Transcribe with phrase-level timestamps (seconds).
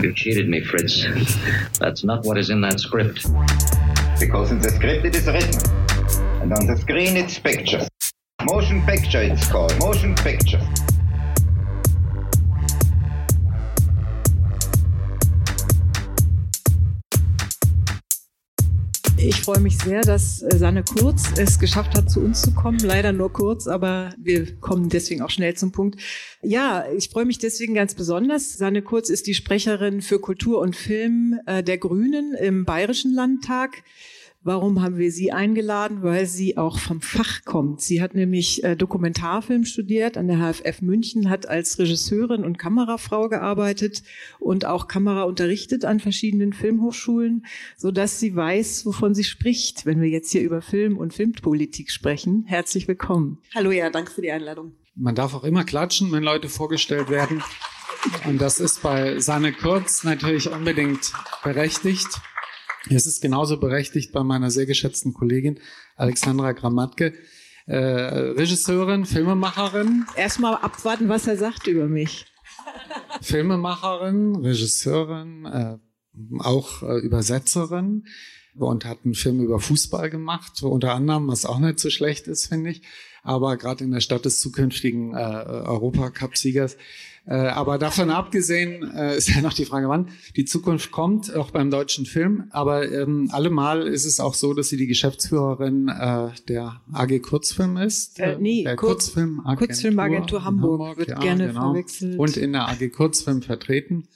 [0.00, 1.04] You cheated me, Fritz.
[1.80, 3.24] That's not what is in that script.
[4.20, 5.60] Because in the script it is written.
[6.40, 7.88] And on the screen it's pictures.
[8.44, 9.76] Motion picture it's called.
[9.80, 10.60] Motion picture.
[19.20, 22.78] Ich freue mich sehr, dass äh, Sanne Kurz es geschafft hat, zu uns zu kommen.
[22.78, 26.00] Leider nur kurz, aber wir kommen deswegen auch schnell zum Punkt.
[26.40, 28.54] Ja, ich freue mich deswegen ganz besonders.
[28.54, 33.82] Sanne Kurz ist die Sprecherin für Kultur und Film äh, der Grünen im Bayerischen Landtag.
[34.48, 36.02] Warum haben wir sie eingeladen?
[36.02, 37.82] Weil sie auch vom Fach kommt.
[37.82, 43.28] Sie hat nämlich äh, Dokumentarfilm studiert an der HFF München, hat als Regisseurin und Kamerafrau
[43.28, 44.02] gearbeitet
[44.38, 47.44] und auch Kamera unterrichtet an verschiedenen Filmhochschulen,
[47.76, 51.90] so dass sie weiß, wovon sie spricht, wenn wir jetzt hier über Film und Filmpolitik
[51.90, 52.44] sprechen.
[52.46, 53.42] Herzlich willkommen.
[53.54, 54.72] Hallo, ja, danke für die Einladung.
[54.94, 57.42] Man darf auch immer klatschen, wenn Leute vorgestellt werden.
[58.24, 61.12] Und das ist bei Sanne Kurz natürlich unbedingt
[61.44, 62.08] berechtigt.
[62.88, 65.60] Es ist genauso berechtigt bei meiner sehr geschätzten Kollegin
[65.96, 67.14] Alexandra Grammatke,
[67.66, 70.06] äh, Regisseurin, Filmemacherin.
[70.16, 72.26] Erstmal abwarten, was er sagt über mich.
[73.20, 75.78] Filmemacherin, Regisseurin, äh,
[76.38, 78.06] auch äh, Übersetzerin
[78.54, 82.46] und hat einen Film über Fußball gemacht, unter anderem, was auch nicht so schlecht ist,
[82.46, 82.82] finde ich.
[83.22, 86.76] Aber gerade in der Stadt des zukünftigen äh, Europacup-Siegers
[87.34, 91.70] aber davon abgesehen äh, ist ja noch die Frage, wann die Zukunft kommt, auch beim
[91.70, 92.44] deutschen Film.
[92.50, 97.76] Aber ähm, allemal ist es auch so, dass sie die Geschäftsführerin äh, der AG Kurzfilm
[97.76, 98.18] ist.
[98.18, 101.72] Äh, nee, der Kurz, Kurzfilmagentur, Kurzfilmagentur Hamburg, Hamburg wird ja, gerne genau.
[101.72, 102.18] verwechselt.
[102.18, 104.08] Und in der AG Kurzfilm vertreten.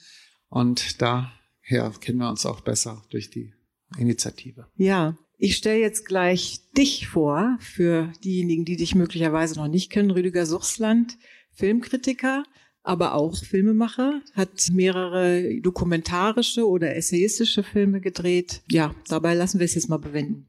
[0.49, 3.53] Und daher kennen wir uns auch besser durch die
[3.97, 4.67] Initiative.
[4.75, 10.11] Ja, ich stelle jetzt gleich dich vor, für diejenigen, die dich möglicherweise noch nicht kennen,
[10.11, 11.17] Rüdiger Suchsland,
[11.51, 12.43] Filmkritiker,
[12.83, 18.61] aber auch Filmemacher, hat mehrere dokumentarische oder essayistische Filme gedreht.
[18.69, 20.45] Ja, dabei lassen wir es jetzt mal bewenden.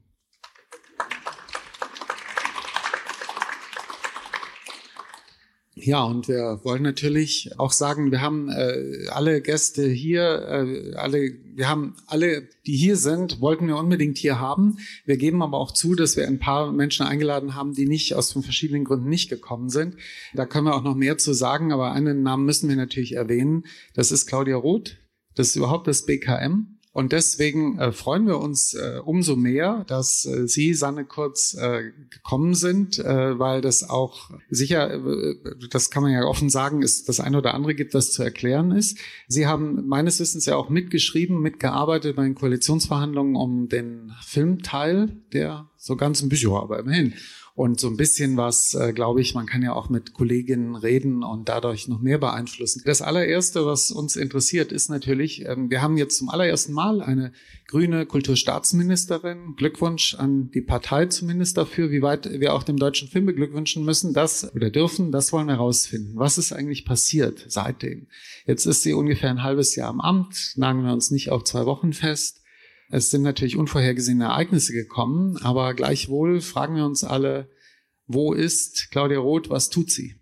[5.85, 11.33] Ja, und wir wollen natürlich auch sagen, wir haben äh, alle Gäste hier, äh, alle,
[11.53, 14.79] wir haben alle, die hier sind, wollten wir unbedingt hier haben.
[15.05, 18.31] Wir geben aber auch zu, dass wir ein paar Menschen eingeladen haben, die nicht aus
[18.31, 19.95] verschiedenen Gründen nicht gekommen sind.
[20.33, 23.65] Da können wir auch noch mehr zu sagen, aber einen Namen müssen wir natürlich erwähnen.
[23.93, 24.97] Das ist Claudia Roth.
[25.35, 26.74] Das ist überhaupt das BKM.
[26.95, 31.91] Und deswegen äh, freuen wir uns äh, umso mehr, dass äh, Sie, Sanne Kurz, äh,
[32.09, 35.35] gekommen sind, äh, weil das auch sicher, äh,
[35.69, 38.71] das kann man ja offen sagen, ist das eine oder andere gibt, was zu erklären
[38.71, 38.97] ist.
[39.27, 45.69] Sie haben meines Wissens ja auch mitgeschrieben, mitgearbeitet bei den Koalitionsverhandlungen um den Filmteil, der
[45.75, 47.13] so ganz ein bisschen, aber immerhin
[47.55, 51.23] und so ein bisschen was, äh, glaube ich, man kann ja auch mit Kolleginnen reden
[51.23, 52.81] und dadurch noch mehr beeinflussen.
[52.85, 57.31] Das allererste, was uns interessiert, ist natürlich, ähm, wir haben jetzt zum allerersten Mal eine
[57.69, 59.55] grüne Kulturstaatsministerin.
[59.55, 64.13] Glückwunsch an die Partei zumindest dafür, wie weit wir auch dem deutschen Film beglückwünschen müssen,
[64.13, 66.11] das oder dürfen, das wollen wir herausfinden.
[66.15, 68.07] Was ist eigentlich passiert seitdem?
[68.45, 71.65] Jetzt ist sie ungefähr ein halbes Jahr im Amt, nagen wir uns nicht auf zwei
[71.65, 72.41] Wochen fest.
[72.89, 77.49] Es sind natürlich unvorhergesehene Ereignisse gekommen, aber gleichwohl fragen wir uns alle,
[78.07, 80.15] wo ist Claudia Roth, was tut sie?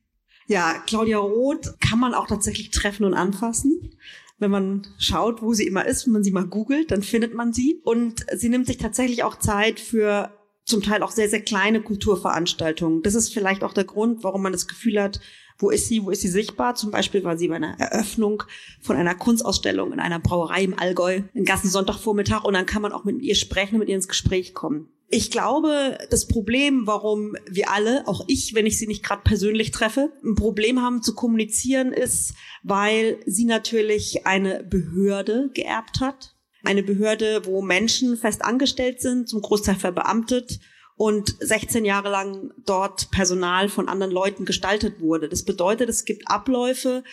[0.47, 3.95] Ja, Claudia Roth kann man auch tatsächlich treffen und anfassen.
[4.39, 7.53] Wenn man schaut, wo sie immer ist, wenn man sie mal googelt, dann findet man
[7.53, 7.81] sie.
[7.83, 10.31] Und sie nimmt sich tatsächlich auch Zeit für
[10.65, 13.01] zum Teil auch sehr, sehr kleine Kulturveranstaltungen.
[13.03, 15.19] Das ist vielleicht auch der Grund, warum man das Gefühl hat,
[15.57, 16.75] wo ist sie, wo ist sie sichtbar?
[16.75, 18.43] Zum Beispiel war sie bei einer Eröffnung
[18.81, 22.91] von einer Kunstausstellung in einer Brauerei im Allgäu, einen ganzen Sonntagvormittag und dann kann man
[22.91, 24.89] auch mit ihr sprechen, mit ihr ins Gespräch kommen.
[25.09, 29.69] Ich glaube, das Problem, warum wir alle, auch ich, wenn ich sie nicht gerade persönlich
[29.69, 36.32] treffe, ein Problem haben zu kommunizieren, ist, weil sie natürlich eine Behörde geerbt hat.
[36.63, 40.59] Eine Behörde, wo Menschen fest angestellt sind, zum Großteil verbeamtet
[40.95, 45.27] und 16 Jahre lang dort Personal von anderen Leuten gestaltet wurde.
[45.27, 47.03] Das bedeutet, es gibt Abläufe,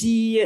[0.00, 0.42] die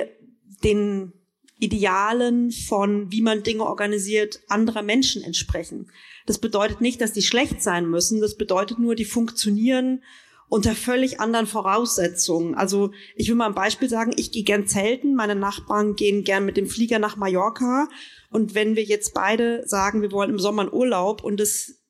[0.63, 1.13] den
[1.59, 5.91] Idealen von, wie man Dinge organisiert, anderer Menschen entsprechen.
[6.27, 8.21] Das bedeutet nicht, dass die schlecht sein müssen.
[8.21, 10.03] Das bedeutet nur, die funktionieren
[10.51, 12.57] unter völlig anderen Voraussetzungen.
[12.57, 16.45] Also ich will mal ein Beispiel sagen, ich gehe gern zelten, meine Nachbarn gehen gern
[16.45, 17.89] mit dem Flieger nach Mallorca.
[18.31, 21.81] Und wenn wir jetzt beide sagen, wir wollen im Sommer einen Urlaub und es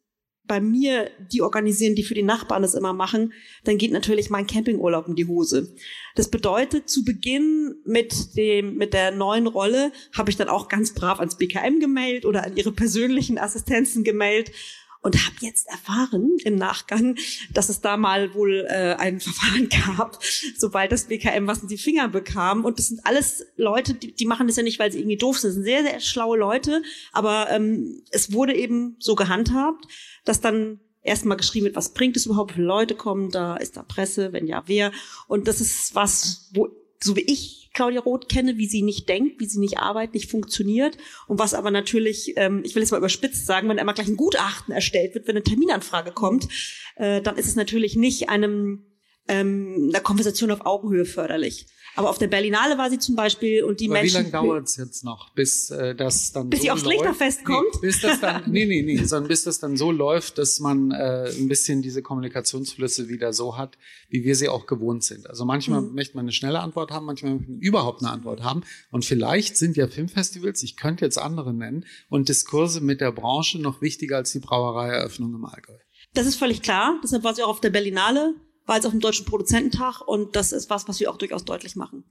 [0.50, 3.32] bei mir die organisieren, die für die Nachbarn das immer machen,
[3.64, 5.74] dann geht natürlich mein Campingurlaub in die Hose.
[6.16, 10.92] Das bedeutet, zu Beginn mit dem, mit der neuen Rolle habe ich dann auch ganz
[10.92, 14.52] brav ans BKM gemeldet oder an ihre persönlichen Assistenzen gemeldet.
[15.02, 17.16] Und habe jetzt erfahren im Nachgang,
[17.52, 20.18] dass es da mal wohl äh, ein Verfahren gab,
[20.56, 22.64] sobald das BKM was in die Finger bekam.
[22.64, 25.38] Und das sind alles Leute, die, die machen das ja nicht, weil sie irgendwie doof
[25.38, 25.48] sind.
[25.48, 26.82] Das sind sehr, sehr schlaue Leute.
[27.12, 29.86] Aber ähm, es wurde eben so gehandhabt,
[30.24, 33.82] dass dann erstmal geschrieben wird, was bringt es überhaupt, wie Leute kommen da, ist da
[33.82, 34.92] Presse, wenn ja, wer.
[35.28, 36.68] Und das ist was, wo,
[37.02, 40.30] so wie ich Claudia Roth kenne, wie sie nicht denkt, wie sie nicht arbeitet, nicht
[40.30, 40.98] funktioniert.
[41.28, 44.16] Und was aber natürlich, ähm, ich will jetzt mal überspitzt sagen, wenn einmal gleich ein
[44.16, 46.48] Gutachten erstellt wird, wenn eine Terminanfrage kommt,
[46.96, 48.86] äh, dann ist es natürlich nicht einem
[49.28, 51.66] ähm, einer Konversation auf Augenhöhe förderlich.
[51.96, 54.12] Aber auf der Berlinale war sie zum Beispiel und die Aber Menschen.
[54.26, 56.84] Wie lange dauert es jetzt noch, bis äh, das dann bis so sie aufs?
[56.84, 57.66] Lichterfest kommt?
[57.74, 60.92] Nee, bis das dann, nee, nee, nee, sondern bis das dann so läuft, dass man
[60.92, 63.76] äh, ein bisschen diese Kommunikationsflüsse wieder so hat,
[64.08, 65.28] wie wir sie auch gewohnt sind.
[65.28, 65.94] Also manchmal Mhm.
[65.94, 68.62] möchte man eine schnelle Antwort haben, manchmal möchte man überhaupt eine Antwort haben.
[68.90, 73.58] Und vielleicht sind ja Filmfestivals, ich könnte jetzt andere nennen, und Diskurse mit der Branche
[73.60, 75.74] noch wichtiger als die Brauereieröffnung im Allgäu.
[76.14, 76.98] Das ist völlig klar.
[77.04, 78.34] Deshalb war sie auch auf der Berlinale,
[78.70, 81.74] war jetzt auf dem Deutschen Produzententag und das ist was, was wir auch durchaus deutlich
[81.74, 82.04] machen.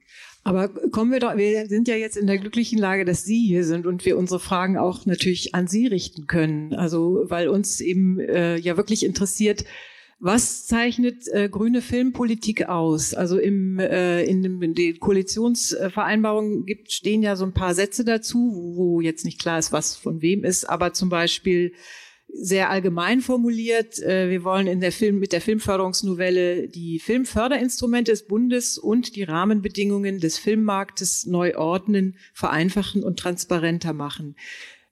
[0.43, 3.63] Aber kommen wir doch, wir sind ja jetzt in der glücklichen Lage, dass Sie hier
[3.63, 6.73] sind und wir unsere Fragen auch natürlich an Sie richten können.
[6.73, 9.63] Also, weil uns eben äh, ja wirklich interessiert,
[10.19, 13.13] was zeichnet äh, grüne Filmpolitik aus?
[13.13, 18.51] Also im, äh, in, in den Koalitionsvereinbarungen gibt, stehen ja so ein paar Sätze dazu,
[18.53, 21.71] wo, wo jetzt nicht klar ist, was von wem ist, aber zum Beispiel
[22.33, 23.99] sehr allgemein formuliert.
[23.99, 29.23] Äh, Wir wollen in der Film, mit der Filmförderungsnovelle die Filmförderinstrumente des Bundes und die
[29.23, 34.35] Rahmenbedingungen des Filmmarktes neu ordnen, vereinfachen und transparenter machen.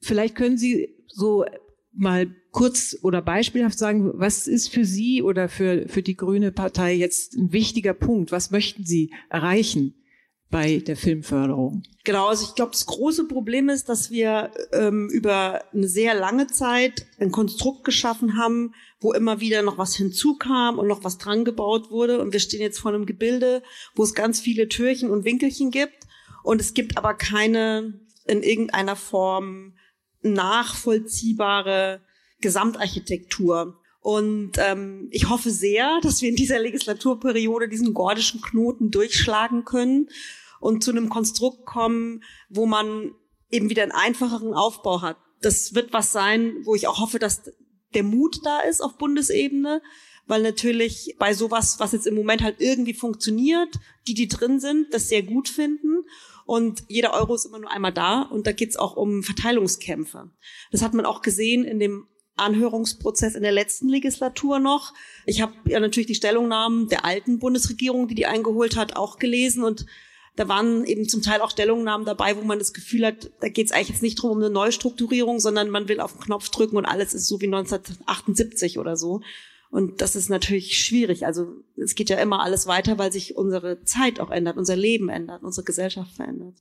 [0.00, 1.44] Vielleicht können Sie so
[1.92, 6.94] mal kurz oder beispielhaft sagen, was ist für Sie oder für, für die Grüne Partei
[6.94, 8.30] jetzt ein wichtiger Punkt?
[8.30, 9.94] Was möchten Sie erreichen
[10.50, 11.82] bei der Filmförderung?
[12.04, 16.46] Genau, also ich glaube, das große Problem ist, dass wir ähm, über eine sehr lange
[16.46, 21.44] Zeit ein Konstrukt geschaffen haben, wo immer wieder noch was hinzukam und noch was dran
[21.44, 22.20] gebaut wurde.
[22.20, 23.62] Und wir stehen jetzt vor einem Gebilde,
[23.94, 26.06] wo es ganz viele Türchen und Winkelchen gibt.
[26.42, 29.74] Und es gibt aber keine in irgendeiner Form
[30.22, 32.00] nachvollziehbare
[32.40, 33.78] Gesamtarchitektur.
[34.00, 40.08] Und ähm, ich hoffe sehr, dass wir in dieser Legislaturperiode diesen gordischen Knoten durchschlagen können
[40.60, 43.12] und zu einem Konstrukt kommen, wo man
[43.50, 45.16] eben wieder einen einfacheren Aufbau hat.
[45.40, 47.42] Das wird was sein, wo ich auch hoffe, dass
[47.94, 49.80] der Mut da ist auf Bundesebene,
[50.26, 54.92] weil natürlich bei sowas, was jetzt im Moment halt irgendwie funktioniert, die, die drin sind,
[54.92, 56.04] das sehr gut finden.
[56.44, 58.22] Und jeder Euro ist immer nur einmal da.
[58.22, 60.30] Und da geht's auch um Verteilungskämpfe.
[60.70, 64.94] Das hat man auch gesehen in dem Anhörungsprozess in der letzten Legislatur noch.
[65.26, 69.64] Ich habe ja natürlich die Stellungnahmen der alten Bundesregierung, die die eingeholt hat, auch gelesen
[69.64, 69.86] und
[70.38, 73.66] da waren eben zum Teil auch Stellungnahmen dabei, wo man das Gefühl hat, da geht
[73.66, 76.76] es eigentlich jetzt nicht drum um eine Neustrukturierung, sondern man will auf den Knopf drücken
[76.76, 79.20] und alles ist so wie 1978 oder so.
[79.70, 81.26] Und das ist natürlich schwierig.
[81.26, 85.08] Also es geht ja immer alles weiter, weil sich unsere Zeit auch ändert, unser Leben
[85.08, 86.54] ändert, unsere Gesellschaft verändert.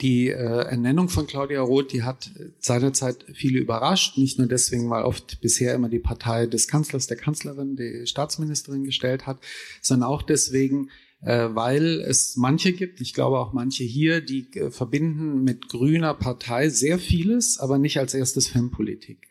[0.00, 4.18] Die äh, Ernennung von Claudia Roth, die hat seinerzeit viele überrascht.
[4.18, 8.84] Nicht nur deswegen, weil oft bisher immer die Partei des Kanzlers, der Kanzlerin, die Staatsministerin
[8.84, 9.38] gestellt hat,
[9.80, 10.90] sondern auch deswegen,
[11.28, 16.70] weil es manche gibt, ich glaube auch manche hier, die äh, verbinden mit grüner Partei
[16.70, 19.28] sehr vieles, aber nicht als erstes Filmpolitik.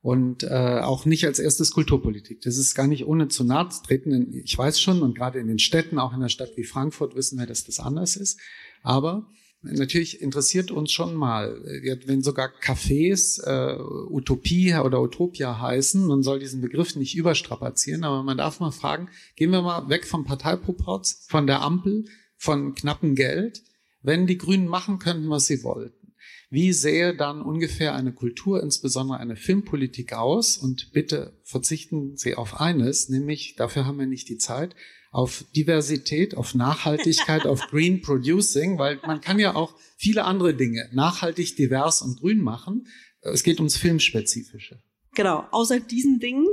[0.00, 2.40] Und äh, auch nicht als erstes Kulturpolitik.
[2.42, 4.32] Das ist gar nicht ohne zu nahe zu treten.
[4.44, 7.38] Ich weiß schon, und gerade in den Städten, auch in einer Stadt wie Frankfurt, wissen
[7.38, 8.38] wir, dass das anders ist.
[8.82, 9.26] Aber
[9.72, 11.60] natürlich interessiert uns schon mal,
[12.06, 13.78] wenn sogar Cafés äh,
[14.10, 19.08] Utopie oder Utopia heißen, man soll diesen Begriff nicht überstrapazieren, aber man darf mal fragen,
[19.36, 22.04] gehen wir mal weg vom Parteiproporz, von der Ampel,
[22.36, 23.62] von knappem Geld,
[24.02, 26.14] wenn die Grünen machen könnten, was sie wollten.
[26.48, 30.56] Wie sähe dann ungefähr eine Kultur, insbesondere eine Filmpolitik aus?
[30.56, 34.76] Und bitte verzichten Sie auf eines, nämlich, dafür haben wir nicht die Zeit,
[35.16, 40.90] auf Diversität, auf Nachhaltigkeit, auf Green Producing, weil man kann ja auch viele andere Dinge
[40.92, 42.86] nachhaltig, divers und grün machen.
[43.22, 44.78] Es geht ums Filmspezifische.
[45.14, 46.46] Genau, außer diesen Dingen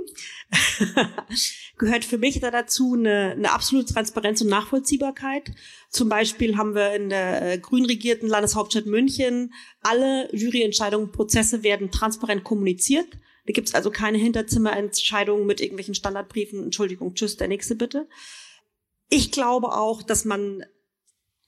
[1.78, 5.52] gehört für mich da dazu eine, eine absolute Transparenz und Nachvollziehbarkeit.
[5.90, 11.92] Zum Beispiel haben wir in der äh, grün regierten Landeshauptstadt München alle Juryentscheidungen, Prozesse werden
[11.92, 13.08] transparent kommuniziert.
[13.46, 16.64] Da gibt's also keine Hinterzimmerentscheidungen mit irgendwelchen Standardbriefen.
[16.64, 18.08] Entschuldigung, tschüss, der nächste bitte.
[19.16, 20.66] Ich glaube auch, dass man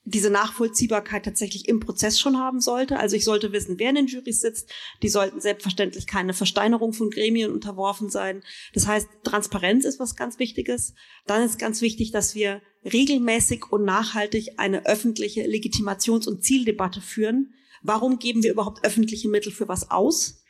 [0.04, 3.00] diese Nachvollziehbarkeit tatsächlich im Prozess schon haben sollte.
[3.00, 4.72] Also ich sollte wissen, wer in den Jurys sitzt.
[5.02, 8.44] Die sollten selbstverständlich keine Versteinerung von Gremien unterworfen sein.
[8.76, 10.94] Das heißt, Transparenz ist was ganz Wichtiges.
[11.26, 17.56] Dann ist ganz wichtig, dass wir regelmäßig und nachhaltig eine öffentliche Legitimations- und Zieldebatte führen.
[17.82, 20.45] Warum geben wir überhaupt öffentliche Mittel für was aus?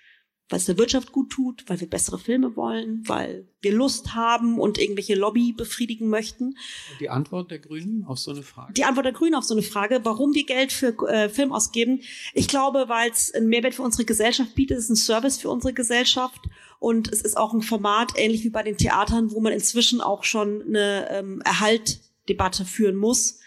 [0.49, 4.59] Weil es der Wirtschaft gut tut, weil wir bessere Filme wollen, weil wir Lust haben
[4.59, 6.55] und irgendwelche Lobby befriedigen möchten.
[6.99, 8.73] Die Antwort der Grünen auf so eine Frage?
[8.73, 12.01] Die Antwort der Grünen auf so eine Frage, warum wir Geld für äh, Film ausgeben.
[12.33, 15.49] Ich glaube, weil es einen Mehrwert für unsere Gesellschaft bietet, es ist ein Service für
[15.49, 16.41] unsere Gesellschaft
[16.79, 20.23] und es ist auch ein Format, ähnlich wie bei den Theatern, wo man inzwischen auch
[20.23, 23.39] schon eine ähm, Erhaltdebatte führen muss.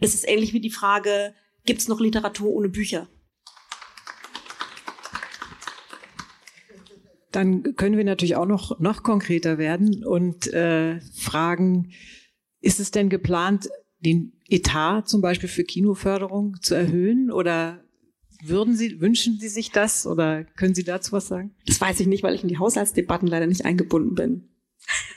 [0.00, 1.34] Es ist ähnlich wie die Frage,
[1.66, 3.08] gibt es noch Literatur ohne Bücher?
[7.34, 11.90] Dann können wir natürlich auch noch, noch konkreter werden und äh, fragen,
[12.60, 17.82] ist es denn geplant, den Etat zum Beispiel für Kinoförderung zu erhöhen oder
[18.44, 21.56] würden Sie, wünschen Sie sich das oder können Sie dazu was sagen?
[21.66, 24.50] Das weiß ich nicht, weil ich in die Haushaltsdebatten leider nicht eingebunden bin.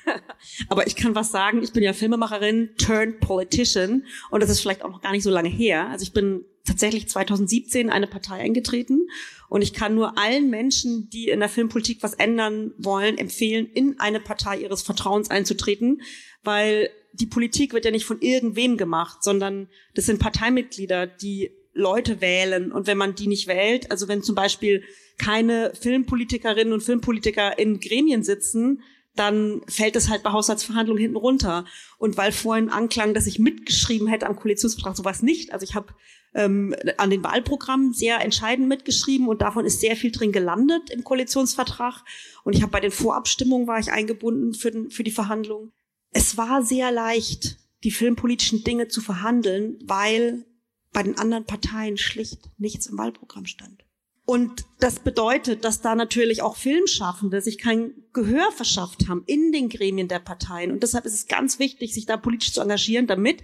[0.69, 1.61] Aber ich kann was sagen.
[1.61, 5.29] Ich bin ja Filmemacherin turned Politician und das ist vielleicht auch noch gar nicht so
[5.29, 5.89] lange her.
[5.89, 9.07] Also ich bin tatsächlich 2017 eine Partei eingetreten
[9.49, 13.99] und ich kann nur allen Menschen, die in der Filmpolitik was ändern wollen, empfehlen, in
[13.99, 16.01] eine Partei ihres Vertrauens einzutreten,
[16.43, 22.21] weil die Politik wird ja nicht von irgendwem gemacht, sondern das sind Parteimitglieder, die Leute
[22.21, 24.83] wählen und wenn man die nicht wählt, also wenn zum Beispiel
[25.17, 28.83] keine Filmpolitikerinnen und Filmpolitiker in Gremien sitzen,
[29.17, 31.65] dann fällt es halt bei Haushaltsverhandlungen hinten runter.
[31.97, 35.53] Und weil vorhin anklang, dass ich mitgeschrieben hätte am Koalitionsvertrag, sowas nicht.
[35.53, 35.93] Also ich habe
[36.33, 41.03] ähm, an den Wahlprogrammen sehr entscheidend mitgeschrieben und davon ist sehr viel drin gelandet im
[41.03, 42.03] Koalitionsvertrag.
[42.43, 45.71] Und ich habe bei den Vorabstimmungen war ich eingebunden für, den, für die Verhandlungen.
[46.11, 50.45] Es war sehr leicht, die filmpolitischen Dinge zu verhandeln, weil
[50.93, 53.83] bei den anderen Parteien schlicht nichts im Wahlprogramm stand.
[54.25, 59.69] Und das bedeutet, dass da natürlich auch Filmschaffende sich kein Gehör verschafft haben in den
[59.69, 60.71] Gremien der Parteien.
[60.71, 63.43] Und deshalb ist es ganz wichtig, sich da politisch zu engagieren, damit,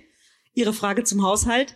[0.53, 1.73] Ihre Frage zum Haushalt,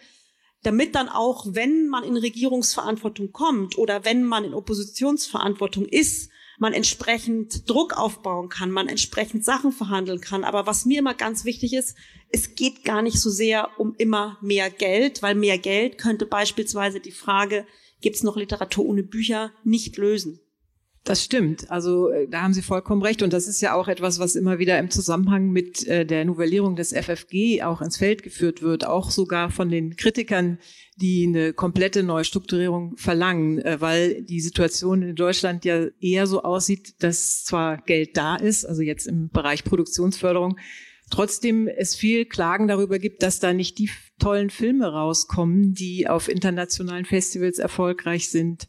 [0.67, 6.73] damit dann auch, wenn man in Regierungsverantwortung kommt oder wenn man in Oppositionsverantwortung ist, man
[6.73, 10.43] entsprechend Druck aufbauen kann, man entsprechend Sachen verhandeln kann.
[10.43, 11.95] Aber was mir immer ganz wichtig ist,
[12.31, 16.99] es geht gar nicht so sehr um immer mehr Geld, weil mehr Geld könnte beispielsweise
[16.99, 17.65] die Frage
[18.01, 20.41] gibt es noch Literatur ohne Bücher nicht lösen.
[21.07, 21.71] Das stimmt.
[21.71, 23.23] Also äh, da haben Sie vollkommen recht.
[23.23, 26.75] Und das ist ja auch etwas, was immer wieder im Zusammenhang mit äh, der Novellierung
[26.75, 30.59] des FFG auch ins Feld geführt wird, auch sogar von den Kritikern,
[30.97, 37.01] die eine komplette Neustrukturierung verlangen, äh, weil die Situation in Deutschland ja eher so aussieht,
[37.01, 40.57] dass zwar Geld da ist, also jetzt im Bereich Produktionsförderung,
[41.09, 46.27] trotzdem es viel Klagen darüber gibt, dass da nicht die tollen Filme rauskommen, die auf
[46.27, 48.67] internationalen Festivals erfolgreich sind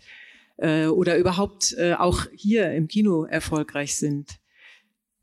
[0.59, 4.39] äh, oder überhaupt äh, auch hier im Kino erfolgreich sind.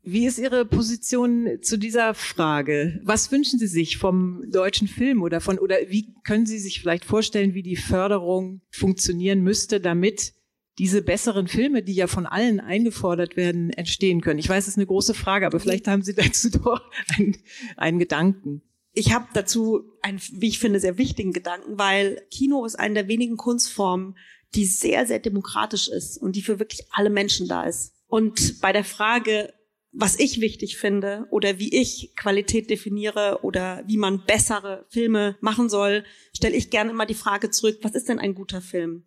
[0.08, 3.00] Wie ist Ihre Position zu dieser Frage?
[3.02, 7.04] Was wünschen Sie sich vom deutschen Film oder von oder wie können Sie sich vielleicht
[7.04, 10.32] vorstellen, wie die Förderung funktionieren müsste, damit
[10.78, 14.38] diese besseren Filme, die ja von allen eingefordert werden, entstehen können?
[14.38, 16.80] Ich weiß, es ist eine große Frage, aber vielleicht haben Sie dazu doch
[17.18, 17.36] einen,
[17.76, 18.62] einen Gedanken.
[18.92, 23.08] Ich habe dazu einen, wie ich finde, sehr wichtigen Gedanken, weil Kino ist eine der
[23.08, 24.14] wenigen Kunstformen,
[24.54, 27.92] die sehr, sehr demokratisch ist und die für wirklich alle Menschen da ist.
[28.06, 29.52] Und bei der Frage,
[29.92, 35.68] was ich wichtig finde oder wie ich Qualität definiere oder wie man bessere Filme machen
[35.68, 39.04] soll, stelle ich gerne immer die Frage zurück, was ist denn ein guter Film?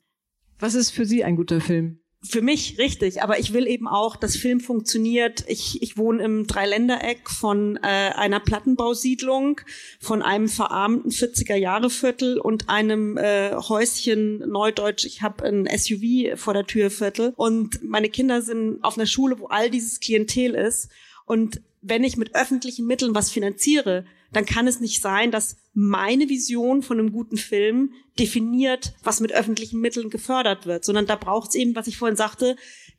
[0.57, 1.98] Was ist für Sie ein guter Film?
[2.21, 5.45] Für mich richtig, aber ich will eben auch, dass Film funktioniert.
[5.47, 9.61] Ich, ich wohne im Dreiländereck von äh, einer Plattenbausiedlung,
[10.01, 15.05] von einem verarmten 40er-Jahre-Viertel und einem äh, Häuschen Neudeutsch.
[15.05, 19.39] Ich habe ein SUV vor der Tür Viertel und meine Kinder sind auf einer Schule,
[19.39, 20.89] wo all dieses Klientel ist.
[21.25, 26.29] Und wenn ich mit öffentlichen Mitteln was finanziere, dann kann es nicht sein, dass meine
[26.29, 31.49] Vision von einem guten Film definiert, was mit öffentlichen Mitteln gefördert wird, sondern da braucht
[31.49, 32.55] es eben, was ich vorhin sagte,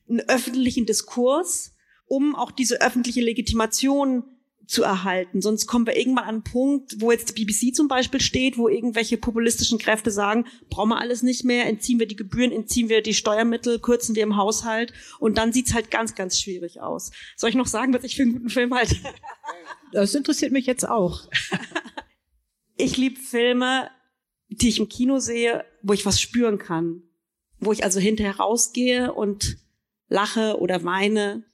[0.08, 1.74] einen öffentlichen Diskurs,
[2.06, 4.24] um auch diese öffentliche Legitimation
[4.70, 5.42] zu erhalten.
[5.42, 8.68] Sonst kommen wir irgendwann an einen Punkt, wo jetzt die BBC zum Beispiel steht, wo
[8.68, 13.02] irgendwelche populistischen Kräfte sagen, brauchen wir alles nicht mehr, entziehen wir die Gebühren, entziehen wir
[13.02, 17.10] die Steuermittel, kürzen wir im Haushalt und dann sieht's halt ganz, ganz schwierig aus.
[17.36, 18.96] Soll ich noch sagen, was ich für einen guten Film halte?
[19.92, 21.28] Das interessiert mich jetzt auch.
[22.76, 23.90] Ich liebe Filme,
[24.48, 27.02] die ich im Kino sehe, wo ich was spüren kann.
[27.58, 29.58] Wo ich also hinterher rausgehe und
[30.08, 31.44] lache oder weine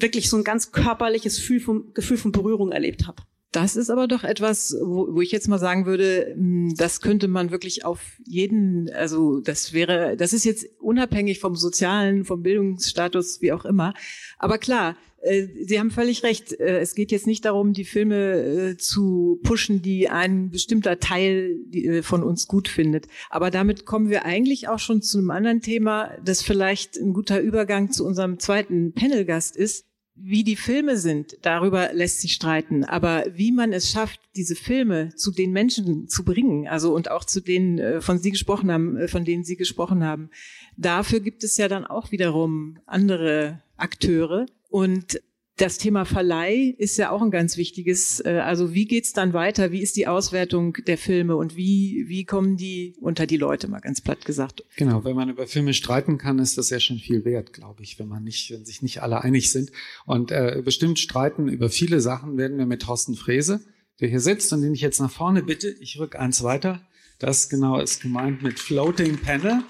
[0.00, 3.22] wirklich so ein ganz körperliches Gefühl von, Gefühl von Berührung erlebt habe.
[3.52, 7.26] Das ist aber doch etwas, wo, wo ich jetzt mal sagen würde, hm, das könnte
[7.26, 13.40] man wirklich auf jeden, also das wäre, das ist jetzt unabhängig vom sozialen, vom Bildungsstatus,
[13.40, 13.92] wie auch immer.
[14.38, 16.58] Aber klar, äh, Sie haben völlig recht.
[16.58, 21.58] Äh, es geht jetzt nicht darum, die Filme äh, zu pushen, die ein bestimmter Teil
[22.02, 23.06] von uns gut findet.
[23.28, 27.40] Aber damit kommen wir eigentlich auch schon zu einem anderen Thema, das vielleicht ein guter
[27.40, 29.86] Übergang zu unserem zweiten Panelgast ist.
[30.22, 32.84] Wie die Filme sind, darüber lässt sich streiten.
[32.84, 37.24] Aber wie man es schafft, diese Filme zu den Menschen zu bringen, also und auch
[37.24, 40.30] zu denen, äh, von Sie gesprochen haben, äh, von denen Sie gesprochen haben,
[40.76, 44.46] dafür gibt es ja dann auch wiederum andere Akteure.
[44.68, 45.20] Und
[45.60, 48.20] das Thema Verleih ist ja auch ein ganz wichtiges.
[48.24, 49.72] Äh, also wie geht's dann weiter?
[49.72, 53.80] Wie ist die Auswertung der Filme und wie, wie kommen die unter die Leute, mal
[53.80, 54.64] ganz platt gesagt?
[54.76, 57.98] Genau, wenn man über Filme streiten kann, ist das ja schon viel wert, glaube ich,
[57.98, 59.70] wenn man nicht, wenn sich nicht alle einig sind.
[60.06, 63.60] Und äh, bestimmt streiten über viele Sachen werden wir mit Thorsten Frese,
[64.00, 65.68] der hier sitzt und den ich jetzt nach vorne bitte.
[65.80, 66.86] Ich rück eins weiter.
[67.18, 69.62] Das genau ist gemeint mit Floating Panel.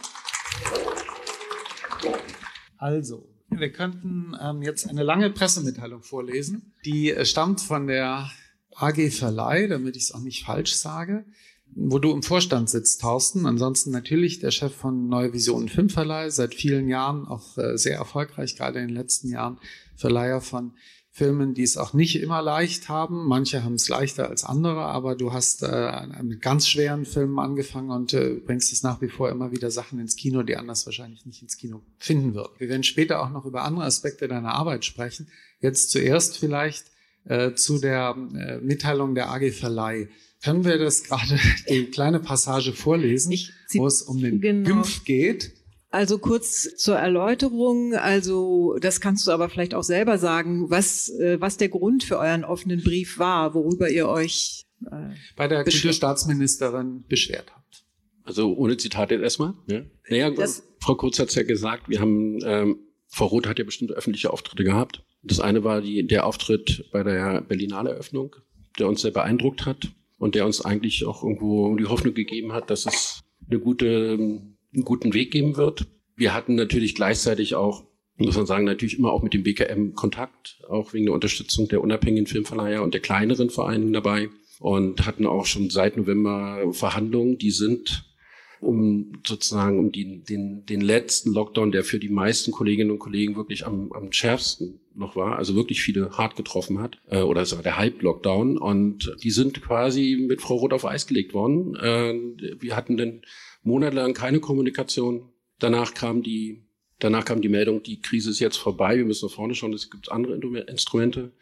[2.78, 6.72] Also, wir könnten ähm, jetzt eine lange Pressemitteilung vorlesen.
[6.84, 8.30] Die äh, stammt von der
[8.76, 11.24] AG Verleih, damit ich es auch nicht falsch sage,
[11.74, 13.46] wo du im Vorstand sitzt, Thorsten.
[13.46, 18.56] Ansonsten natürlich der Chef von Neue Visionen Filmverleih, seit vielen Jahren auch äh, sehr erfolgreich,
[18.56, 19.58] gerade in den letzten Jahren
[19.96, 20.72] Verleiher von
[21.20, 23.26] Filmen, die es auch nicht immer leicht haben.
[23.26, 27.90] Manche haben es leichter als andere, aber du hast äh, mit ganz schweren Filmen angefangen
[27.90, 31.26] und äh, bringst es nach wie vor immer wieder Sachen ins Kino, die anders wahrscheinlich
[31.26, 32.52] nicht ins Kino finden würden.
[32.56, 35.28] Wir werden später auch noch über andere Aspekte deiner Arbeit sprechen.
[35.60, 36.86] Jetzt zuerst vielleicht
[37.26, 40.08] äh, zu der äh, Mitteilung der AG Verleih.
[40.42, 43.38] Können wir das gerade die kleine Passage vorlesen,
[43.74, 44.66] wo es um den genau.
[44.70, 45.52] Gympf geht?
[45.90, 51.40] Also kurz zur Erläuterung, also das kannst du aber vielleicht auch selber sagen, was, äh,
[51.40, 57.04] was der Grund für euren offenen Brief war, worüber ihr euch äh, bei der Kulturstaatsministerin
[57.08, 57.84] beschwert habt.
[58.22, 59.54] Also ohne Zitate erstmal.
[59.68, 59.82] Ja?
[60.08, 62.78] Naja, das, Frau Kurz hat es ja gesagt, wir haben, ähm,
[63.08, 65.02] Frau Roth hat ja bestimmte öffentliche Auftritte gehabt.
[65.24, 68.36] Das eine war die, der Auftritt bei der Berlinale Eröffnung,
[68.78, 72.70] der uns sehr beeindruckt hat und der uns eigentlich auch irgendwo die Hoffnung gegeben hat,
[72.70, 74.40] dass es eine gute
[74.74, 75.86] einen guten Weg geben wird.
[76.16, 77.84] Wir hatten natürlich gleichzeitig auch,
[78.16, 81.82] muss man sagen, natürlich immer auch mit dem BKM Kontakt, auch wegen der Unterstützung der
[81.82, 87.50] unabhängigen Filmverleiher und der kleineren Vereine dabei und hatten auch schon seit November Verhandlungen, die
[87.50, 88.04] sind
[88.60, 93.36] um sozusagen um die, den, den letzten Lockdown, der für die meisten Kolleginnen und Kollegen
[93.36, 97.54] wirklich am, am schärfsten noch war, also wirklich viele hart getroffen hat, äh, oder es
[97.54, 101.74] war der Halb-Lockdown und die sind quasi mit Frau Roth auf Eis gelegt worden.
[101.76, 102.14] Äh,
[102.60, 103.22] wir hatten dann
[103.62, 105.28] monatelang keine Kommunikation.
[105.58, 106.62] Danach kam die,
[106.98, 109.90] danach kam die Meldung, die Krise ist jetzt vorbei, wir müssen nach vorne schauen, es
[109.90, 110.34] gibt andere
[110.68, 111.32] Instrumente.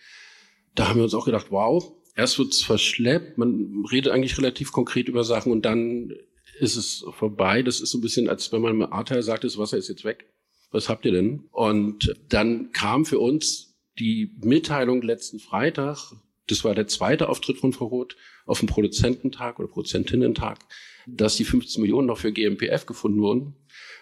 [0.75, 5.09] Da haben wir uns auch gedacht, wow, erst wird's verschleppt, man redet eigentlich relativ konkret
[5.09, 6.13] über Sachen und dann
[6.59, 7.63] ist es vorbei.
[7.63, 10.05] Das ist so ein bisschen, als wenn man im Ahrtal sagt, das Wasser ist jetzt
[10.05, 10.27] weg.
[10.71, 11.45] Was habt ihr denn?
[11.51, 16.13] Und dann kam für uns die Mitteilung letzten Freitag,
[16.47, 20.59] das war der zweite Auftritt von Frau Roth, auf dem Produzententag oder Produzentinnentag,
[21.17, 23.55] dass die 15 Millionen noch für GMPF gefunden wurden,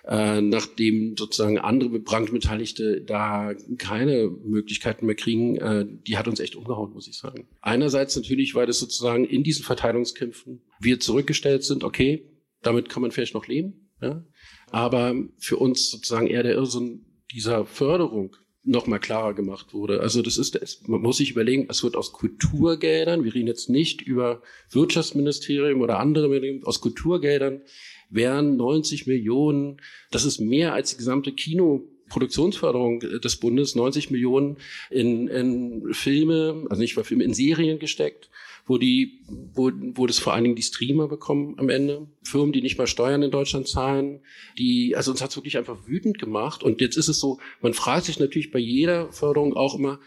[0.07, 6.57] äh, nachdem sozusagen andere Brandbeteiligte da keine Möglichkeiten mehr kriegen, äh, die hat uns echt
[6.57, 7.49] umgehauen, muss ich sagen.
[7.61, 12.29] Einerseits natürlich, weil das sozusagen in diesen Verteidigungskämpfen wir zurückgestellt sind, okay,
[12.63, 14.25] damit kann man vielleicht noch leben, ja?
[14.71, 20.01] aber für uns sozusagen eher der Irrsinn dieser Förderung noch mal klarer gemacht wurde.
[20.01, 24.03] Also das ist, man muss sich überlegen, es wird aus Kulturgeldern, wir reden jetzt nicht
[24.03, 26.29] über Wirtschaftsministerium oder andere,
[26.65, 27.63] aus Kulturgeldern
[28.11, 34.59] wären 90 Millionen, das ist mehr als die gesamte Kinoproduktionsförderung des Bundes, 90 Millionen
[34.91, 38.31] in, in Filme, also nicht mal Filme, in Serien gesteckt
[38.67, 39.21] wo die,
[39.55, 42.09] wo, wo das vor allen Dingen die Streamer bekommen am Ende.
[42.23, 44.21] Firmen, die nicht mal Steuern in Deutschland zahlen,
[44.59, 46.63] die, also uns hat's wirklich einfach wütend gemacht.
[46.63, 50.01] Und jetzt ist es so, man fragt sich natürlich bei jeder Förderung auch immer,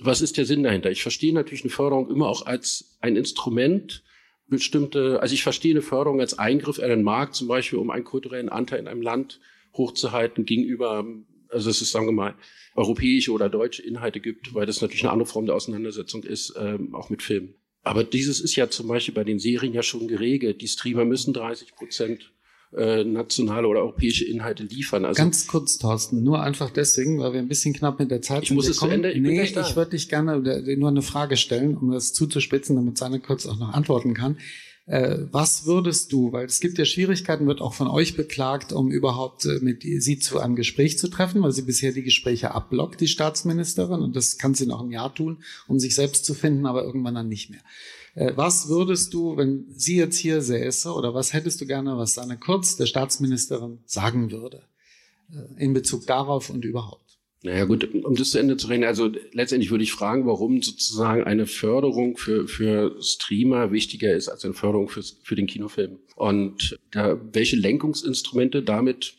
[0.00, 0.90] was ist der Sinn dahinter?
[0.90, 4.04] Ich verstehe natürlich eine Förderung immer auch als ein Instrument,
[4.48, 8.04] bestimmte, also ich verstehe eine Förderung als Eingriff in den Markt, zum Beispiel, um einen
[8.04, 9.40] kulturellen Anteil in einem Land
[9.74, 11.04] hochzuhalten gegenüber,
[11.50, 12.34] also es ist, sagen wir mal,
[12.74, 16.94] europäische oder deutsche Inhalte gibt, weil das natürlich eine andere Form der Auseinandersetzung ist, ähm,
[16.94, 17.54] auch mit Filmen.
[17.82, 20.60] Aber dieses ist ja zum Beispiel bei den Serien ja schon geregelt.
[20.60, 22.32] Die Streamer müssen 30 Prozent
[22.76, 25.04] äh, nationale oder europäische Inhalte liefern.
[25.04, 28.42] Also Ganz kurz, Thorsten, nur einfach deswegen, weil wir ein bisschen knapp mit der Zeit
[28.42, 28.56] ich sind.
[28.56, 29.10] Ich muss es zu Ende.
[29.10, 30.38] Ich nee, ich würde dich gerne
[30.76, 34.36] nur eine Frage stellen, um das zuzuspitzen, damit Sanne kurz auch noch antworten kann.
[34.88, 38.90] Äh, was würdest du, weil es gibt ja Schwierigkeiten, wird auch von euch beklagt, um
[38.90, 43.02] überhaupt äh, mit sie zu einem Gespräch zu treffen, weil sie bisher die Gespräche abblockt,
[43.02, 46.64] die Staatsministerin, und das kann sie noch ein Jahr tun, um sich selbst zu finden,
[46.64, 47.60] aber irgendwann dann nicht mehr.
[48.14, 52.14] Äh, was würdest du, wenn sie jetzt hier säße, oder was hättest du gerne, was
[52.14, 54.62] Sanne Kurz, der Staatsministerin, sagen würde
[55.58, 57.07] in Bezug darauf und überhaupt?
[57.42, 61.22] Naja gut, um das zu Ende zu reden, also letztendlich würde ich fragen, warum sozusagen
[61.22, 66.00] eine Förderung für, für Streamer wichtiger ist als eine Förderung für, für den Kinofilm.
[66.16, 69.18] Und da, welche Lenkungsinstrumente damit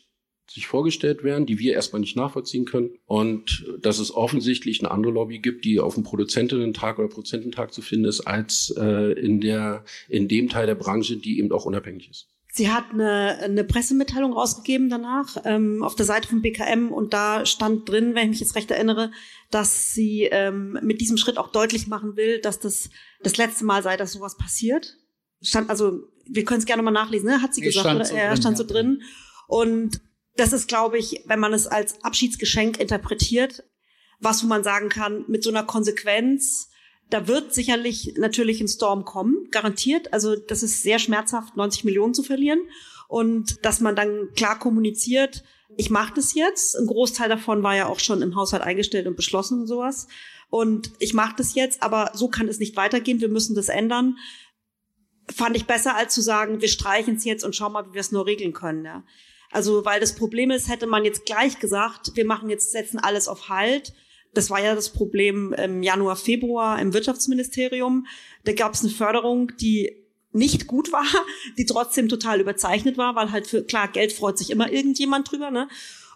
[0.50, 2.90] sich vorgestellt werden, die wir erstmal nicht nachvollziehen können.
[3.06, 7.82] Und dass es offensichtlich eine andere Lobby gibt, die auf dem Produzentinnen-Tag oder Prozententag zu
[7.82, 12.10] finden ist, als äh, in, der, in dem Teil der Branche, die eben auch unabhängig
[12.10, 12.28] ist.
[12.52, 17.46] Sie hat eine, eine Pressemitteilung rausgegeben danach ähm, auf der Seite von BKM und da
[17.46, 19.12] stand drin, wenn ich mich jetzt recht erinnere,
[19.50, 22.90] dass sie ähm, mit diesem Schritt auch deutlich machen will, dass das
[23.22, 24.96] das letzte Mal sei, dass sowas passiert.
[25.42, 27.40] Stand also, wir können es gerne mal nachlesen, ne?
[27.40, 29.02] hat sie ich gesagt, stand so ja, stand so drin.
[29.46, 30.00] Und
[30.36, 33.64] das ist, glaube ich, wenn man es als Abschiedsgeschenk interpretiert,
[34.18, 36.69] was wo man sagen kann, mit so einer Konsequenz
[37.10, 40.12] da wird sicherlich natürlich ein Storm kommen, garantiert.
[40.12, 42.60] Also das ist sehr schmerzhaft, 90 Millionen zu verlieren.
[43.08, 45.42] Und dass man dann klar kommuniziert,
[45.76, 46.76] ich mache das jetzt.
[46.76, 50.06] Ein Großteil davon war ja auch schon im Haushalt eingestellt und beschlossen und sowas.
[50.48, 53.20] Und ich mache das jetzt, aber so kann es nicht weitergehen.
[53.20, 54.16] Wir müssen das ändern.
[55.32, 58.00] Fand ich besser, als zu sagen, wir streichen es jetzt und schauen mal, wie wir
[58.00, 58.84] es nur regeln können.
[58.84, 59.04] Ja.
[59.52, 63.28] Also, weil das Problem ist, hätte man jetzt gleich gesagt, wir machen jetzt, setzen alles
[63.28, 63.92] auf Halt
[64.34, 68.06] das war ja das Problem im Januar, Februar im Wirtschaftsministerium.
[68.44, 70.00] Da gab es eine Förderung, die
[70.32, 71.06] nicht gut war,
[71.58, 75.50] die trotzdem total überzeichnet war, weil halt für klar Geld freut sich immer irgendjemand drüber,
[75.50, 75.68] ne?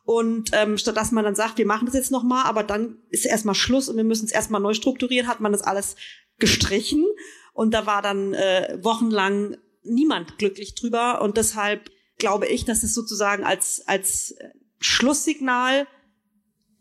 [0.07, 2.98] Und ähm, statt dass man dann sagt, wir machen das jetzt noch mal, aber dann
[3.09, 5.96] ist erstmal Schluss und wir müssen es erstmal neu strukturieren, hat man das alles
[6.38, 7.07] gestrichen
[7.55, 12.92] und da war dann äh, wochenlang niemand glücklich drüber und deshalb glaube ich, dass es
[12.92, 14.35] sozusagen als als
[14.79, 15.87] Schlusssignal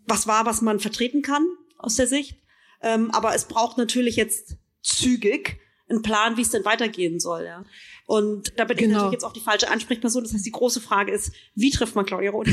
[0.05, 1.45] was war, was man vertreten kann
[1.77, 2.37] aus der Sicht.
[2.81, 5.57] Ähm, aber es braucht natürlich jetzt zügig
[5.89, 7.45] einen Plan, wie es denn weitergehen soll.
[7.45, 7.65] Ja.
[8.05, 8.89] Und da bin genau.
[8.89, 10.23] ich natürlich jetzt auch die falsche Ansprechperson.
[10.23, 12.47] Das heißt, die große Frage ist, wie trifft man Claudia Roth?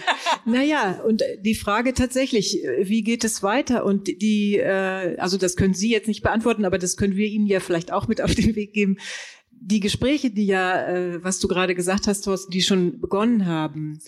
[0.44, 3.84] naja, und die Frage tatsächlich, wie geht es weiter?
[3.84, 7.46] Und die, äh, also das können Sie jetzt nicht beantworten, aber das können wir Ihnen
[7.46, 8.98] ja vielleicht auch mit auf den Weg geben.
[9.50, 14.00] Die Gespräche, die ja, äh, was du gerade gesagt hast, Thorsten, die schon begonnen haben,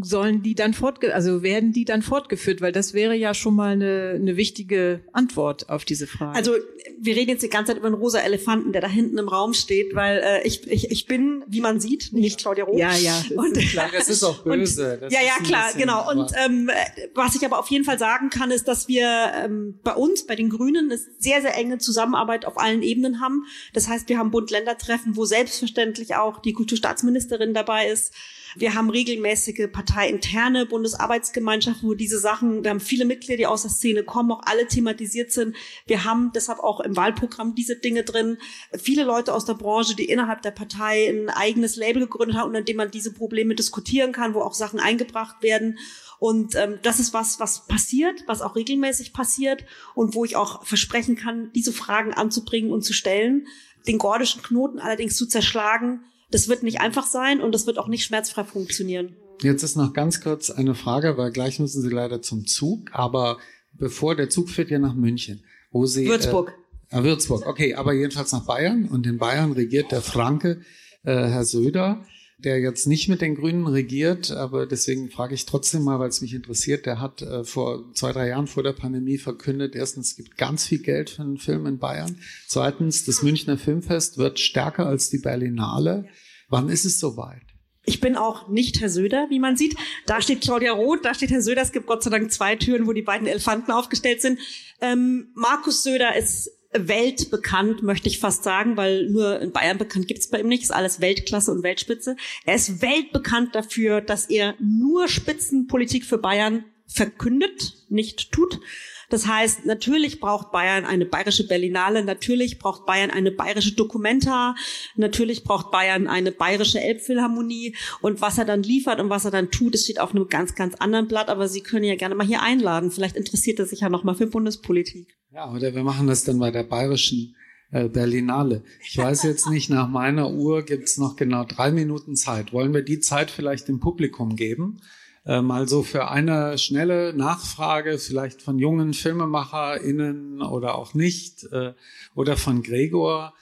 [0.00, 2.60] sollen die dann fortge also werden die dann fortgeführt?
[2.60, 6.36] Weil das wäre ja schon mal eine, eine wichtige Antwort auf diese Frage.
[6.36, 6.52] Also
[6.98, 9.54] wir reden jetzt die ganze Zeit über einen rosa Elefanten, der da hinten im Raum
[9.54, 12.78] steht, weil äh, ich, ich, ich bin, wie man sieht, nicht Claudia Roth.
[12.78, 13.22] Ja, ja.
[13.36, 13.90] Und, ist klar.
[13.92, 15.00] Das ist auch böse.
[15.02, 16.10] Und, ja, ja, klar, bisschen, genau.
[16.10, 16.70] Und ähm,
[17.14, 20.36] was ich aber auf jeden Fall sagen kann, ist, dass wir ähm, bei uns, bei
[20.36, 23.44] den Grünen, eine sehr, sehr enge Zusammenarbeit auf allen Ebenen haben.
[23.72, 28.12] Das heißt, wir haben Bund-Länder-Treffen, wo selbstverständlich auch die Kulturstaatsministerin dabei ist.
[28.58, 33.70] Wir haben regelmäßige parteiinterne Bundesarbeitsgemeinschaften, wo diese Sachen, wir haben viele Mitglieder, die aus der
[33.70, 35.54] Szene kommen, auch alle thematisiert sind.
[35.86, 38.38] Wir haben deshalb auch im Wahlprogramm diese Dinge drin.
[38.72, 42.62] Viele Leute aus der Branche, die innerhalb der Partei ein eigenes Label gegründet haben, unter
[42.62, 45.78] dem man diese Probleme diskutieren kann, wo auch Sachen eingebracht werden.
[46.18, 50.64] Und ähm, das ist was, was passiert, was auch regelmäßig passiert und wo ich auch
[50.64, 53.46] versprechen kann, diese Fragen anzubringen und zu stellen.
[53.86, 57.88] Den gordischen Knoten allerdings zu zerschlagen, das wird nicht einfach sein und das wird auch
[57.88, 59.16] nicht schmerzfrei funktionieren.
[59.42, 63.38] Jetzt ist noch ganz kurz eine Frage, weil gleich müssen Sie leider zum Zug, aber
[63.72, 66.54] bevor der Zug fährt ja nach München, wo Sie Würzburg.
[66.90, 70.62] Äh, Würzburg, okay, aber jedenfalls nach Bayern und in Bayern regiert der Franke
[71.02, 72.04] äh, Herr Söder
[72.38, 76.20] der jetzt nicht mit den Grünen regiert, aber deswegen frage ich trotzdem mal, weil es
[76.20, 76.84] mich interessiert.
[76.84, 80.66] Der hat äh, vor zwei, drei Jahren vor der Pandemie verkündet, erstens, es gibt ganz
[80.66, 82.18] viel Geld für einen Film in Bayern.
[82.46, 86.08] Zweitens, das Münchner Filmfest wird stärker als die Berlinale.
[86.48, 87.42] Wann ist es soweit?
[87.88, 89.76] Ich bin auch nicht Herr Söder, wie man sieht.
[90.06, 91.62] Da steht Claudia Roth, da steht Herr Söder.
[91.62, 94.40] Es gibt Gott sei Dank zwei Türen, wo die beiden Elefanten aufgestellt sind.
[94.80, 100.28] Ähm, Markus Söder ist weltbekannt, möchte ich fast sagen, weil nur in Bayern bekannt gibt's
[100.28, 102.16] bei ihm nicht, ist alles Weltklasse und Weltspitze.
[102.44, 108.60] Er ist weltbekannt dafür, dass er nur Spitzenpolitik für Bayern verkündet, nicht tut.
[109.08, 114.54] Das heißt, natürlich braucht Bayern eine bayerische Berlinale, natürlich braucht Bayern eine bayerische Documenta,
[114.96, 119.50] natürlich braucht Bayern eine bayerische Elbphilharmonie und was er dann liefert und was er dann
[119.50, 122.26] tut, das steht auf einem ganz, ganz anderen Blatt, aber Sie können ja gerne mal
[122.26, 122.90] hier einladen.
[122.90, 125.16] Vielleicht interessiert er sich ja nochmal für Bundespolitik.
[125.32, 127.36] Ja, oder wir machen das dann bei der bayerischen
[127.70, 128.62] äh, Berlinale.
[128.84, 132.52] Ich weiß jetzt nicht, nach meiner Uhr gibt's noch genau drei Minuten Zeit.
[132.52, 134.80] Wollen wir die Zeit vielleicht dem Publikum geben?
[135.26, 141.74] Mal so für eine schnelle Nachfrage, vielleicht von jungen FilmemacherInnen oder auch nicht, äh,
[142.14, 143.34] oder von Gregor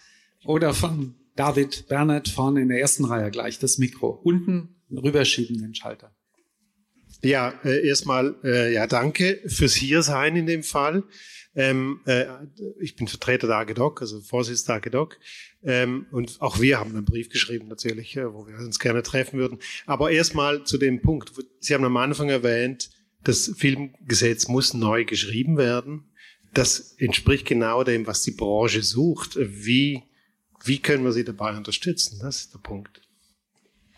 [0.45, 4.09] oder von David Bernhard vorne in der ersten Reihe gleich das Mikro.
[4.09, 6.15] Unten rüberschieben den Schalter.
[7.23, 11.05] Ja, äh, erstmal äh, ja danke fürs Hiersein in dem Fall.
[11.57, 12.27] Ähm, äh,
[12.81, 15.19] ich bin Vertreter der AGEDOC, also Vorsitzender der AGEDOC.
[15.65, 19.39] Ähm, und auch wir haben einen Brief geschrieben natürlich, äh, wo wir uns gerne treffen
[19.39, 19.59] würden.
[19.87, 21.33] Aber erstmal zu dem Punkt.
[21.61, 22.91] Sie haben am Anfang erwähnt,
[23.25, 26.05] das Filmgesetz muss neu geschrieben werden.
[26.53, 29.37] Das entspricht genau dem, was die Branche sucht.
[29.41, 30.03] Wie,
[30.65, 32.19] wie können wir sie dabei unterstützen?
[32.21, 33.01] Das ist der Punkt.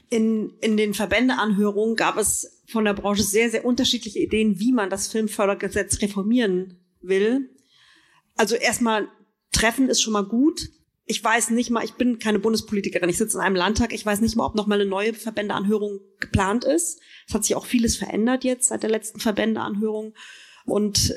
[0.08, 4.88] In, in den Verbändeanhörungen gab es von der Branche sehr, sehr unterschiedliche Ideen, wie man
[4.88, 7.50] das Filmfördergesetz reformieren will.
[8.36, 9.08] Also erstmal
[9.50, 10.68] treffen ist schon mal gut.
[11.08, 14.20] Ich weiß nicht mal, ich bin keine Bundespolitikerin, ich sitze in einem Landtag, ich weiß
[14.20, 17.00] nicht mal, ob noch mal eine neue Verbändeanhörung geplant ist.
[17.28, 20.14] Es hat sich auch vieles verändert jetzt seit der letzten Verbändeanhörung.
[20.64, 21.14] Und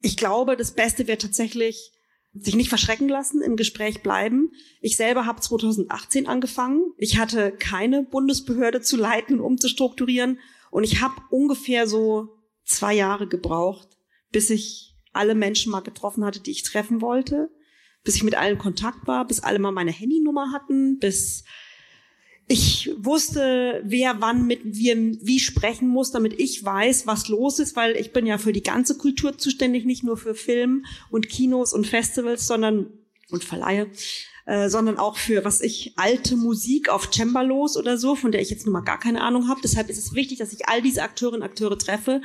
[0.00, 1.92] ich glaube, das Beste wäre tatsächlich,
[2.34, 4.52] sich nicht verschrecken lassen, im Gespräch bleiben.
[4.80, 6.92] Ich selber habe 2018 angefangen.
[6.96, 10.38] Ich hatte keine Bundesbehörde zu leiten und umzustrukturieren.
[10.70, 13.88] Und ich habe ungefähr so zwei Jahre gebraucht,
[14.30, 17.50] bis ich alle Menschen mal getroffen hatte, die ich treffen wollte,
[18.04, 21.44] bis ich mit allen Kontakt war, bis alle mal meine Handynummer hatten, bis
[22.48, 27.76] ich wusste, wer wann mit wie, wie sprechen muss, damit ich weiß, was los ist,
[27.76, 31.72] weil ich bin ja für die ganze Kultur zuständig, nicht nur für Film und Kinos
[31.72, 32.88] und Festivals, sondern
[33.30, 33.90] und Verleihe,
[34.44, 38.50] äh, sondern auch für was ich alte Musik auf Cembalos oder so, von der ich
[38.50, 39.60] jetzt nun mal gar keine Ahnung habe.
[39.62, 42.20] Deshalb ist es wichtig, dass ich all diese Akteurinnen und Akteure treffe.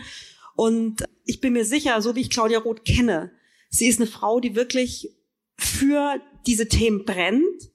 [0.55, 3.31] Und ich bin mir sicher, so wie ich Claudia Roth kenne,
[3.69, 5.16] sie ist eine Frau, die wirklich
[5.57, 7.71] für diese Themen brennt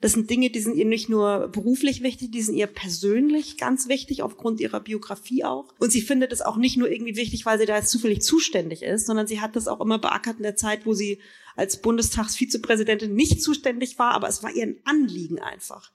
[0.00, 3.88] das sind Dinge, die sind ihr nicht nur beruflich wichtig, die sind ihr persönlich ganz
[3.88, 5.72] wichtig, aufgrund ihrer Biografie auch.
[5.78, 8.82] Und sie findet es auch nicht nur irgendwie wichtig, weil sie da jetzt zufällig zuständig
[8.82, 11.18] ist, sondern sie hat das auch immer beackert in der Zeit, wo sie
[11.56, 15.90] als Bundestagsvizepräsidentin nicht zuständig war, aber es war ihr ein Anliegen einfach,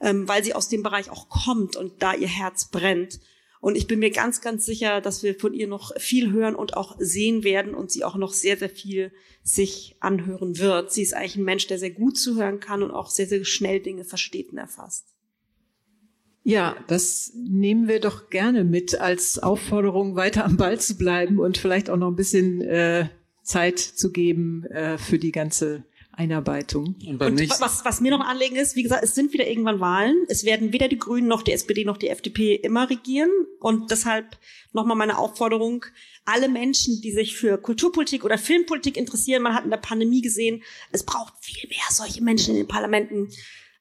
[0.00, 3.18] ähm, weil sie aus dem Bereich auch kommt und da ihr Herz brennt.
[3.60, 6.76] Und ich bin mir ganz, ganz sicher, dass wir von ihr noch viel hören und
[6.76, 10.92] auch sehen werden und sie auch noch sehr, sehr viel sich anhören wird.
[10.92, 13.80] Sie ist eigentlich ein Mensch, der sehr gut zuhören kann und auch sehr, sehr schnell
[13.80, 15.06] Dinge versteht und erfasst.
[16.42, 21.58] Ja, das nehmen wir doch gerne mit als Aufforderung, weiter am Ball zu bleiben und
[21.58, 23.08] vielleicht auch noch ein bisschen äh,
[23.42, 25.84] Zeit zu geben äh, für die ganze
[26.20, 26.96] Einarbeitung.
[27.06, 29.80] Und, und was, was mir noch ein Anliegen ist, wie gesagt, es sind wieder irgendwann
[29.80, 30.26] Wahlen.
[30.28, 33.30] Es werden weder die Grünen noch die SPD noch die FDP immer regieren.
[33.58, 34.36] Und deshalb
[34.72, 35.86] nochmal meine Aufforderung,
[36.26, 40.62] alle Menschen, die sich für Kulturpolitik oder Filmpolitik interessieren, man hat in der Pandemie gesehen,
[40.92, 43.30] es braucht viel mehr solche Menschen in den Parlamenten.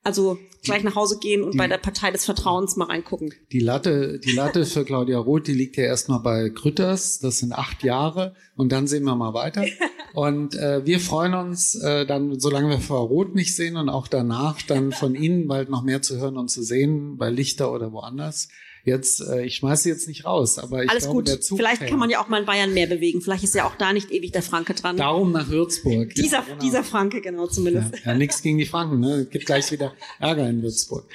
[0.03, 3.33] Also gleich nach Hause gehen und die, bei der Partei des Vertrauens mal reingucken.
[3.51, 7.19] Die Latte, die Latte für Claudia Roth, die liegt ja erstmal bei Grütters.
[7.19, 9.65] Das sind acht Jahre und dann sehen wir mal weiter.
[10.13, 14.07] Und äh, wir freuen uns äh, dann, solange wir Frau Roth nicht sehen und auch
[14.07, 17.91] danach dann von Ihnen bald noch mehr zu hören und zu sehen, bei Lichter oder
[17.91, 18.47] woanders.
[18.85, 21.27] Jetzt, äh, ich schmeiße jetzt nicht raus, aber ich Alles glaube, gut.
[21.27, 23.21] der Zug Vielleicht kann man ja auch mal in Bayern mehr bewegen.
[23.21, 24.97] Vielleicht ist ja auch da nicht ewig der Franke dran.
[24.97, 26.13] Darum nach Würzburg.
[26.15, 26.59] Dieser, ja, genau.
[26.59, 27.93] dieser Franke, genau, zumindest.
[28.05, 29.27] Ja, ja nichts gegen die Franken, ne?
[29.29, 31.05] Gibt gleich wieder Ärger in Würzburg.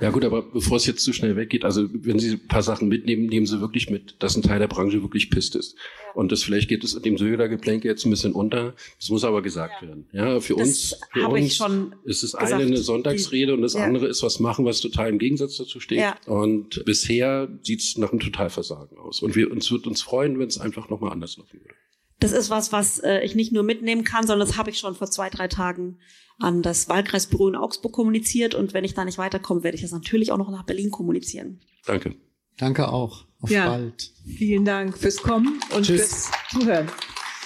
[0.00, 2.88] Ja gut, aber bevor es jetzt zu schnell weggeht, also wenn Sie ein paar Sachen
[2.88, 5.74] mitnehmen, nehmen Sie wirklich mit, dass ein Teil der Branche wirklich pisst ist.
[6.18, 8.74] Und das vielleicht geht es dem Söder-Geplänke jetzt ein bisschen unter.
[8.98, 9.86] Das muss aber gesagt ja.
[9.86, 10.08] werden.
[10.10, 11.62] Ja, für das uns, für uns
[12.06, 13.84] ist es eine eine Sonntagsrede und das ja.
[13.84, 16.00] andere ist was machen, was total im Gegensatz dazu steht.
[16.00, 16.16] Ja.
[16.26, 19.22] Und bisher sieht es nach einem Totalversagen aus.
[19.22, 21.74] Und wir uns wird uns freuen, wenn es einfach nochmal anders laufen würde.
[22.18, 24.96] Das ist was, was äh, ich nicht nur mitnehmen kann, sondern das habe ich schon
[24.96, 26.00] vor zwei, drei Tagen
[26.40, 28.56] an das Wahlkreisbüro in Augsburg kommuniziert.
[28.56, 31.60] Und wenn ich da nicht weiterkomme, werde ich das natürlich auch noch nach Berlin kommunizieren.
[31.86, 32.16] Danke.
[32.56, 33.27] Danke auch.
[33.40, 34.10] Auf ja, bald.
[34.36, 36.00] Vielen Dank fürs Kommen und Tschüss.
[36.00, 36.88] fürs Zuhören.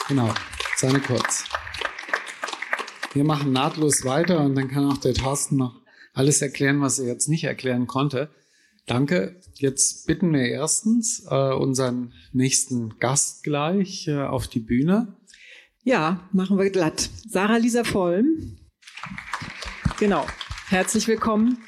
[0.08, 0.32] Genau.
[0.76, 1.44] Seine kurz.
[3.12, 5.82] Wir machen nahtlos weiter und dann kann auch der Thorsten noch
[6.14, 8.30] alles erklären, was er jetzt nicht erklären konnte.
[8.86, 9.40] Danke.
[9.54, 15.16] Jetzt bitten wir erstens äh, unseren nächsten Gast gleich äh, auf die Bühne.
[15.84, 17.10] Ja, machen wir glatt.
[17.28, 18.58] Sarah Lisa Vollm.
[19.98, 20.26] Genau.
[20.68, 21.58] Herzlich willkommen.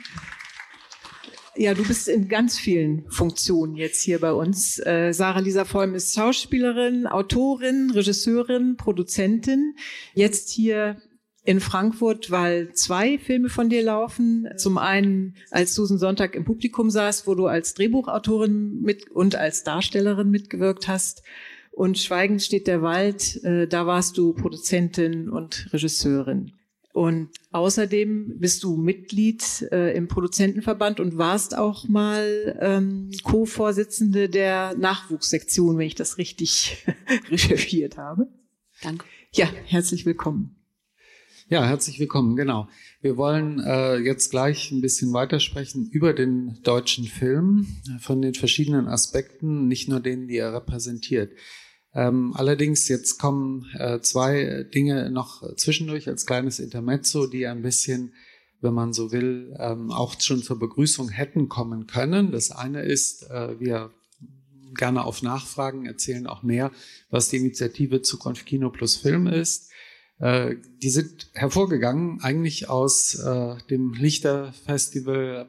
[1.57, 4.79] Ja, du bist in ganz vielen Funktionen jetzt hier bei uns.
[4.85, 9.77] Äh, Sarah Lisa Vollm ist Schauspielerin, Autorin, Regisseurin, Produzentin.
[10.15, 10.97] Jetzt hier
[11.45, 14.49] in Frankfurt, weil zwei Filme von dir laufen.
[14.57, 19.63] Zum einen, als Susan Sonntag im Publikum saß, wo du als Drehbuchautorin mit und als
[19.63, 21.23] Darstellerin mitgewirkt hast.
[21.71, 26.53] Und Schweigend steht der Wald, äh, da warst du Produzentin und Regisseurin.
[26.95, 34.77] Und außerdem bist du Mitglied äh, im Produzentenverband und warst auch mal ähm, Co-Vorsitzende der
[34.77, 36.87] Nachwuchssektion, wenn ich das richtig
[37.31, 38.29] recherchiert habe.
[38.81, 39.05] Danke.
[39.33, 40.55] Ja, herzlich willkommen.
[41.49, 42.69] Ja, herzlich willkommen, genau.
[43.01, 47.67] Wir wollen äh, jetzt gleich ein bisschen weitersprechen über den deutschen Film
[47.99, 51.33] von den verschiedenen Aspekten, nicht nur denen, die er repräsentiert.
[51.95, 58.13] Ähm, allerdings jetzt kommen äh, zwei Dinge noch zwischendurch als kleines Intermezzo, die ein bisschen,
[58.61, 62.33] wenn man so will, ähm, auch schon zur Begrüßung hätten kommen können.
[62.33, 63.91] Das eine ist, äh, wir
[64.75, 66.73] gerne auf Nachfragen erzählen auch mehr,
[67.11, 69.71] was die Initiative Zukunft Kino plus Film ist.
[70.19, 73.17] Äh, die sind hervorgegangen eigentlich aus
[73.71, 75.49] dem Lichterfestival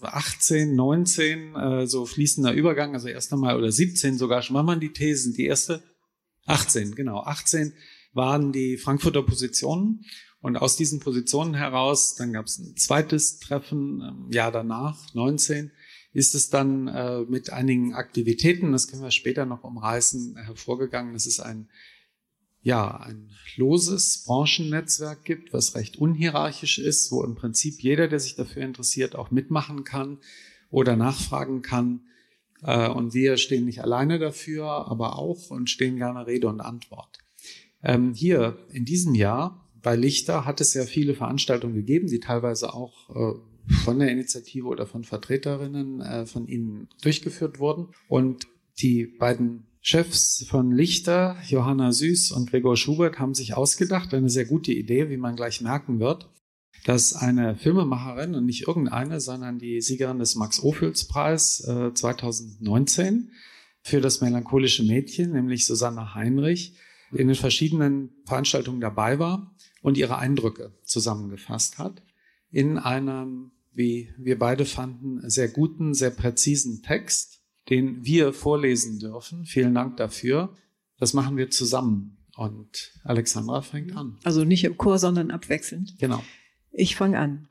[0.00, 4.56] 18, 19, äh, so fließender Übergang, also erst einmal oder 17 sogar schon.
[4.56, 5.34] Wann waren die Thesen?
[5.34, 5.82] Die erste?
[6.46, 7.20] 18, genau.
[7.20, 7.72] 18
[8.12, 10.04] waren die Frankfurter Positionen.
[10.40, 15.70] Und aus diesen Positionen heraus, dann gab es ein zweites Treffen im Jahr danach, 19,
[16.12, 21.14] ist es dann äh, mit einigen Aktivitäten, das können wir später noch umreißen, hervorgegangen.
[21.14, 21.68] Das ist ein
[22.62, 28.36] ja, ein loses Branchennetzwerk gibt, was recht unhierarchisch ist, wo im Prinzip jeder, der sich
[28.36, 30.18] dafür interessiert, auch mitmachen kann
[30.70, 32.02] oder nachfragen kann.
[32.62, 37.18] Äh, und wir stehen nicht alleine dafür, aber auch und stehen gerne Rede und Antwort.
[37.82, 42.72] Ähm, hier in diesem Jahr bei Lichter hat es ja viele Veranstaltungen gegeben, die teilweise
[42.72, 43.38] auch äh,
[43.84, 47.88] von der Initiative oder von Vertreterinnen äh, von Ihnen durchgeführt wurden.
[48.08, 48.46] Und
[48.78, 54.44] die beiden Chefs von Lichter, Johanna Süß und Gregor Schubert, haben sich ausgedacht, eine sehr
[54.44, 56.30] gute Idee, wie man gleich merken wird,
[56.84, 63.32] dass eine Filmemacherin und nicht irgendeine, sondern die Siegerin des Max-Ophüls-Preis äh, 2019
[63.82, 66.76] für das melancholische Mädchen, nämlich Susanne Heinrich,
[67.10, 72.02] in den verschiedenen Veranstaltungen dabei war und ihre Eindrücke zusammengefasst hat
[72.52, 77.41] in einem, wie wir beide fanden, sehr guten, sehr präzisen Text,
[77.72, 79.46] den wir vorlesen dürfen.
[79.46, 80.54] Vielen Dank dafür.
[80.98, 82.18] Das machen wir zusammen.
[82.36, 84.18] Und Alexandra fängt an.
[84.24, 85.94] Also nicht im Chor, sondern abwechselnd.
[85.98, 86.22] Genau.
[86.70, 87.48] Ich fange an.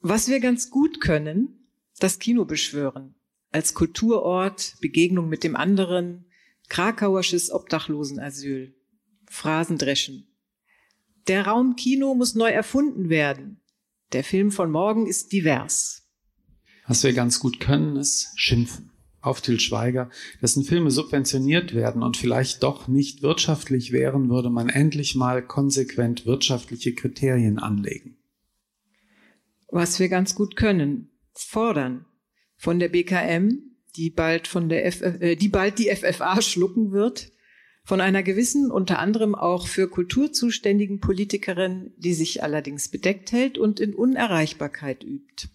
[0.00, 3.14] Was wir ganz gut können, das Kino beschwören.
[3.50, 6.24] Als Kulturort, Begegnung mit dem anderen,
[6.70, 8.74] Krakauersches Obdachlosenasyl,
[9.26, 10.28] Phrasen dreschen.
[11.26, 13.60] Der Raum Kino muss neu erfunden werden.
[14.12, 16.08] Der Film von morgen ist divers.
[16.86, 22.16] Was wir ganz gut können, ist schimpfen auf Til Schweiger, dessen Filme subventioniert werden und
[22.16, 28.16] vielleicht doch nicht wirtschaftlich wären, würde man endlich mal konsequent wirtschaftliche Kriterien anlegen.
[29.70, 32.06] Was wir ganz gut können, fordern
[32.56, 37.30] von der BKM, die bald von der F äh, die bald die FFA schlucken wird,
[37.84, 43.56] von einer gewissen, unter anderem auch für Kultur zuständigen Politikerin, die sich allerdings bedeckt hält
[43.56, 45.48] und in Unerreichbarkeit übt.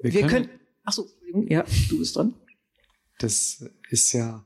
[0.00, 1.06] Wir, wir können, können Ach so,
[1.48, 2.34] ja, du bist dran.
[3.18, 4.44] Das ist ja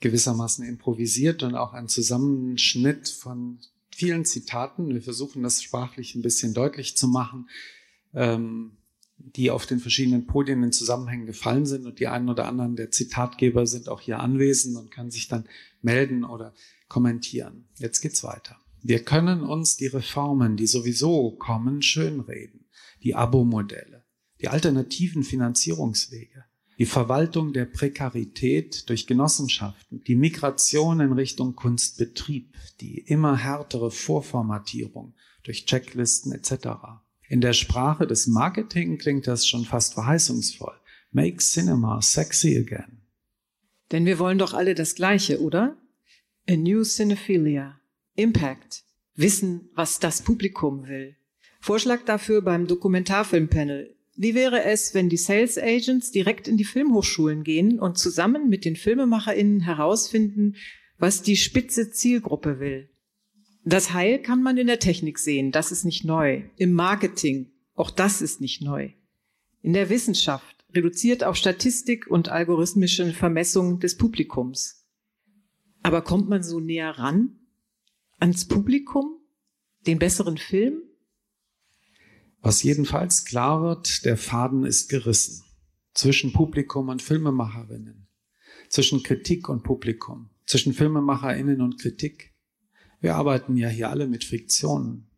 [0.00, 3.58] gewissermaßen improvisiert und auch ein Zusammenschnitt von
[3.90, 4.88] vielen Zitaten.
[4.88, 7.48] Wir versuchen das sprachlich ein bisschen deutlich zu machen,
[8.12, 8.76] ähm,
[9.16, 12.90] die auf den verschiedenen Podien in Zusammenhängen gefallen sind und die einen oder anderen der
[12.90, 15.48] Zitatgeber sind auch hier anwesend und kann sich dann
[15.80, 16.52] melden oder
[16.88, 17.68] kommentieren.
[17.78, 18.56] Jetzt geht's weiter.
[18.82, 22.66] Wir können uns die Reformen, die sowieso kommen, schönreden.
[23.02, 24.04] Die Abo-Modelle,
[24.40, 26.44] die alternativen Finanzierungswege,
[26.78, 35.14] die Verwaltung der Prekarität durch Genossenschaften, die Migration in Richtung Kunstbetrieb, die immer härtere Vorformatierung
[35.42, 36.68] durch Checklisten etc.
[37.28, 40.74] In der Sprache des Marketing klingt das schon fast verheißungsvoll.
[41.12, 43.02] Make Cinema sexy again.
[43.92, 45.76] Denn wir wollen doch alle das Gleiche, oder?
[46.48, 47.78] A new Cinephilia.
[48.16, 48.82] Impact.
[49.14, 51.16] Wissen, was das Publikum will.
[51.60, 57.42] Vorschlag dafür beim Dokumentarfilmpanel wie wäre es, wenn die Sales Agents direkt in die Filmhochschulen
[57.42, 60.54] gehen und zusammen mit den FilmemacherInnen herausfinden,
[60.98, 62.90] was die spitze Zielgruppe will?
[63.64, 66.42] Das Heil kann man in der Technik sehen, das ist nicht neu.
[66.56, 68.90] Im Marketing, auch das ist nicht neu.
[69.62, 74.86] In der Wissenschaft, reduziert auf Statistik und algorithmische Vermessung des Publikums.
[75.82, 77.38] Aber kommt man so näher ran?
[78.18, 79.18] Ans Publikum?
[79.86, 80.82] Den besseren Film?
[82.44, 85.44] Was jedenfalls klar wird, der Faden ist gerissen.
[85.94, 88.06] Zwischen Publikum und Filmemacherinnen.
[88.68, 90.28] Zwischen Kritik und Publikum.
[90.44, 92.34] Zwischen Filmemacherinnen und Kritik.
[93.00, 95.08] Wir arbeiten ja hier alle mit Friktionen.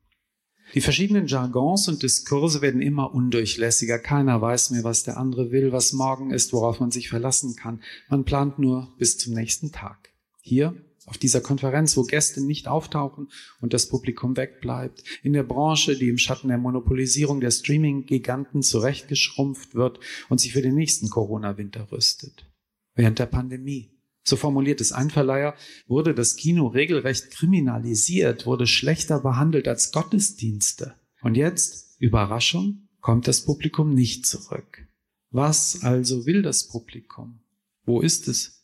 [0.75, 3.99] Die verschiedenen Jargons und Diskurse werden immer undurchlässiger.
[3.99, 7.83] Keiner weiß mehr, was der andere will, was morgen ist, worauf man sich verlassen kann.
[8.09, 10.11] Man plant nur bis zum nächsten Tag.
[10.43, 13.29] Hier auf dieser Konferenz, wo Gäste nicht auftauchen
[13.61, 19.75] und das Publikum wegbleibt, in der Branche, die im Schatten der Monopolisierung der Streaming-Giganten zurechtgeschrumpft
[19.75, 22.51] wird und sich für den nächsten Corona-Winter rüstet.
[22.95, 23.93] Während der Pandemie.
[24.25, 25.55] So formuliert es ein Verleiher,
[25.87, 30.97] wurde das Kino regelrecht kriminalisiert, wurde schlechter behandelt als Gottesdienste.
[31.23, 34.89] Und jetzt, Überraschung, kommt das Publikum nicht zurück.
[35.31, 37.39] Was also will das Publikum?
[37.85, 38.56] Wo ist es?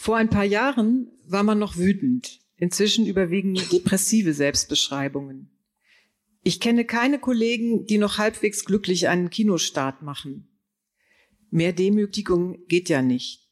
[0.00, 2.40] Vor ein paar Jahren war man noch wütend.
[2.56, 5.50] Inzwischen überwiegen depressive Selbstbeschreibungen.
[6.42, 10.48] Ich kenne keine Kollegen, die noch halbwegs glücklich einen Kinostart machen.
[11.50, 13.50] Mehr Demütigung geht ja nicht.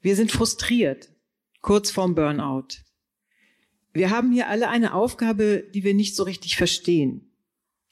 [0.00, 1.12] Wir sind frustriert,
[1.60, 2.80] kurz vorm Burnout.
[3.92, 7.30] Wir haben hier alle eine Aufgabe, die wir nicht so richtig verstehen.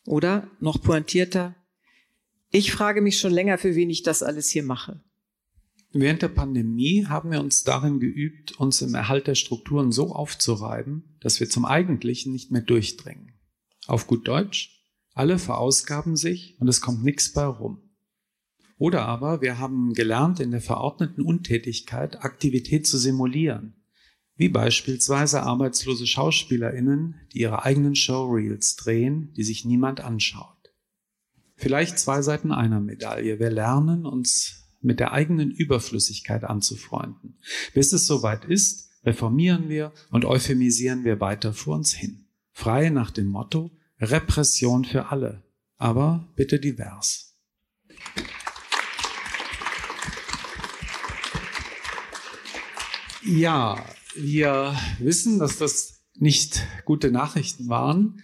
[0.05, 1.55] Oder, noch pointierter,
[2.51, 5.01] ich frage mich schon länger, für wen ich das alles hier mache.
[5.95, 11.19] Während der Pandemie haben wir uns darin geübt, uns im Erhalt der Strukturen so aufzureiben,
[11.21, 13.35] dass wir zum Eigentlichen nicht mehr durchdringen.
[13.87, 14.83] Auf gut Deutsch,
[15.13, 17.91] alle verausgaben sich und es kommt nichts bei rum.
[18.79, 23.85] Oder aber wir haben gelernt, in der verordneten Untätigkeit Aktivität zu simulieren,
[24.37, 30.73] wie beispielsweise arbeitslose Schauspielerinnen, die ihre eigenen Showreels drehen, die sich niemand anschaut.
[31.55, 33.39] Vielleicht zwei Seiten einer Medaille.
[33.39, 37.37] Wir lernen, uns mit der eigenen Überflüssigkeit anzufreunden.
[37.75, 42.23] Bis es soweit ist, reformieren wir und euphemisieren wir weiter vor uns hin
[42.53, 43.71] frei nach dem Motto
[44.01, 45.43] Repression für alle,
[45.79, 47.37] aber bitte divers.
[53.25, 53.85] Ja,
[54.17, 58.23] wir wissen, dass das nicht gute Nachrichten waren.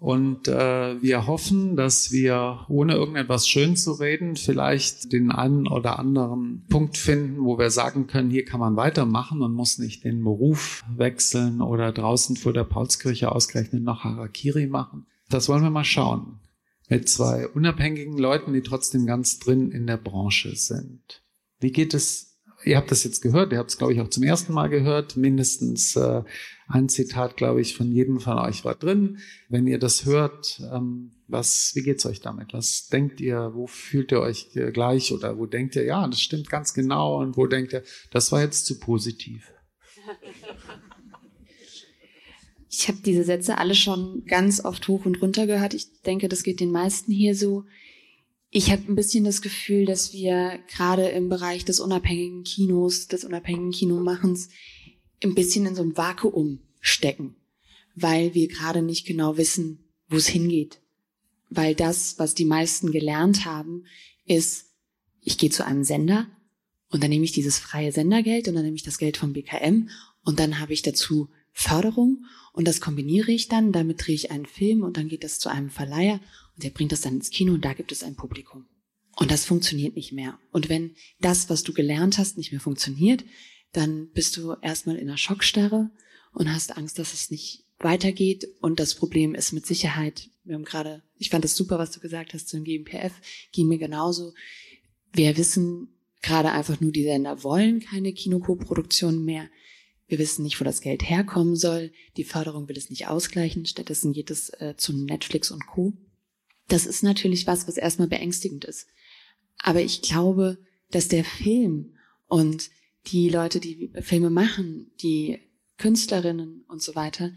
[0.00, 5.98] Und äh, wir hoffen, dass wir, ohne irgendetwas schön zu reden, vielleicht den einen oder
[5.98, 10.24] anderen Punkt finden, wo wir sagen können, hier kann man weitermachen und muss nicht den
[10.24, 15.06] Beruf wechseln oder draußen vor der Paulskirche ausgerechnet noch Harakiri machen.
[15.28, 16.40] Das wollen wir mal schauen.
[16.88, 21.22] Mit zwei unabhängigen Leuten, die trotzdem ganz drin in der Branche sind.
[21.60, 22.29] Wie geht es
[22.64, 25.16] ihr habt das jetzt gehört, ihr habt es, glaube ich, auch zum ersten Mal gehört.
[25.16, 26.22] Mindestens äh,
[26.68, 29.18] ein Zitat, glaube ich, von jedem von euch war drin.
[29.48, 32.52] Wenn ihr das hört, ähm, was, wie geht's euch damit?
[32.52, 33.52] Was denkt ihr?
[33.54, 35.12] Wo fühlt ihr euch gleich?
[35.12, 37.20] Oder wo denkt ihr, ja, das stimmt ganz genau?
[37.20, 39.52] Und wo denkt ihr, das war jetzt zu positiv?
[42.68, 45.74] Ich habe diese Sätze alle schon ganz oft hoch und runter gehört.
[45.74, 47.64] Ich denke, das geht den meisten hier so.
[48.52, 53.24] Ich habe ein bisschen das Gefühl, dass wir gerade im Bereich des unabhängigen Kinos, des
[53.24, 54.48] unabhängigen Kinomachens,
[55.22, 57.36] ein bisschen in so einem Vakuum stecken,
[57.94, 60.80] weil wir gerade nicht genau wissen, wo es hingeht.
[61.48, 63.84] Weil das, was die meisten gelernt haben,
[64.24, 64.66] ist,
[65.20, 66.26] ich gehe zu einem Sender
[66.90, 69.88] und dann nehme ich dieses freie Sendergeld und dann nehme ich das Geld vom BKM
[70.24, 74.46] und dann habe ich dazu Förderung und das kombiniere ich dann, damit drehe ich einen
[74.46, 76.20] Film und dann geht das zu einem Verleiher
[76.60, 78.66] und der bringt das dann ins Kino und da gibt es ein Publikum.
[79.16, 80.38] Und das funktioniert nicht mehr.
[80.52, 83.24] Und wenn das, was du gelernt hast, nicht mehr funktioniert,
[83.72, 85.90] dann bist du erstmal in einer Schockstarre
[86.34, 88.46] und hast Angst, dass es nicht weitergeht.
[88.60, 92.00] Und das Problem ist mit Sicherheit, wir haben gerade, ich fand es super, was du
[92.00, 93.14] gesagt hast zum GmbF,
[93.52, 94.34] ging mir genauso.
[95.14, 95.88] Wir wissen
[96.20, 99.48] gerade einfach nur, die Sender wollen keine Kinokoproduktion mehr.
[100.08, 101.90] Wir wissen nicht, wo das Geld herkommen soll.
[102.18, 103.64] Die Förderung will es nicht ausgleichen.
[103.64, 105.94] Stattdessen geht es äh, zu Netflix und Co.
[106.70, 108.86] Das ist natürlich was, was erstmal beängstigend ist.
[109.58, 110.56] Aber ich glaube,
[110.90, 111.94] dass der Film
[112.28, 112.70] und
[113.08, 115.40] die Leute, die Filme machen, die
[115.78, 117.32] Künstlerinnen und so weiter,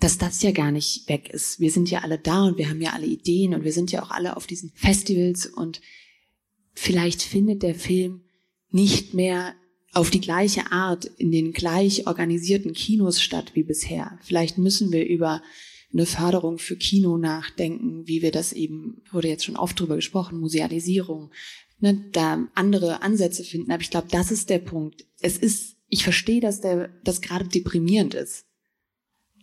[0.00, 1.60] dass das ja gar nicht weg ist.
[1.60, 4.02] Wir sind ja alle da und wir haben ja alle Ideen und wir sind ja
[4.02, 5.82] auch alle auf diesen Festivals und
[6.72, 8.22] vielleicht findet der Film
[8.70, 9.54] nicht mehr
[9.92, 14.18] auf die gleiche Art in den gleich organisierten Kinos statt wie bisher.
[14.22, 15.42] Vielleicht müssen wir über
[15.92, 20.38] eine Förderung für Kino nachdenken, wie wir das eben, wurde jetzt schon oft drüber gesprochen,
[20.40, 21.30] Musealisierung,
[21.80, 23.70] ne, da andere Ansätze finden.
[23.70, 25.06] Aber ich glaube, das ist der Punkt.
[25.20, 28.44] Es ist, ich verstehe, dass der, das gerade deprimierend ist.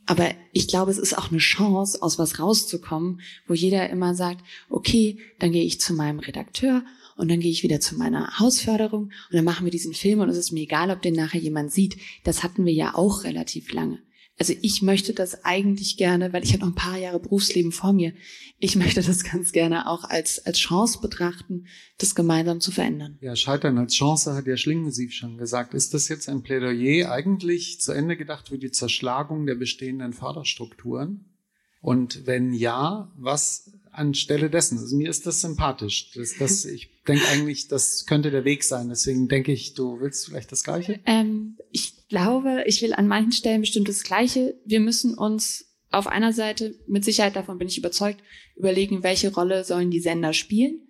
[0.05, 4.45] Aber ich glaube, es ist auch eine Chance, aus was rauszukommen, wo jeder immer sagt,
[4.69, 6.85] okay, dann gehe ich zu meinem Redakteur
[7.17, 10.29] und dann gehe ich wieder zu meiner Hausförderung und dann machen wir diesen Film und
[10.29, 11.97] es ist mir egal, ob den nachher jemand sieht.
[12.23, 13.99] Das hatten wir ja auch relativ lange.
[14.37, 17.93] Also ich möchte das eigentlich gerne, weil ich habe noch ein paar Jahre Berufsleben vor
[17.93, 18.13] mir.
[18.59, 21.67] Ich möchte das ganz gerne auch als, als Chance betrachten,
[21.97, 23.17] das gemeinsam zu verändern.
[23.21, 25.73] Ja, Scheitern als Chance hat ja Schlingensief schon gesagt.
[25.73, 31.31] Ist das jetzt ein Plädoyer eigentlich zu Ende gedacht für die Zerschlagung der bestehenden Förderstrukturen?
[31.79, 34.77] Und wenn ja, was anstelle dessen?
[34.77, 36.11] Also mir ist das sympathisch.
[36.13, 38.89] Das, das, ich denke eigentlich, das könnte der Weg sein.
[38.89, 40.99] Deswegen denke ich, du willst vielleicht das Gleiche?
[41.05, 44.55] Ähm, ich glaube, ich will an manchen Stellen bestimmt das Gleiche.
[44.65, 48.21] Wir müssen uns auf einer Seite, mit Sicherheit davon bin ich überzeugt,
[48.55, 50.87] überlegen, welche Rolle sollen die Sender spielen?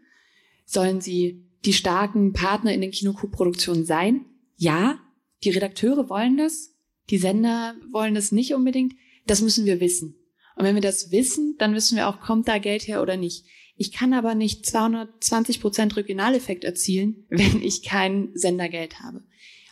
[0.65, 4.25] Sollen sie die starken Partner in den Kinokoproduktionen sein?
[4.57, 4.99] ja,
[5.43, 6.73] die Redakteure wollen das,
[7.09, 8.93] die Sender wollen das nicht unbedingt.
[9.27, 10.15] Das müssen wir wissen.
[10.55, 13.45] Und wenn wir das wissen, dann wissen wir auch, kommt da Geld her oder nicht.
[13.77, 19.23] Ich kann aber nicht 220 Prozent Regionaleffekt erzielen, wenn ich kein Sendergeld habe.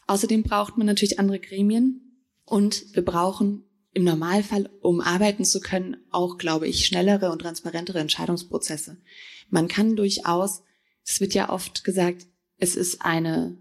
[0.08, 3.64] Außerdem braucht man natürlich andere Gremien und wir brauchen
[3.94, 8.98] im Normalfall, um arbeiten zu können, auch, glaube ich, schnellere und transparentere Entscheidungsprozesse.
[9.50, 10.64] Man kann durchaus,
[11.06, 12.26] es wird ja oft gesagt,
[12.58, 13.58] es ist eine,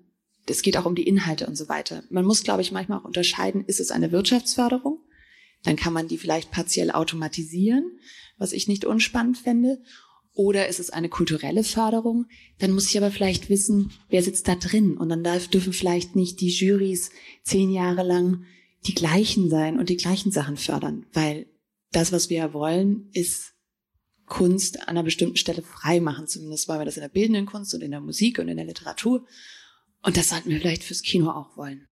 [0.46, 2.02] es geht auch um die Inhalte und so weiter.
[2.08, 5.00] Man muss, glaube ich, manchmal auch unterscheiden, ist es eine Wirtschaftsförderung?
[5.62, 7.98] Dann kann man die vielleicht partiell automatisieren,
[8.38, 9.80] was ich nicht unspannend fände.
[10.34, 12.26] Oder ist es eine kulturelle Förderung?
[12.58, 14.96] Dann muss ich aber vielleicht wissen, wer sitzt da drin.
[14.96, 17.10] Und dann darf, dürfen vielleicht nicht die Juries
[17.44, 18.44] zehn Jahre lang
[18.86, 21.06] die gleichen sein und die gleichen Sachen fördern.
[21.12, 21.46] Weil
[21.92, 23.52] das, was wir wollen, ist
[24.26, 26.26] Kunst an einer bestimmten Stelle frei machen.
[26.26, 28.66] Zumindest wollen wir das in der bildenden Kunst und in der Musik und in der
[28.66, 29.26] Literatur.
[30.02, 31.86] Und das sollten wir vielleicht fürs Kino auch wollen.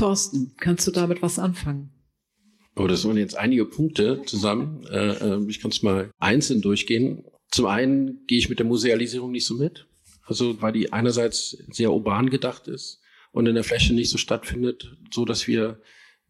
[0.00, 1.90] Thorsten, kannst du damit was anfangen?
[2.74, 4.86] Oh, das waren jetzt einige Punkte zusammen.
[4.90, 7.24] Äh, äh, ich kann es mal einzeln durchgehen.
[7.50, 9.86] Zum einen gehe ich mit der Musealisierung nicht so mit.
[10.24, 13.00] Also weil die einerseits sehr urban gedacht ist
[13.32, 15.82] und in der Fläche nicht so stattfindet, so dass wir,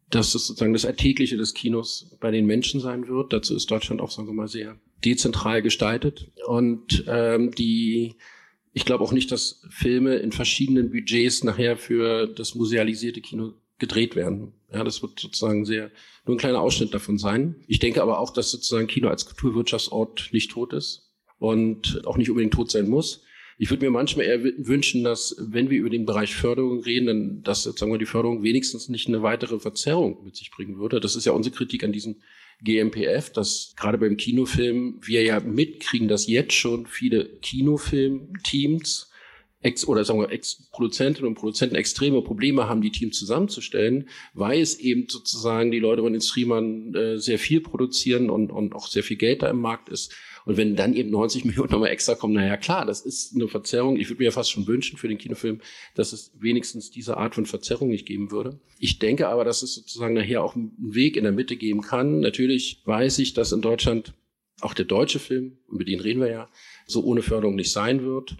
[0.09, 3.31] dass es sozusagen das Alltägliche des Kinos bei den Menschen sein wird.
[3.31, 6.29] Dazu ist Deutschland auch, sagen wir mal, sehr dezentral gestaltet.
[6.45, 8.15] Und ähm, die
[8.73, 14.15] ich glaube auch nicht, dass Filme in verschiedenen Budgets nachher für das musealisierte Kino gedreht
[14.15, 14.53] werden.
[14.71, 15.91] Ja, das wird sozusagen sehr
[16.25, 17.55] nur ein kleiner Ausschnitt davon sein.
[17.67, 22.29] Ich denke aber auch, dass sozusagen Kino als Kulturwirtschaftsort nicht tot ist und auch nicht
[22.29, 23.23] unbedingt tot sein muss.
[23.57, 27.43] Ich würde mir manchmal eher wünschen, dass, wenn wir über den Bereich Förderung reden, dann,
[27.43, 30.99] dass sozusagen die Förderung wenigstens nicht eine weitere Verzerrung mit sich bringen würde.
[30.99, 32.15] Das ist ja unsere Kritik an diesem
[32.63, 39.10] GMPF, dass gerade beim Kinofilm wir ja mitkriegen, dass jetzt schon viele Kinofilmteams
[39.61, 44.79] Ex oder sagen wir Ex-Produzentinnen und Produzenten extreme Probleme haben, die Teams zusammenzustellen, weil es
[44.79, 49.03] eben sozusagen die Leute von den Streamern äh, sehr viel produzieren und, und auch sehr
[49.03, 50.13] viel Geld da im Markt ist.
[50.45, 53.97] Und wenn dann eben 90 Millionen nochmal extra kommen, naja klar, das ist eine Verzerrung.
[53.97, 55.61] Ich würde mir ja fast schon wünschen für den Kinofilm,
[55.93, 58.59] dass es wenigstens diese Art von Verzerrung nicht geben würde.
[58.79, 62.19] Ich denke aber, dass es sozusagen nachher auch einen Weg in der Mitte geben kann.
[62.19, 64.15] Natürlich weiß ich, dass in Deutschland
[64.61, 66.49] auch der deutsche Film, über den reden wir ja,
[66.87, 68.35] so ohne Förderung nicht sein wird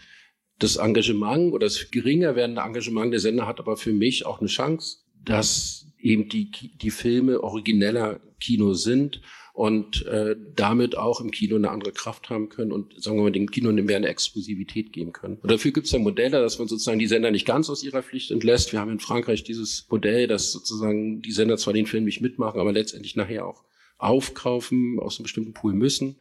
[0.61, 4.47] das Engagement oder das geringer werdende Engagement der Sender hat aber für mich auch eine
[4.47, 9.21] Chance, dass eben die, die Filme origineller Kino sind
[9.53, 13.31] und äh, damit auch im Kino eine andere Kraft haben können und sagen wir mal
[13.31, 15.37] dem Kino mehr eine Exklusivität geben können.
[15.41, 18.01] Und dafür gibt es ja Modelle, dass man sozusagen die Sender nicht ganz aus ihrer
[18.01, 18.71] Pflicht entlässt.
[18.71, 22.59] Wir haben in Frankreich dieses Modell, dass sozusagen die Sender zwar den Film nicht mitmachen,
[22.59, 23.63] aber letztendlich nachher auch
[23.97, 26.15] aufkaufen, aus einem bestimmten Pool müssen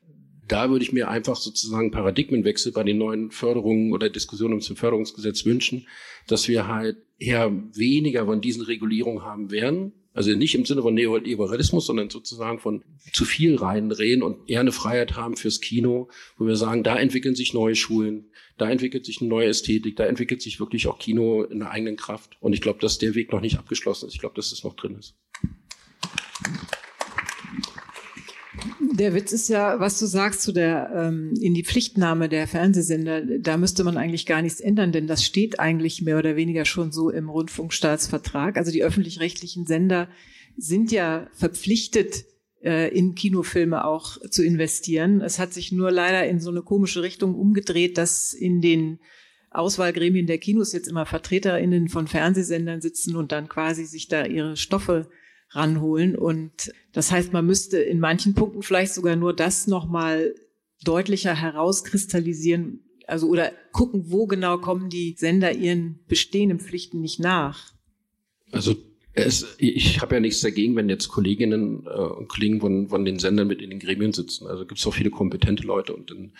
[0.50, 5.44] da würde ich mir einfach sozusagen Paradigmenwechsel bei den neuen Förderungen oder Diskussionen zum Förderungsgesetz
[5.44, 5.86] wünschen,
[6.26, 9.92] dass wir halt eher weniger von diesen Regulierungen haben werden.
[10.12, 12.82] Also nicht im Sinne von Neoliberalismus, sondern sozusagen von
[13.12, 17.36] zu viel reindrehen und eher eine Freiheit haben fürs Kino, wo wir sagen, da entwickeln
[17.36, 21.44] sich neue Schulen, da entwickelt sich eine neue Ästhetik, da entwickelt sich wirklich auch Kino
[21.44, 22.36] in der eigenen Kraft.
[22.40, 24.14] Und ich glaube, dass der Weg noch nicht abgeschlossen ist.
[24.14, 25.14] Ich glaube, dass es noch drin ist.
[29.00, 33.22] Der Witz ist ja, was du sagst zu der ähm, in die Pflichtnahme der Fernsehsender,
[33.38, 36.92] da müsste man eigentlich gar nichts ändern, denn das steht eigentlich mehr oder weniger schon
[36.92, 38.58] so im Rundfunkstaatsvertrag.
[38.58, 40.10] Also die öffentlich-rechtlichen Sender
[40.58, 42.26] sind ja verpflichtet,
[42.62, 45.22] äh, in Kinofilme auch zu investieren.
[45.22, 48.98] Es hat sich nur leider in so eine komische Richtung umgedreht, dass in den
[49.50, 54.58] Auswahlgremien der Kinos jetzt immer VertreterInnen von Fernsehsendern sitzen und dann quasi sich da ihre
[54.58, 55.08] Stoffe
[55.50, 56.16] ranholen.
[56.16, 60.34] Und das heißt, man müsste in manchen Punkten vielleicht sogar nur das nochmal
[60.84, 67.72] deutlicher herauskristallisieren, also oder gucken, wo genau kommen die Sender ihren bestehenden Pflichten nicht nach.
[68.52, 68.76] Also
[69.12, 73.18] es, ich habe ja nichts dagegen, wenn jetzt Kolleginnen äh, und Kollegen von, von den
[73.18, 74.46] Sendern mit in den Gremien sitzen.
[74.46, 76.32] Also gibt es auch viele kompetente Leute und dann,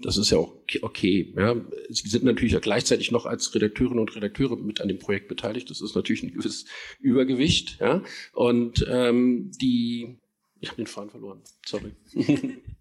[0.00, 1.32] das ist ja auch okay.
[1.36, 1.56] Ja.
[1.88, 5.70] Sie sind natürlich ja gleichzeitig noch als Redakteurinnen und Redakteure mit an dem Projekt beteiligt.
[5.70, 6.66] Das ist natürlich ein gewisses
[7.00, 7.78] Übergewicht.
[7.80, 8.02] Ja.
[8.32, 10.18] Und ähm, die,
[10.60, 11.42] ich habe den Faden verloren.
[11.64, 11.92] Sorry.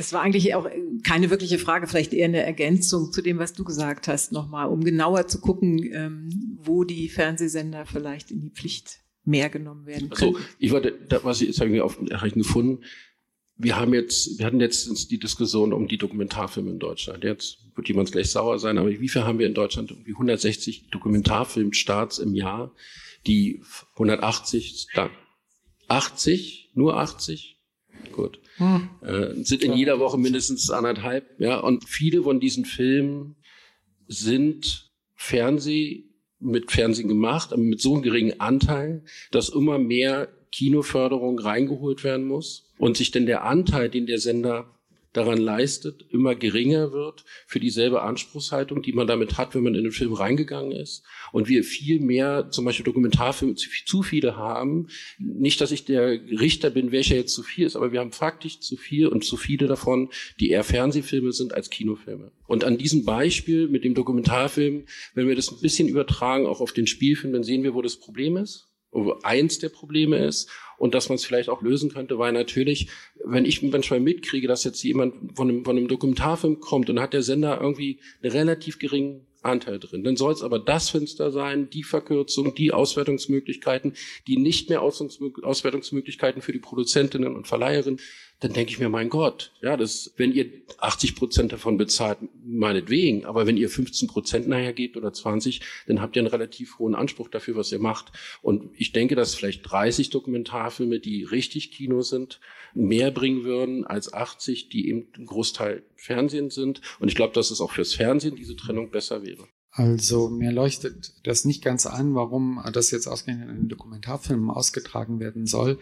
[0.00, 0.66] Es war eigentlich auch
[1.06, 4.82] keine wirkliche Frage, vielleicht eher eine Ergänzung zu dem, was du gesagt hast, nochmal, um
[4.82, 10.36] genauer zu gucken, ähm, wo die Fernsehsender vielleicht in die Pflicht mehr genommen werden können.
[10.36, 12.82] Also ich wollte, was ich jetzt ich auf Erreichen gefunden.
[13.58, 17.22] Wir haben jetzt, wir hatten jetzt die Diskussion um die Dokumentarfilme in Deutschland.
[17.22, 19.90] Jetzt wird jemand gleich sauer sein, aber wie viel haben wir in Deutschland?
[19.90, 22.72] Irgendwie 160 Dokumentarfilmstarts im Jahr,
[23.26, 23.62] die
[23.96, 24.86] 180,
[25.88, 27.59] 80, nur 80
[28.12, 28.40] Gut.
[28.56, 28.90] Hm.
[29.02, 31.58] Äh, sind in jeder Woche mindestens anderthalb, ja.
[31.58, 33.36] Und viele von diesen Filmen
[34.06, 36.04] sind Fernseh
[36.40, 42.26] mit Fernsehen gemacht, aber mit so einem geringen Anteil, dass immer mehr Kinoförderung reingeholt werden
[42.26, 44.79] muss und sich denn der Anteil, den der Sender
[45.12, 49.82] daran leistet, immer geringer wird für dieselbe Anspruchshaltung, die man damit hat, wenn man in
[49.82, 51.02] den Film reingegangen ist.
[51.32, 54.88] Und wir viel mehr, zum Beispiel Dokumentarfilme, zu viele haben.
[55.18, 58.60] Nicht, dass ich der Richter bin, welcher jetzt zu viel ist, aber wir haben faktisch
[58.60, 62.30] zu viel und zu viele davon, die eher Fernsehfilme sind als Kinofilme.
[62.46, 64.84] Und an diesem Beispiel mit dem Dokumentarfilm,
[65.14, 67.96] wenn wir das ein bisschen übertragen, auch auf den Spielfilm, dann sehen wir, wo das
[67.96, 68.69] Problem ist
[69.22, 72.88] eins der Probleme ist und dass man es vielleicht auch lösen könnte, weil natürlich,
[73.24, 77.12] wenn ich manchmal mitkriege, dass jetzt jemand von einem, von einem Dokumentarfilm kommt und hat
[77.12, 81.70] der Sender irgendwie einen relativ geringen Anteil drin, dann soll es aber das Fenster sein,
[81.70, 83.94] die Verkürzung, die Auswertungsmöglichkeiten,
[84.26, 88.00] die nicht mehr Auswertungsmöglichkeiten für die Produzentinnen und Verleiherinnen,
[88.40, 93.26] dann denke ich mir, mein Gott, ja, das, wenn ihr 80 Prozent davon bezahlt, meinetwegen,
[93.26, 96.94] aber wenn ihr 15 Prozent nachher gebt oder 20, dann habt ihr einen relativ hohen
[96.94, 98.12] Anspruch dafür, was ihr macht.
[98.40, 102.40] Und ich denke, dass vielleicht 30 Dokumentarfilme, die richtig Kino sind,
[102.72, 106.80] mehr bringen würden als 80, die eben ein Großteil Fernsehen sind.
[106.98, 109.46] Und ich glaube, dass es auch fürs Fernsehen diese Trennung besser wäre.
[109.72, 115.20] Also mir leuchtet das nicht ganz ein, warum das jetzt ausgerechnet in den Dokumentarfilmen ausgetragen
[115.20, 115.78] werden soll.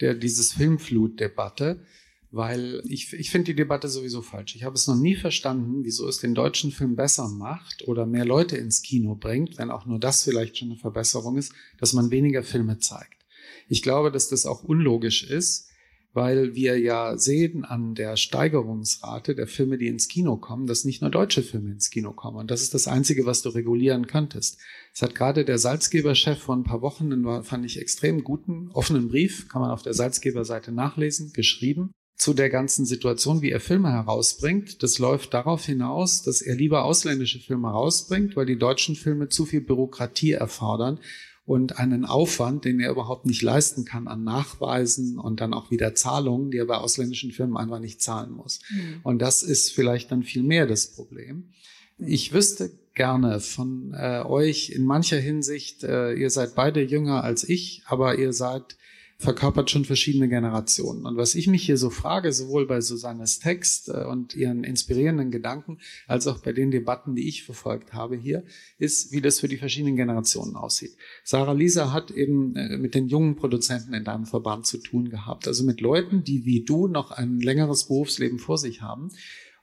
[0.00, 1.84] Der, dieses Filmflut-Debatte
[2.32, 4.54] weil ich, ich finde die Debatte sowieso falsch.
[4.54, 8.24] Ich habe es noch nie verstanden, wieso es den deutschen Film besser macht oder mehr
[8.24, 12.10] Leute ins Kino bringt, wenn auch nur das vielleicht schon eine Verbesserung ist, dass man
[12.10, 13.24] weniger Filme zeigt.
[13.68, 15.68] Ich glaube, dass das auch unlogisch ist,
[16.12, 21.02] weil wir ja sehen an der Steigerungsrate der Filme, die ins Kino kommen, dass nicht
[21.02, 22.36] nur deutsche Filme ins Kino kommen.
[22.36, 24.58] Und das ist das Einzige, was du regulieren könntest.
[24.92, 29.08] Es hat gerade der Salzgeberchef vor ein paar Wochen, einen, fand ich extrem guten, offenen
[29.08, 33.90] Brief, kann man auf der Salzgeberseite nachlesen, geschrieben zu der ganzen Situation, wie er Filme
[33.90, 34.82] herausbringt.
[34.82, 39.46] Das läuft darauf hinaus, dass er lieber ausländische Filme herausbringt, weil die deutschen Filme zu
[39.46, 41.00] viel Bürokratie erfordern
[41.46, 45.94] und einen Aufwand, den er überhaupt nicht leisten kann an Nachweisen und dann auch wieder
[45.94, 48.60] Zahlungen, die er bei ausländischen Filmen einfach nicht zahlen muss.
[48.68, 49.00] Mhm.
[49.02, 51.54] Und das ist vielleicht dann viel mehr das Problem.
[51.96, 57.48] Ich wüsste gerne von äh, euch in mancher Hinsicht, äh, ihr seid beide jünger als
[57.48, 58.76] ich, aber ihr seid
[59.20, 61.04] verkörpert schon verschiedene Generationen.
[61.04, 65.30] Und was ich mich hier so frage, sowohl bei Susannes Text äh, und ihren inspirierenden
[65.30, 68.44] Gedanken, als auch bei den Debatten, die ich verfolgt habe hier,
[68.78, 70.96] ist, wie das für die verschiedenen Generationen aussieht.
[71.22, 75.46] Sarah Lisa hat eben äh, mit den jungen Produzenten in deinem Verband zu tun gehabt,
[75.46, 79.10] also mit Leuten, die wie du noch ein längeres Berufsleben vor sich haben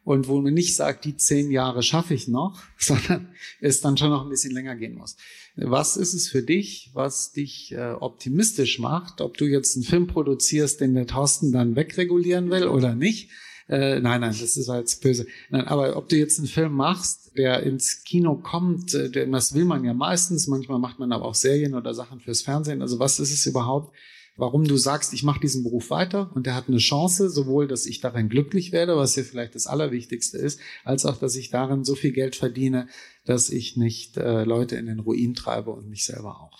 [0.07, 3.27] und wo man nicht sagt, die zehn Jahre schaffe ich noch, sondern
[3.59, 5.17] es dann schon noch ein bisschen länger gehen muss.
[5.59, 10.05] Was ist es für dich, was dich äh, optimistisch macht, ob du jetzt einen Film
[10.05, 13.31] produzierst, den der Thorsten dann wegregulieren will oder nicht?
[13.67, 15.25] Äh, nein, nein, das ist jetzt böse.
[15.49, 19.65] Nein, aber ob du jetzt einen Film machst, der ins Kino kommt, äh, das will
[19.65, 22.81] man ja meistens, manchmal macht man aber auch Serien oder Sachen fürs Fernsehen.
[22.81, 23.93] Also was ist es überhaupt,
[24.37, 27.85] warum du sagst, ich mache diesen Beruf weiter und der hat eine Chance, sowohl, dass
[27.85, 31.83] ich darin glücklich werde, was ja vielleicht das Allerwichtigste ist, als auch, dass ich darin
[31.83, 32.87] so viel Geld verdiene,
[33.25, 36.59] dass ich nicht äh, Leute in den Ruin treibe und mich selber auch.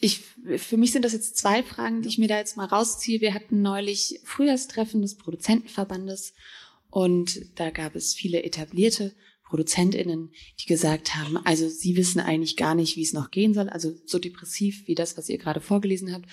[0.00, 0.20] Ich,
[0.56, 3.20] für mich sind das jetzt zwei Fragen, die ich mir da jetzt mal rausziehe.
[3.20, 6.34] Wir hatten neulich Frühjahrstreffen des Produzentenverbandes
[6.90, 9.14] und da gab es viele etablierte
[9.44, 10.30] ProduzentInnen,
[10.60, 13.94] die gesagt haben, also sie wissen eigentlich gar nicht, wie es noch gehen soll, also
[14.04, 16.26] so depressiv wie das, was ihr gerade vorgelesen habt.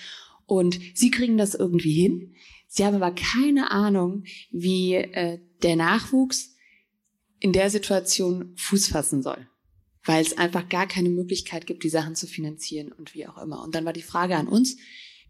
[0.52, 2.34] Und sie kriegen das irgendwie hin.
[2.68, 6.54] Sie haben aber keine Ahnung, wie äh, der Nachwuchs
[7.40, 9.48] in der Situation Fuß fassen soll.
[10.04, 13.64] Weil es einfach gar keine Möglichkeit gibt, die Sachen zu finanzieren und wie auch immer.
[13.64, 14.76] Und dann war die Frage an uns,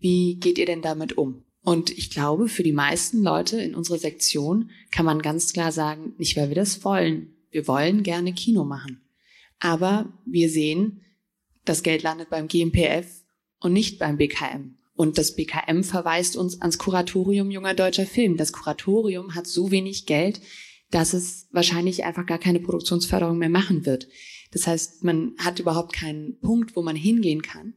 [0.01, 1.45] wie geht ihr denn damit um?
[1.63, 6.15] Und ich glaube, für die meisten Leute in unserer Sektion kann man ganz klar sagen,
[6.19, 7.37] nicht weil wir das wollen.
[7.53, 9.03] Wir wollen gerne Kino machen.
[9.61, 11.03] Aber wir sehen,
[11.65, 13.07] das Geld landet beim GMPF
[13.61, 14.82] und nicht beim BKM.
[15.03, 18.37] Und das BKM verweist uns ans Kuratorium junger deutscher Film.
[18.37, 20.41] Das Kuratorium hat so wenig Geld,
[20.93, 24.07] dass es wahrscheinlich einfach gar keine Produktionsförderung mehr machen wird.
[24.53, 27.75] Das heißt, man hat überhaupt keinen Punkt, wo man hingehen kann.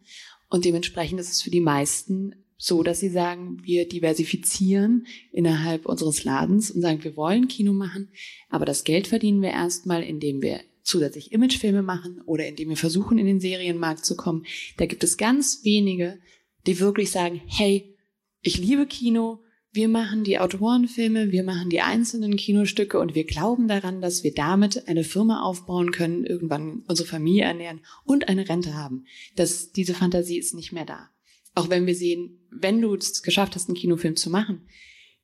[0.50, 6.26] Und dementsprechend ist es für die meisten so, dass sie sagen, wir diversifizieren innerhalb unseres
[6.26, 8.10] Ladens und sagen, wir wollen Kino machen,
[8.52, 13.18] aber das Geld verdienen wir erstmal, indem wir zusätzlich Imagefilme machen oder indem wir versuchen,
[13.18, 14.46] in den Serienmarkt zu kommen.
[14.78, 16.20] Da gibt es ganz wenige,
[16.68, 17.96] die wirklich sagen, hey,
[18.42, 19.40] ich liebe Kino,
[19.72, 24.34] wir machen die Autorenfilme, wir machen die einzelnen Kinostücke und wir glauben daran, dass wir
[24.34, 29.06] damit eine Firma aufbauen können, irgendwann unsere Familie ernähren und eine Rente haben.
[29.36, 31.10] Das, diese Fantasie ist nicht mehr da.
[31.56, 34.68] Auch wenn wir sehen, wenn du es geschafft hast, einen Kinofilm zu machen,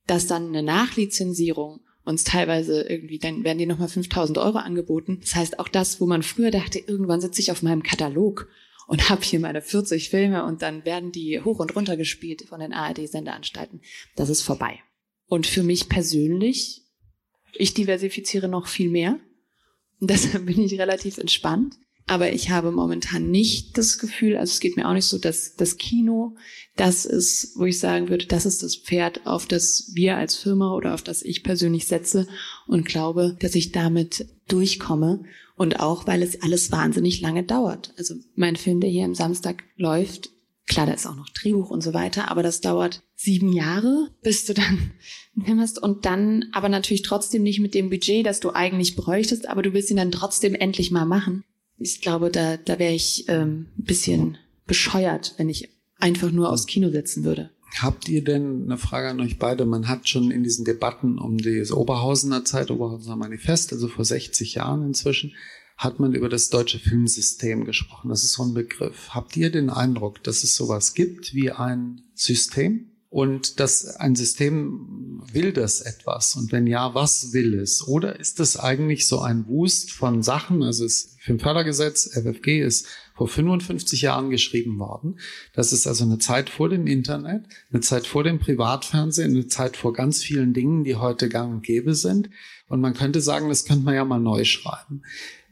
[0.06, 5.20] dass dann eine Nachlizenzierung uns teilweise irgendwie, dann werden die nochmal 5000 Euro angeboten.
[5.22, 8.50] Das heißt, auch das, wo man früher dachte, irgendwann sitze ich auf meinem Katalog
[8.88, 12.60] und habe hier meine 40 Filme und dann werden die hoch und runter gespielt von
[12.60, 13.82] den ARD-Sendeanstalten.
[14.16, 14.80] Das ist vorbei.
[15.28, 16.82] Und für mich persönlich,
[17.54, 19.20] ich diversifiziere noch viel mehr.
[20.00, 21.76] Und deshalb bin ich relativ entspannt.
[22.08, 25.56] Aber ich habe momentan nicht das Gefühl, also es geht mir auch nicht so, dass
[25.56, 26.36] das Kino
[26.76, 30.74] das ist, wo ich sagen würde, das ist das Pferd, auf das wir als Firma
[30.74, 32.28] oder auf das ich persönlich setze
[32.68, 35.24] und glaube, dass ich damit durchkomme.
[35.62, 37.94] Und auch, weil es alles wahnsinnig lange dauert.
[37.96, 40.32] Also mein Film, der hier am Samstag läuft,
[40.66, 44.46] klar, da ist auch noch Drehbuch und so weiter, aber das dauert sieben Jahre, bis
[44.46, 44.92] du dann
[45.36, 48.96] einen Film hast und dann aber natürlich trotzdem nicht mit dem Budget, das du eigentlich
[48.96, 51.44] bräuchtest, aber du willst ihn dann trotzdem endlich mal machen.
[51.78, 56.66] Ich glaube, da, da wäre ich ähm, ein bisschen bescheuert, wenn ich einfach nur aus
[56.66, 57.52] Kino setzen würde.
[57.80, 59.66] Habt ihr denn eine Frage an euch beide?
[59.66, 64.56] Man hat schon in diesen Debatten um das Oberhausener Zeit, Oberhausener Manifest, also vor 60
[64.56, 65.34] Jahren inzwischen,
[65.78, 68.10] hat man über das deutsche Filmsystem gesprochen.
[68.10, 69.10] Das ist so ein Begriff.
[69.10, 72.88] Habt ihr den Eindruck, dass es sowas gibt wie ein System?
[73.10, 76.38] Und dass ein System will das etwas?
[76.38, 77.86] Und wenn ja, was will es?
[77.86, 80.64] Oder ist es eigentlich so ein Wust von Sachen?
[80.64, 85.20] Also das Filmfördergesetz, FFG, ist vor 55 Jahren geschrieben worden.
[85.54, 89.78] Das ist also eine Zeit vor dem Internet, eine Zeit vor dem Privatfernsehen, eine Zeit
[89.78, 92.30] vor ganz vielen Dingen, die heute gang und gäbe sind.
[92.68, 95.04] Und man könnte sagen, das könnte man ja mal neu schreiben.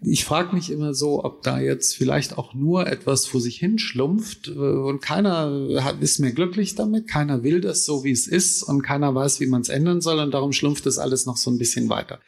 [0.02, 4.48] Ich frage mich immer so, ob da jetzt vielleicht auch nur etwas vor sich hinschlumpft
[4.48, 8.82] äh, und keiner ist mehr glücklich damit, keiner will das so, wie es ist und
[8.82, 11.58] keiner weiß, wie man es ändern soll und darum schlumpft das alles noch so ein
[11.58, 12.20] bisschen weiter.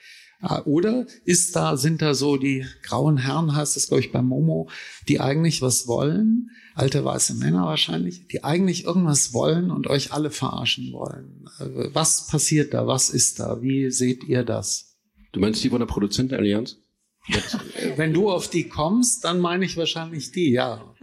[0.41, 4.23] Ah, oder ist da, sind da so die grauen Herren, heißt das, glaube ich, bei
[4.23, 4.69] Momo,
[5.07, 10.31] die eigentlich was wollen, alte weiße Männer wahrscheinlich, die eigentlich irgendwas wollen und euch alle
[10.31, 11.45] verarschen wollen.
[11.59, 12.87] Äh, was passiert da?
[12.87, 13.61] Was ist da?
[13.61, 14.97] Wie seht ihr das?
[15.31, 16.77] Du meinst die von der Produzentenallianz?
[17.95, 20.95] Wenn du auf die kommst, dann meine ich wahrscheinlich die, ja.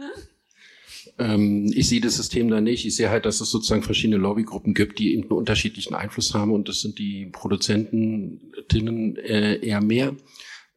[1.19, 2.85] Ähm, ich sehe das System da nicht.
[2.85, 6.51] Ich sehe halt, dass es sozusagen verschiedene Lobbygruppen gibt, die eben einen unterschiedlichen Einfluss haben
[6.51, 10.15] und das sind die Produzentinnen äh, eher mehr.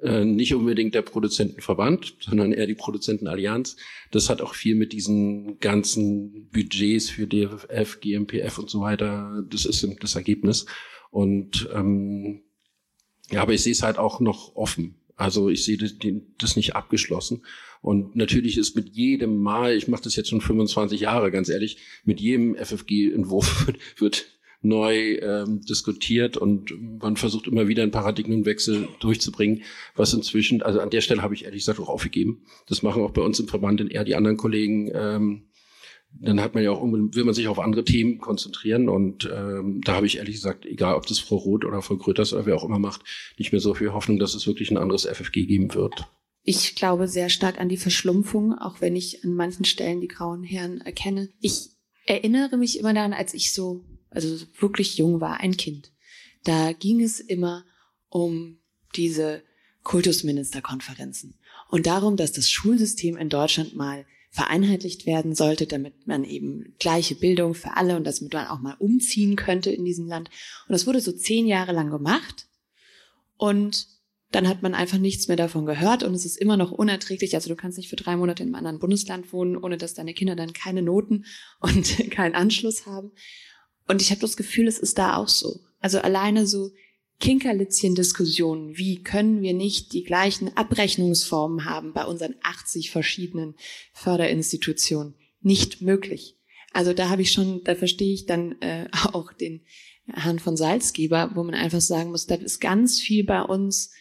[0.03, 3.77] Äh, nicht unbedingt der Produzentenverband, sondern eher die Produzentenallianz.
[4.11, 9.45] Das hat auch viel mit diesen ganzen Budgets für DFF, GMPF und so weiter.
[9.49, 10.67] Das ist das Ergebnis.
[11.11, 12.43] Und ähm,
[13.31, 14.97] ja, aber ich sehe es halt auch noch offen.
[15.15, 15.95] Also ich sehe das,
[16.39, 17.45] das nicht abgeschlossen.
[17.83, 21.79] Und natürlich ist mit jedem Mal, ich mache das jetzt schon 25 Jahre, ganz ehrlich,
[22.05, 23.67] mit jedem FFG-Entwurf
[23.99, 24.27] wird,
[24.63, 29.63] neu ähm, diskutiert und man versucht immer wieder einen Paradigmenwechsel durchzubringen,
[29.97, 32.45] was inzwischen, also an der Stelle habe ich ehrlich gesagt auch aufgegeben.
[32.69, 34.89] Das machen auch bei uns im Verband eher die anderen Kollegen.
[34.95, 35.43] Ähm,
[36.21, 39.95] dann hat man ja auch will man sich auf andere Themen konzentrieren und ähm, da
[39.95, 42.65] habe ich ehrlich gesagt, egal ob das Frau Roth oder Frau Gröters oder wer auch
[42.65, 43.01] immer macht,
[43.39, 46.07] nicht mehr so viel Hoffnung, dass es wirklich ein anderes FFG geben wird.
[46.45, 50.43] Ich glaube sehr stark an die Verschlumpfung, auch wenn ich an manchen Stellen die grauen
[50.43, 51.29] Herren erkenne.
[51.41, 51.71] Ich
[52.07, 55.93] erinnere mich immer daran, als ich so, also wirklich jung war, ein Kind.
[56.45, 57.65] Da ging es immer
[58.09, 58.59] um
[58.97, 59.43] diese
[59.85, 61.35] Kultusministerkonferenzen
[61.71, 67.15] und darum, dass das Schulsystem in Deutschland mal vereinheitlicht werden sollte, damit man eben gleiche
[67.15, 70.31] Bildung für alle und damit man auch mal umziehen könnte in diesem Land.
[70.67, 72.47] Und das wurde so zehn Jahre lang gemacht.
[73.37, 73.87] Und
[74.33, 77.35] dann hat man einfach nichts mehr davon gehört und es ist immer noch unerträglich.
[77.35, 80.15] Also du kannst nicht für drei Monate in einem anderen Bundesland wohnen, ohne dass deine
[80.15, 81.27] Kinder dann keine Noten
[81.61, 83.13] und keinen Anschluss haben.
[83.87, 85.61] Und ich habe das Gefühl, es ist da auch so.
[85.81, 86.71] Also alleine so
[87.21, 93.55] Kinkerlitzchen-Diskussionen, wie können wir nicht die gleichen Abrechnungsformen haben bei unseren 80 verschiedenen
[93.93, 95.15] Förderinstitutionen?
[95.41, 96.37] Nicht möglich.
[96.73, 99.63] Also da habe ich schon, da verstehe ich dann äh, auch den
[100.07, 103.93] Herrn von Salzgeber, wo man einfach sagen muss, da ist ganz viel bei uns,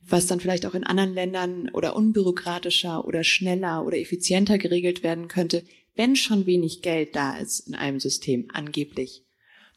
[0.00, 5.28] was dann vielleicht auch in anderen Ländern oder unbürokratischer oder schneller oder effizienter geregelt werden
[5.28, 9.24] könnte, wenn schon wenig Geld da ist in einem System angeblich,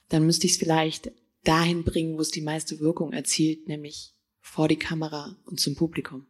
[0.10, 1.12] dann müsste ich es vielleicht
[1.44, 6.26] dahin bringen, wo es die meiste Wirkung erzielt, nämlich vor die Kamera und zum Publikum.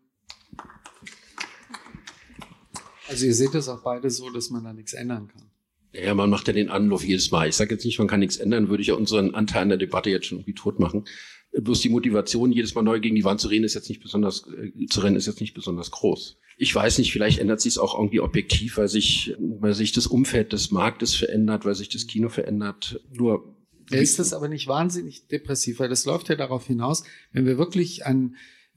[3.07, 5.51] Also ihr seht das auch beide so, dass man da nichts ändern kann.
[5.91, 7.49] Ja, man macht ja den Anlauf jedes Mal.
[7.49, 9.77] Ich sage jetzt nicht, man kann nichts ändern, würde ich ja unseren Anteil an der
[9.77, 11.05] Debatte jetzt schon irgendwie tot machen.
[11.59, 14.47] Bloß die Motivation, jedes Mal neu gegen die Wand zu rennen, ist jetzt nicht besonders,
[14.47, 16.37] äh, zu rennen, ist jetzt nicht besonders groß.
[16.57, 20.07] Ich weiß nicht, vielleicht ändert sich es auch irgendwie objektiv, weil sich, weil sich das
[20.07, 23.01] Umfeld des Marktes verändert, weil sich das Kino verändert.
[23.11, 23.55] Nur
[23.89, 28.05] ist das aber nicht wahnsinnig depressiv, weil das läuft ja darauf hinaus, wenn wir wirklich
[28.05, 28.35] ein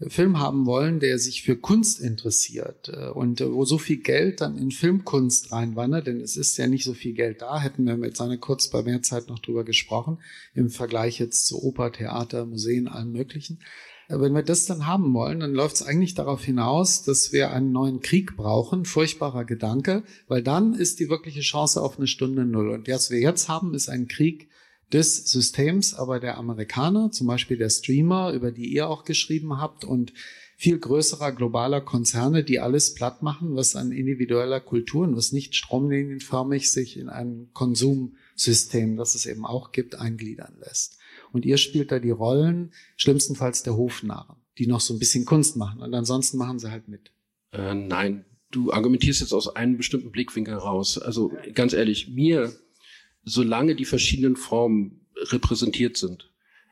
[0.08, 4.58] Film haben wollen, der sich für Kunst interessiert äh, und wo so viel Geld dann
[4.58, 8.16] in Filmkunst reinwandert, denn es ist ja nicht so viel Geld da, hätten wir mit
[8.16, 10.18] seiner kurz bei mehr Zeit noch drüber gesprochen,
[10.54, 13.60] im Vergleich jetzt zu Oper, Theater, Museen, allem Möglichen.
[14.08, 17.72] Wenn wir das dann haben wollen, dann läuft es eigentlich darauf hinaus, dass wir einen
[17.72, 18.84] neuen Krieg brauchen.
[18.84, 22.70] Furchtbarer Gedanke, weil dann ist die wirkliche Chance auf eine Stunde Null.
[22.70, 24.48] Und was wir jetzt haben, ist ein Krieg
[24.92, 29.84] des Systems, aber der Amerikaner, zum Beispiel der Streamer, über die ihr auch geschrieben habt
[29.84, 30.12] und
[30.56, 35.54] viel größerer globaler Konzerne, die alles platt machen, was an individueller Kultur und was nicht
[35.54, 40.98] stromlinienförmig sich in ein Konsumsystem, das es eben auch gibt, eingliedern lässt.
[41.32, 45.56] Und ihr spielt da die Rollen, schlimmstenfalls der Hofnarren, die noch so ein bisschen Kunst
[45.56, 47.12] machen und ansonsten machen sie halt mit.
[47.52, 50.96] Äh, nein, du argumentierst jetzt aus einem bestimmten Blickwinkel raus.
[50.96, 52.54] Also ganz ehrlich, mir
[53.26, 56.30] solange die verschiedenen Formen repräsentiert sind,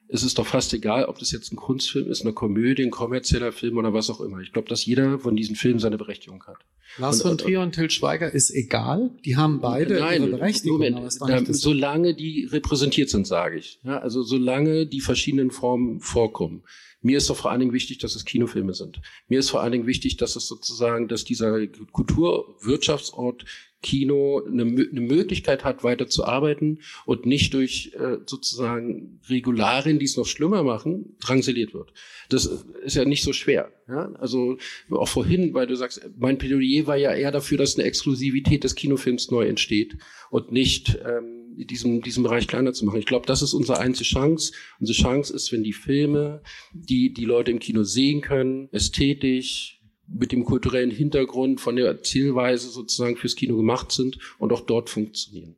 [0.09, 3.53] ist es doch fast egal, ob das jetzt ein Kunstfilm ist, eine Komödie, ein kommerzieller
[3.53, 4.39] Film oder was auch immer.
[4.41, 6.59] Ich glaube, dass jeder von diesen Filmen seine Berechtigung hat.
[6.99, 9.11] Lars von Trier und Till Schweiger ist egal.
[9.25, 10.79] Die haben beide nein, ihre Berechtigung.
[10.79, 13.81] Moment, äh, solange die repräsentiert sind, sage ich.
[13.83, 16.63] Ja, also solange die verschiedenen Formen vorkommen.
[17.05, 19.03] Mir ist doch vor allen Dingen wichtig, dass es Kinofilme sind.
[19.29, 23.45] Mir ist vor allen Dingen wichtig, dass es sozusagen, dass dieser Kulturwirtschaftsort
[23.83, 30.07] Kino eine, eine Möglichkeit hat, weiter zu arbeiten und nicht durch äh, sozusagen Regularien, die
[30.07, 31.93] es noch schlimmer machen, drangsaliert wird.
[32.31, 33.71] Das ist ja nicht so schwer.
[33.87, 34.11] Ja?
[34.15, 34.57] Also
[34.91, 38.77] auch vorhin, weil du sagst, mein Plädoyer war ja eher dafür, dass eine Exklusivität des
[38.77, 39.99] Kinofilms neu entsteht
[40.31, 42.99] und nicht ähm, diesem, diesem Bereich kleiner zu machen.
[42.99, 44.53] Ich glaube, das ist unsere einzige Chance.
[44.81, 46.43] Unsere Chance ist, wenn die Filme,
[46.73, 52.69] die die Leute im Kino sehen können, ästhetisch, mit dem kulturellen Hintergrund von der Zielweise
[52.69, 55.57] sozusagen fürs Kino gemacht sind und auch dort funktionieren.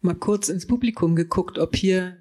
[0.00, 2.18] Mal kurz ins Publikum geguckt, ob hier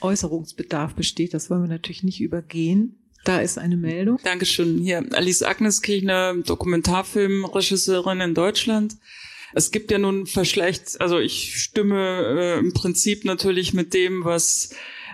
[0.00, 1.34] Äußerungsbedarf besteht.
[1.34, 2.98] Das wollen wir natürlich nicht übergehen.
[3.24, 4.18] Da ist eine Meldung.
[4.22, 4.78] Dankeschön.
[4.78, 8.96] Hier Alice Agnes Kirchner, Dokumentarfilmregisseurin in Deutschland.
[9.52, 14.70] Es gibt ja nun verschlecht, also ich stimme äh, im Prinzip natürlich mit dem, was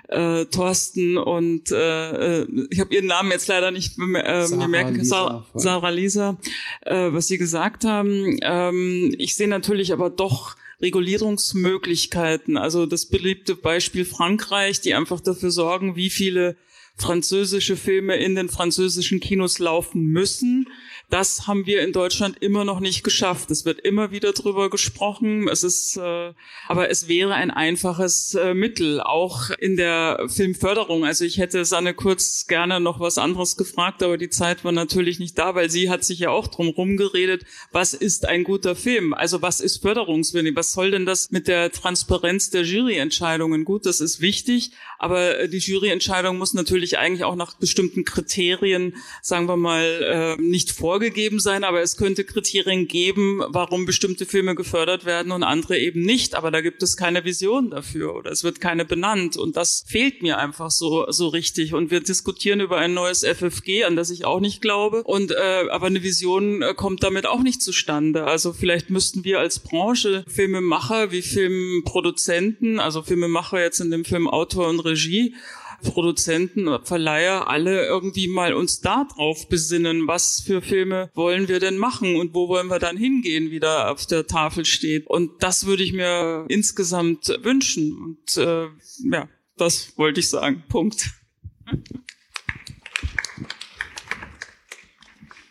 [0.08, 4.96] äh, Thorsten und äh, äh ich habe ihren Namen jetzt leider nicht äh, Sarah merken,
[4.96, 6.38] Lisa, Sarah, Sarah Lisa,
[6.82, 8.38] äh, was sie gesagt haben.
[8.42, 12.56] Ähm, ich sehe natürlich aber doch Regulierungsmöglichkeiten.
[12.56, 16.56] Also das beliebte Beispiel Frankreich, die einfach dafür sorgen, wie viele
[16.96, 20.66] französische Filme in den französischen Kinos laufen müssen
[21.10, 23.50] das haben wir in Deutschland immer noch nicht geschafft.
[23.50, 25.48] Es wird immer wieder drüber gesprochen.
[25.48, 26.32] Es ist, äh,
[26.68, 31.04] aber es wäre ein einfaches äh, Mittel, auch in der Filmförderung.
[31.04, 35.18] Also ich hätte Sanne kurz gerne noch was anderes gefragt, aber die Zeit war natürlich
[35.18, 37.44] nicht da, weil sie hat sich ja auch drum rumgeredet.
[37.72, 39.12] Was ist ein guter Film?
[39.12, 40.54] Also was ist Förderungswillig?
[40.54, 43.64] Was soll denn das mit der Transparenz der Juryentscheidungen?
[43.64, 49.48] Gut, das ist wichtig, aber die Juryentscheidung muss natürlich eigentlich auch nach bestimmten Kriterien, sagen
[49.48, 54.54] wir mal, äh, nicht vorgehen vorgegeben sein, aber es könnte Kriterien geben, warum bestimmte Filme
[54.54, 56.34] gefördert werden und andere eben nicht.
[56.34, 59.38] Aber da gibt es keine Vision dafür oder es wird keine benannt.
[59.38, 61.72] Und das fehlt mir einfach so, so richtig.
[61.72, 65.02] Und wir diskutieren über ein neues FFG, an das ich auch nicht glaube.
[65.04, 68.24] Und äh, aber eine Vision äh, kommt damit auch nicht zustande.
[68.24, 74.28] Also vielleicht müssten wir als Branche Filmemacher wie Filmproduzenten, also Filmemacher jetzt in dem Film
[74.28, 75.34] Autor und Regie
[75.82, 81.78] Produzenten, Verleiher alle irgendwie mal uns da drauf besinnen, was für Filme wollen wir denn
[81.78, 85.06] machen und wo wollen wir dann hingehen, wie da auf der Tafel steht.
[85.06, 87.96] Und das würde ich mir insgesamt wünschen.
[87.96, 88.66] Und äh,
[89.10, 90.64] ja, das wollte ich sagen.
[90.68, 91.10] Punkt.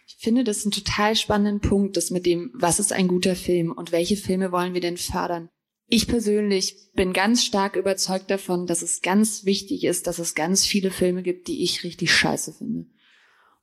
[0.08, 3.72] Ich finde das einen total spannenden Punkt, das mit dem, was ist ein guter Film
[3.72, 5.50] und welche Filme wollen wir denn fördern.
[5.92, 10.64] Ich persönlich bin ganz stark überzeugt davon, dass es ganz wichtig ist, dass es ganz
[10.64, 12.86] viele Filme gibt, die ich richtig scheiße finde.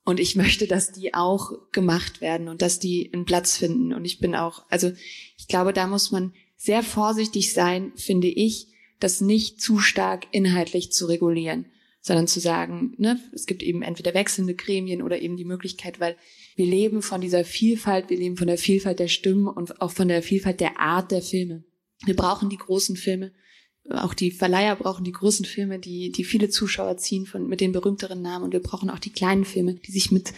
[0.04, 3.92] Und ich möchte, dass die auch gemacht werden und dass die einen Platz finden.
[3.92, 4.90] Und ich bin auch, also
[5.38, 8.68] ich glaube, da muss man sehr vorsichtig sein, finde ich,
[8.98, 11.66] das nicht zu stark inhaltlich zu regulieren,
[12.00, 16.16] sondern zu sagen, ne, es gibt eben entweder wechselnde Gremien oder eben die Möglichkeit, weil
[16.56, 20.08] wir leben von dieser Vielfalt, wir leben von der Vielfalt der Stimmen und auch von
[20.08, 21.62] der Vielfalt der Art der Filme.
[22.04, 23.32] Wir brauchen die großen Filme.
[23.88, 27.72] Auch die Verleiher brauchen die großen Filme, die, die viele Zuschauer ziehen von, mit den
[27.72, 28.44] berühmteren Namen.
[28.44, 30.32] Und wir brauchen auch die kleinen Filme, die sich mit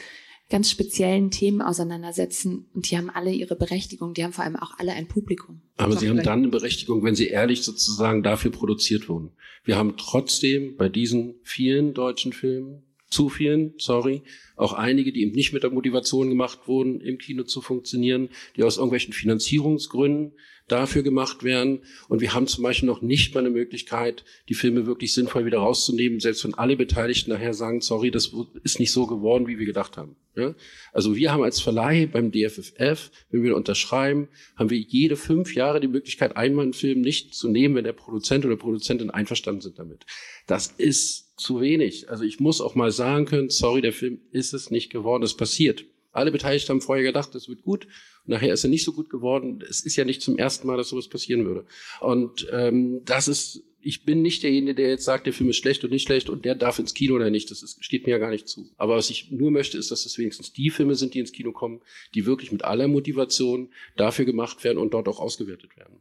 [0.50, 2.66] ganz speziellen Themen auseinandersetzen.
[2.74, 4.14] Und die haben alle ihre Berechtigung.
[4.14, 5.62] Die haben vor allem auch alle ein Publikum.
[5.76, 9.32] Aber sie haben dann eine Berechtigung, wenn sie ehrlich sozusagen dafür produziert wurden.
[9.64, 14.22] Wir haben trotzdem bei diesen vielen deutschen Filmen, zu vielen, sorry,
[14.58, 18.64] auch einige, die eben nicht mit der Motivation gemacht wurden, im Kino zu funktionieren, die
[18.64, 20.32] aus irgendwelchen Finanzierungsgründen
[20.68, 21.80] dafür gemacht werden.
[22.08, 25.58] Und wir haben zum Beispiel noch nicht mal eine Möglichkeit, die Filme wirklich sinnvoll wieder
[25.58, 28.32] rauszunehmen, selbst wenn alle Beteiligten nachher sagen, sorry, das
[28.62, 30.16] ist nicht so geworden, wie wir gedacht haben.
[30.36, 30.54] Ja?
[30.92, 35.80] Also wir haben als Verleih beim DFFF, wenn wir unterschreiben, haben wir jede fünf Jahre
[35.80, 39.78] die Möglichkeit, einmal einen Film nicht zu nehmen, wenn der Produzent oder Produzentin einverstanden sind
[39.78, 40.04] damit.
[40.46, 42.10] Das ist zu wenig.
[42.10, 45.36] Also ich muss auch mal sagen können, sorry, der Film ist es nicht geworden, es
[45.36, 45.84] passiert.
[46.12, 47.84] Alle Beteiligten haben vorher gedacht, das wird gut.
[47.84, 49.62] Und nachher ist er nicht so gut geworden.
[49.68, 51.66] Es ist ja nicht zum ersten Mal, dass sowas passieren würde.
[52.00, 55.84] Und ähm, das ist, ich bin nicht derjenige, der jetzt sagt, der Film ist schlecht
[55.84, 57.50] und nicht schlecht und der darf ins Kino oder nicht.
[57.50, 58.70] Das ist, steht mir ja gar nicht zu.
[58.76, 61.52] Aber was ich nur möchte, ist, dass es wenigstens die Filme sind, die ins Kino
[61.52, 61.82] kommen,
[62.14, 65.98] die wirklich mit aller Motivation dafür gemacht werden und dort auch ausgewertet werden.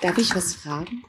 [0.00, 1.02] Darf ich was fragen?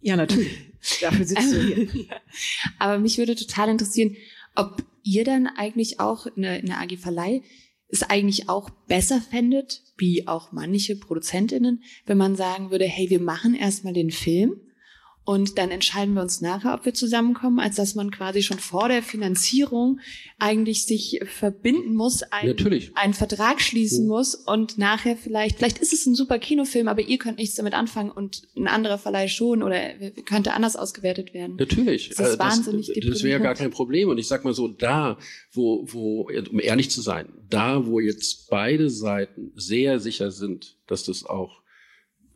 [0.00, 0.73] Ja, natürlich.
[1.00, 1.88] Dafür sitzt du hier.
[2.78, 4.16] Aber mich würde total interessieren,
[4.54, 7.42] ob ihr dann eigentlich auch in der, AG Verleih
[7.88, 13.20] es eigentlich auch besser fändet, wie auch manche ProduzentInnen, wenn man sagen würde, hey, wir
[13.20, 14.60] machen erstmal den Film
[15.26, 18.88] und dann entscheiden wir uns nachher, ob wir zusammenkommen, als dass man quasi schon vor
[18.88, 20.00] der Finanzierung
[20.38, 22.54] eigentlich sich verbinden muss, ein,
[22.94, 24.10] einen Vertrag schließen mhm.
[24.10, 27.72] muss und nachher vielleicht, vielleicht ist es ein super Kinofilm, aber ihr könnt nichts damit
[27.72, 29.94] anfangen und ein anderer Verleih schon oder
[30.26, 31.56] könnte anders ausgewertet werden.
[31.56, 32.10] Natürlich.
[32.10, 34.10] Das ist also wahnsinnig Das, das wäre ja gar kein Problem.
[34.10, 35.16] Und ich sag mal so, da,
[35.52, 41.04] wo, wo, um ehrlich zu sein, da, wo jetzt beide Seiten sehr sicher sind, dass
[41.04, 41.63] das auch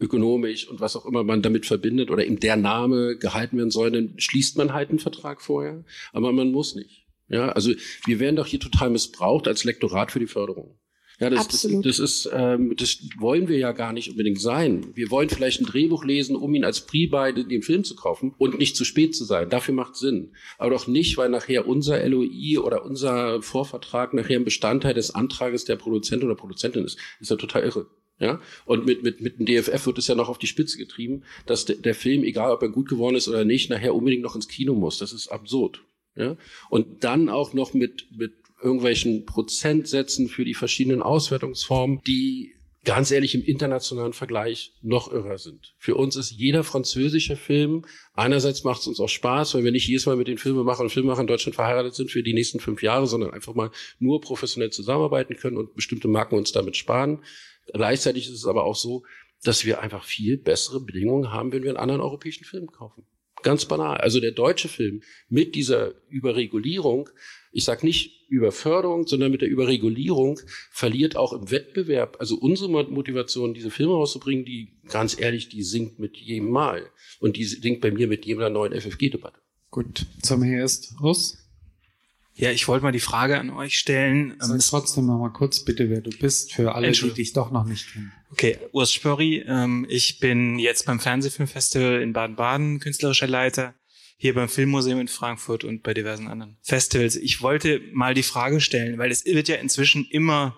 [0.00, 3.90] ökonomisch und was auch immer man damit verbindet oder eben der Name gehalten werden soll,
[3.90, 5.84] dann schließt man halt einen Vertrag vorher.
[6.12, 7.06] Aber man muss nicht.
[7.28, 7.72] Ja, also
[8.06, 10.78] wir werden doch hier total missbraucht als Lektorat für die Förderung.
[11.20, 11.84] Ja, das, Absolut.
[11.84, 14.86] das, das ist, ähm, das wollen wir ja gar nicht unbedingt sein.
[14.94, 18.58] Wir wollen vielleicht ein Drehbuch lesen, um ihn als Pre-Buy den Film zu kaufen und
[18.58, 19.50] nicht zu spät zu sein.
[19.50, 20.32] Dafür macht Sinn.
[20.58, 25.64] Aber doch nicht, weil nachher unser LOI oder unser Vorvertrag nachher ein Bestandteil des Antrages
[25.64, 26.98] der Produzent oder Produzentin ist.
[27.18, 27.86] Ist ja total irre.
[28.20, 31.22] Ja, und mit, mit, mit dem DFF wird es ja noch auf die Spitze getrieben,
[31.46, 34.34] dass de, der Film, egal ob er gut geworden ist oder nicht, nachher unbedingt noch
[34.34, 34.98] ins Kino muss.
[34.98, 35.84] Das ist absurd.
[36.16, 36.36] Ja,
[36.68, 42.54] und dann auch noch mit, mit irgendwelchen Prozentsätzen für die verschiedenen Auswertungsformen, die
[42.84, 45.74] ganz ehrlich im internationalen Vergleich noch irrer sind.
[45.78, 49.86] Für uns ist jeder französische Film, einerseits macht es uns auch Spaß, weil wir nicht
[49.86, 52.82] jedes Mal mit den Filmemachern und Filmemachern in Deutschland verheiratet sind für die nächsten fünf
[52.82, 57.22] Jahre, sondern einfach mal nur professionell zusammenarbeiten können und bestimmte Marken uns damit sparen.
[57.72, 59.04] Gleichzeitig ist es aber auch so,
[59.42, 63.04] dass wir einfach viel bessere Bedingungen haben, wenn wir einen anderen europäischen Film kaufen.
[63.42, 63.98] Ganz banal.
[63.98, 67.08] Also der deutsche Film mit dieser Überregulierung,
[67.52, 70.40] ich sage nicht Überförderung, sondern mit der Überregulierung
[70.70, 72.16] verliert auch im Wettbewerb.
[72.20, 76.90] Also unsere Motivation, diese Filme rauszubringen, die ganz ehrlich, die sinkt mit jedem Mal.
[77.20, 79.40] Und die sinkt bei mir mit jeder neuen FFG-Debatte.
[79.70, 81.37] Gut, zum erst Russ.
[82.38, 84.36] Ja, ich wollte mal die Frage an euch stellen.
[84.38, 87.64] Sag trotzdem noch mal kurz bitte, wer du bist, für alle, die dich doch noch
[87.64, 88.12] nicht kennen.
[88.30, 89.44] Okay, Urs Spörri.
[89.46, 93.74] Ähm, ich bin jetzt beim Fernsehfilmfestival in Baden-Baden künstlerischer Leiter,
[94.16, 97.16] hier beim Filmmuseum in Frankfurt und bei diversen anderen Festivals.
[97.16, 100.56] Ich wollte mal die Frage stellen, weil es wird ja inzwischen immer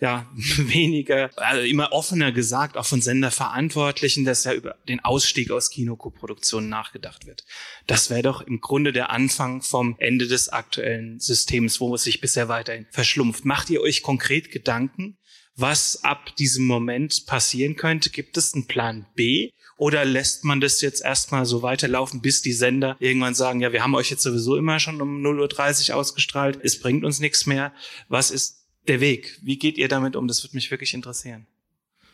[0.00, 5.70] ja, weniger, also immer offener gesagt, auch von Senderverantwortlichen, dass ja über den Ausstieg aus
[5.70, 7.44] Kinokoproduktionen nachgedacht wird.
[7.86, 12.20] Das wäre doch im Grunde der Anfang vom Ende des aktuellen Systems, wo es sich
[12.20, 13.44] bisher weiterhin verschlumpft.
[13.44, 15.18] Macht ihr euch konkret Gedanken,
[15.56, 18.10] was ab diesem Moment passieren könnte?
[18.10, 19.50] Gibt es einen Plan B?
[19.76, 23.82] Oder lässt man das jetzt erstmal so weiterlaufen, bis die Sender irgendwann sagen, ja, wir
[23.82, 27.72] haben euch jetzt sowieso immer schon um 0.30 Uhr ausgestrahlt, es bringt uns nichts mehr.
[28.08, 29.38] Was ist der Weg?
[29.42, 30.28] Wie geht ihr damit um?
[30.28, 31.46] Das würde mich wirklich interessieren.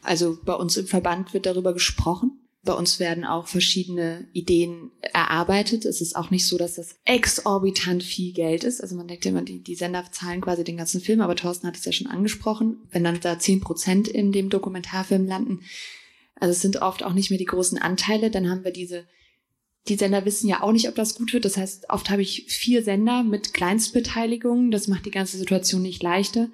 [0.03, 2.41] Also bei uns im Verband wird darüber gesprochen.
[2.62, 5.85] Bei uns werden auch verschiedene Ideen erarbeitet.
[5.85, 8.81] Es ist auch nicht so, dass das exorbitant viel Geld ist.
[8.81, 11.67] Also man denkt ja immer, die, die Sender zahlen quasi den ganzen Film, aber Thorsten
[11.67, 12.79] hat es ja schon angesprochen.
[12.91, 15.61] Wenn dann da zehn Prozent in dem Dokumentarfilm landen,
[16.35, 19.07] also es sind oft auch nicht mehr die großen Anteile, dann haben wir diese
[19.89, 21.45] die Sender wissen ja auch nicht, ob das gut wird.
[21.45, 24.70] Das heißt, oft habe ich vier Sender mit Kleinstbeteiligung.
[24.70, 26.49] Das macht die ganze Situation nicht leichter.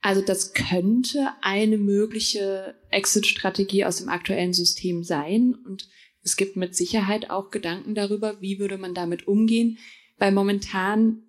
[0.00, 5.54] Also das könnte eine mögliche Exit-Strategie aus dem aktuellen System sein.
[5.54, 5.88] Und
[6.22, 9.78] es gibt mit Sicherheit auch Gedanken darüber, wie würde man damit umgehen.
[10.16, 11.22] Weil momentan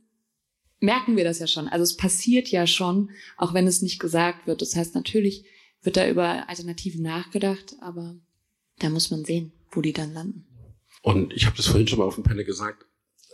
[0.80, 1.68] merken wir das ja schon.
[1.68, 4.62] Also es passiert ja schon, auch wenn es nicht gesagt wird.
[4.62, 5.46] Das heißt, natürlich
[5.82, 8.16] wird da über Alternativen nachgedacht, aber
[8.80, 10.49] da muss man sehen, wo die dann landen.
[11.02, 12.86] Und ich habe das vorhin schon mal auf dem Panel gesagt.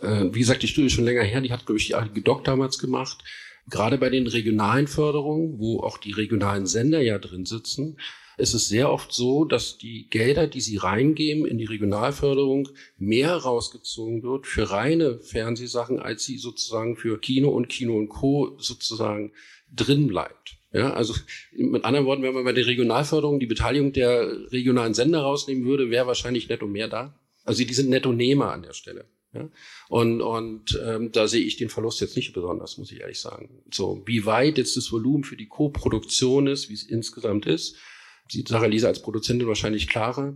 [0.01, 2.09] Äh, wie gesagt, die Studie ist schon länger her, die hat, glaube ich, die AG
[2.23, 3.23] Doc damals gemacht.
[3.67, 7.97] Gerade bei den regionalen Förderungen, wo auch die regionalen Sender ja drin sitzen,
[8.37, 13.35] ist es sehr oft so, dass die Gelder, die sie reingeben in die Regionalförderung, mehr
[13.35, 18.55] rausgezogen wird für reine Fernsehsachen, als sie sozusagen für Kino und Kino und Co.
[18.59, 19.31] sozusagen
[19.73, 20.57] drin bleibt.
[20.73, 21.13] Ja, also
[21.55, 25.89] mit anderen Worten, wenn man bei der Regionalförderung die Beteiligung der regionalen Sender rausnehmen würde,
[25.89, 27.17] wäre wahrscheinlich netto mehr da.
[27.45, 29.05] Also die sind Netto-Nehmer an der Stelle.
[29.33, 29.49] Ja?
[29.89, 33.63] Und, und ähm, da sehe ich den Verlust jetzt nicht besonders, muss ich ehrlich sagen.
[33.71, 37.77] So, wie weit jetzt das Volumen für die Co-Produktion ist, wie es insgesamt ist,
[38.29, 40.35] sieht Sarah Lisa als Produzentin wahrscheinlich klarer.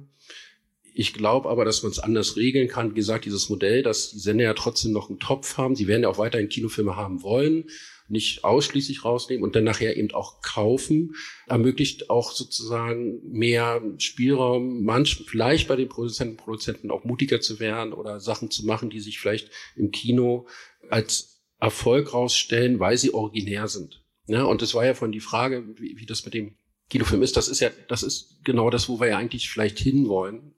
[0.94, 2.92] Ich glaube aber, dass man es anders regeln kann.
[2.92, 5.76] Wie gesagt, dieses Modell, dass die Sender ja trotzdem noch einen Topf haben.
[5.76, 7.66] Sie werden ja auch weiterhin Kinofilme haben wollen
[8.10, 11.16] nicht ausschließlich rausnehmen und dann nachher eben auch kaufen,
[11.48, 17.60] ermöglicht auch sozusagen mehr Spielraum, manch, vielleicht bei den Produzenten und Produzenten auch mutiger zu
[17.60, 20.48] werden oder Sachen zu machen, die sich vielleicht im Kino
[20.90, 24.02] als Erfolg rausstellen, weil sie originär sind.
[24.28, 26.56] Ja, und das war ja von die Frage, wie, wie das mit dem
[26.90, 27.38] Kinofilm ist.
[27.38, 30.54] Das ist ja, das ist genau das, wo wir ja eigentlich vielleicht hinwollen.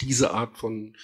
[0.00, 0.96] Diese Art von,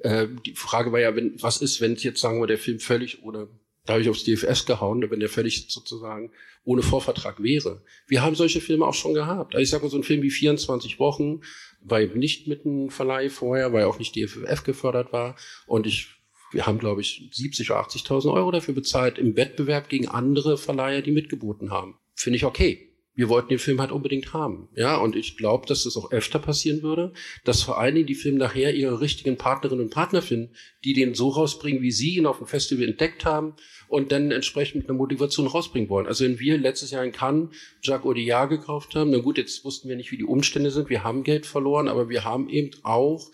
[0.00, 3.22] äh, die Frage war ja, wenn, was ist, wenn jetzt sagen wir, der Film völlig
[3.22, 3.48] ohne
[3.88, 6.30] da habe ich aufs DFS gehauen, wenn der völlig sozusagen
[6.62, 7.80] ohne Vorvertrag wäre.
[8.06, 9.54] Wir haben solche Filme auch schon gehabt.
[9.54, 11.40] Also ich sage mal, so ein Film wie 24 Wochen
[11.80, 15.36] war nicht mit einem Verleih vorher, weil auch nicht DFF gefördert war.
[15.66, 16.08] Und ich,
[16.52, 21.00] wir haben, glaube ich, 70 oder 80.000 Euro dafür bezahlt im Wettbewerb gegen andere Verleiher,
[21.00, 21.96] die mitgeboten haben.
[22.14, 22.87] Finde ich okay
[23.18, 24.68] wir wollten den Film halt unbedingt haben.
[24.76, 27.12] Ja, und ich glaube, dass das auch öfter passieren würde,
[27.42, 30.54] dass vor allen Dingen die Filme nachher ihre richtigen Partnerinnen und Partner finden,
[30.84, 33.54] die den so rausbringen, wie sie ihn auf dem Festival entdeckt haben
[33.88, 36.06] und dann entsprechend mit einer Motivation rausbringen wollen.
[36.06, 37.48] Also wenn wir letztes Jahr in Cannes
[37.82, 41.02] Jacques Audiard gekauft haben, na gut, jetzt wussten wir nicht, wie die Umstände sind, wir
[41.02, 43.32] haben Geld verloren, aber wir haben eben auch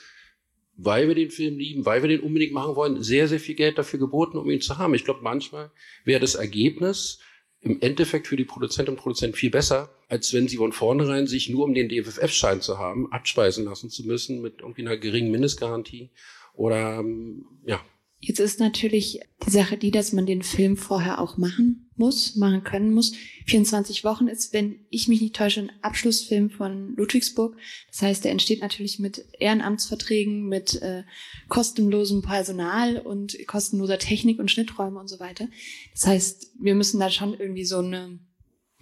[0.77, 3.79] weil wir den Film lieben, weil wir den unbedingt machen wollen, sehr, sehr viel Geld
[3.79, 4.95] dafür geboten, um ihn zu haben.
[4.95, 5.71] Ich glaube, manchmal
[6.05, 7.21] wäre das Ergebnis
[7.65, 11.49] im Endeffekt für die Produzentinnen und Produzenten viel besser, als wenn sie von vornherein sich
[11.49, 16.11] nur um den DFFF-Schein zu haben, abspeisen lassen zu müssen mit irgendwie einer geringen Mindestgarantie
[16.55, 17.81] oder ähm, ja,
[18.27, 22.65] Jetzt ist natürlich die Sache die, dass man den Film vorher auch machen muss, machen
[22.65, 23.13] können muss.
[23.47, 27.55] 24 Wochen ist, wenn ich mich nicht täusche, ein Abschlussfilm von Ludwigsburg.
[27.91, 31.03] Das heißt, der entsteht natürlich mit Ehrenamtsverträgen, mit äh,
[31.49, 35.47] kostenlosem Personal und kostenloser Technik und Schnitträume und so weiter.
[35.93, 38.21] Das heißt, wir müssen da schon irgendwie so eine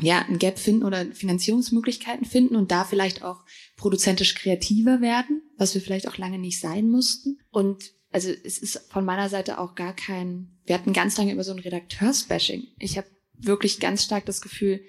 [0.00, 3.44] ja, ein Gap finden oder Finanzierungsmöglichkeiten finden und da vielleicht auch
[3.76, 7.38] produzentisch kreativer werden, was wir vielleicht auch lange nicht sein mussten.
[7.50, 11.44] Und also es ist von meiner Seite auch gar kein, wir hatten ganz lange über
[11.44, 12.68] so ein Redakteursbashing.
[12.78, 14.80] Ich habe wirklich ganz stark das Gefühl,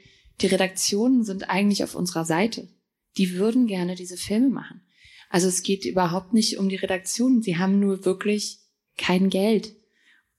[0.41, 2.67] die Redaktionen sind eigentlich auf unserer Seite.
[3.17, 4.81] Die würden gerne diese Filme machen.
[5.29, 7.41] Also es geht überhaupt nicht um die Redaktionen.
[7.41, 8.59] Sie haben nur wirklich
[8.97, 9.75] kein Geld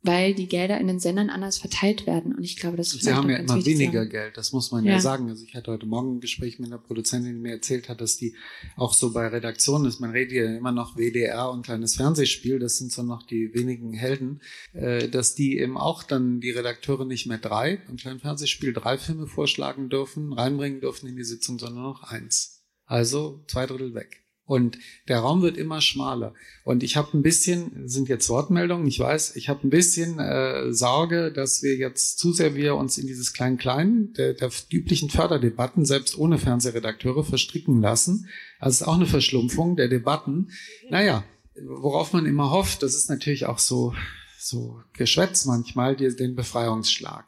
[0.04, 2.34] weil die Gelder in den Sendern anders verteilt werden.
[2.34, 4.10] Und ich glaube, das ist Sie haben ja immer weniger sagen.
[4.10, 4.92] Geld, das muss man ja.
[4.92, 5.00] ja.
[5.00, 5.30] sagen.
[5.30, 8.16] Also ich hatte heute Morgen ein Gespräch mit einer Produzentin, die mir erzählt hat, dass
[8.16, 8.34] die
[8.76, 10.00] auch so bei Redaktionen ist.
[10.00, 13.94] Man redet ja immer noch WDR und kleines Fernsehspiel, das sind so noch die wenigen
[13.94, 14.42] Helden,
[14.74, 18.98] äh, dass die eben auch dann die Redakteure nicht mehr drei und kleines Fernsehspiel drei
[18.98, 22.62] Filme vorschlagen dürfen, reinbringen dürfen in die Sitzung, sondern noch eins.
[22.84, 24.23] Also zwei Drittel weg.
[24.46, 24.78] Und
[25.08, 26.34] der Raum wird immer schmaler.
[26.64, 30.70] Und ich habe ein bisschen, sind jetzt Wortmeldungen, ich weiß, ich habe ein bisschen äh,
[30.70, 35.86] Sorge, dass wir jetzt zu sehr wir uns in dieses Klein-Klein der, der üblichen Förderdebatten,
[35.86, 38.28] selbst ohne Fernsehredakteure, verstricken lassen.
[38.58, 40.50] Also es ist auch eine Verschlumpfung der Debatten.
[40.90, 41.24] Naja,
[41.66, 43.94] worauf man immer hofft, das ist natürlich auch so,
[44.38, 47.24] so Geschwätz manchmal, die, den Befreiungsschlag.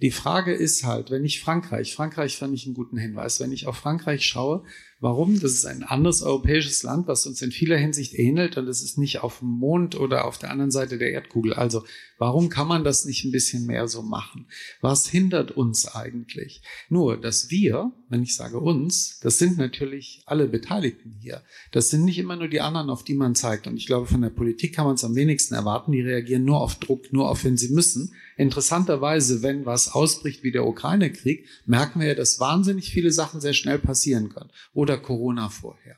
[0.00, 3.68] Die Frage ist halt, wenn ich Frankreich, Frankreich fand ich einen guten Hinweis, wenn ich
[3.68, 4.64] auf Frankreich schaue,
[5.02, 5.40] Warum?
[5.40, 8.98] Das ist ein anderes europäisches Land, was uns in vieler Hinsicht ähnelt und es ist
[8.98, 11.54] nicht auf dem Mond oder auf der anderen Seite der Erdkugel.
[11.54, 11.82] Also
[12.18, 14.46] warum kann man das nicht ein bisschen mehr so machen?
[14.80, 16.62] Was hindert uns eigentlich?
[16.88, 21.42] Nur, dass wir, wenn ich sage uns, das sind natürlich alle Beteiligten hier.
[21.72, 23.66] Das sind nicht immer nur die anderen, auf die man zeigt.
[23.66, 25.90] Und ich glaube, von der Politik kann man es am wenigsten erwarten.
[25.90, 28.14] Die reagieren nur auf Druck, nur auf, wenn sie müssen.
[28.36, 33.52] Interessanterweise, wenn was ausbricht wie der Ukraine-Krieg, merken wir ja, dass wahnsinnig viele Sachen sehr
[33.52, 34.50] schnell passieren können.
[34.74, 35.96] Oder oder Corona vorher.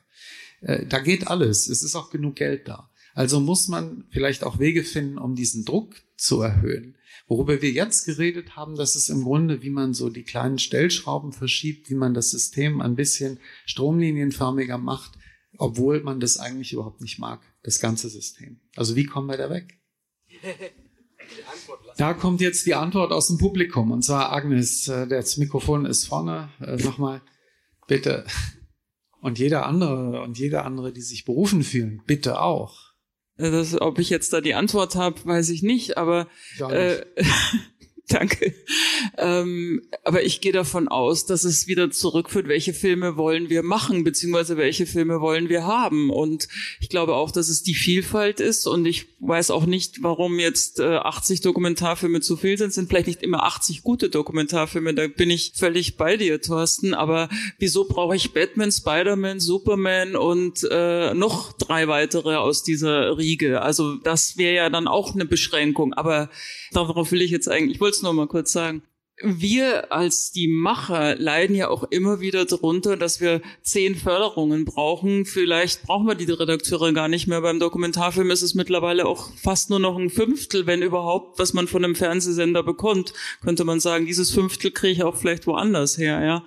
[0.61, 1.67] Äh, da geht alles.
[1.67, 2.89] Es ist auch genug Geld da.
[3.13, 6.97] Also muss man vielleicht auch Wege finden, um diesen Druck zu erhöhen.
[7.27, 11.31] Worüber wir jetzt geredet haben, das ist im Grunde, wie man so die kleinen Stellschrauben
[11.31, 15.17] verschiebt, wie man das System ein bisschen stromlinienförmiger macht,
[15.57, 18.59] obwohl man das eigentlich überhaupt nicht mag, das ganze System.
[18.75, 19.79] Also wie kommen wir da weg?
[21.97, 23.91] Da kommt jetzt die Antwort aus dem Publikum.
[23.91, 26.49] Und zwar Agnes, äh, das Mikrofon ist vorne.
[26.59, 27.21] Äh, nochmal,
[27.87, 28.25] bitte.
[29.25, 32.93] Und jeder andere und jede andere, die sich berufen fühlen, bitte auch.
[33.37, 37.03] Das, ob ich jetzt da die Antwort habe, weiß ich nicht, aber ich äh,
[38.09, 38.53] Danke.
[39.17, 44.03] Ähm, aber ich gehe davon aus, dass es wieder zurückführt, welche Filme wollen wir machen,
[44.03, 46.11] beziehungsweise welche Filme wollen wir haben.
[46.11, 46.47] Und
[46.79, 48.67] ich glaube auch, dass es die Vielfalt ist.
[48.67, 52.67] Und ich weiß auch nicht, warum jetzt äh, 80 Dokumentarfilme zu viel sind.
[52.67, 54.93] Es sind vielleicht nicht immer 80 gute Dokumentarfilme.
[54.93, 56.93] Da bin ich völlig bei dir, Thorsten.
[56.93, 57.27] Aber
[57.57, 63.63] wieso brauche ich Batman, Spider-Man, Superman und äh, noch drei weitere aus dieser Riege?
[63.63, 65.93] Also das wäre ja dann auch eine Beschränkung.
[65.95, 66.29] Aber
[66.75, 68.83] darauf will ich jetzt eigentlich, ich wollte es nur mal kurz sagen.
[69.21, 75.23] Wir als die Macher leiden ja auch immer wieder darunter, dass wir zehn Förderungen brauchen.
[75.23, 77.39] Vielleicht brauchen wir die Redakteure gar nicht mehr.
[77.39, 81.67] Beim Dokumentarfilm ist es mittlerweile auch fast nur noch ein Fünftel, wenn überhaupt, was man
[81.67, 83.13] von einem Fernsehsender bekommt.
[83.41, 86.45] Könnte man sagen, dieses Fünftel kriege ich auch vielleicht woanders her, ja.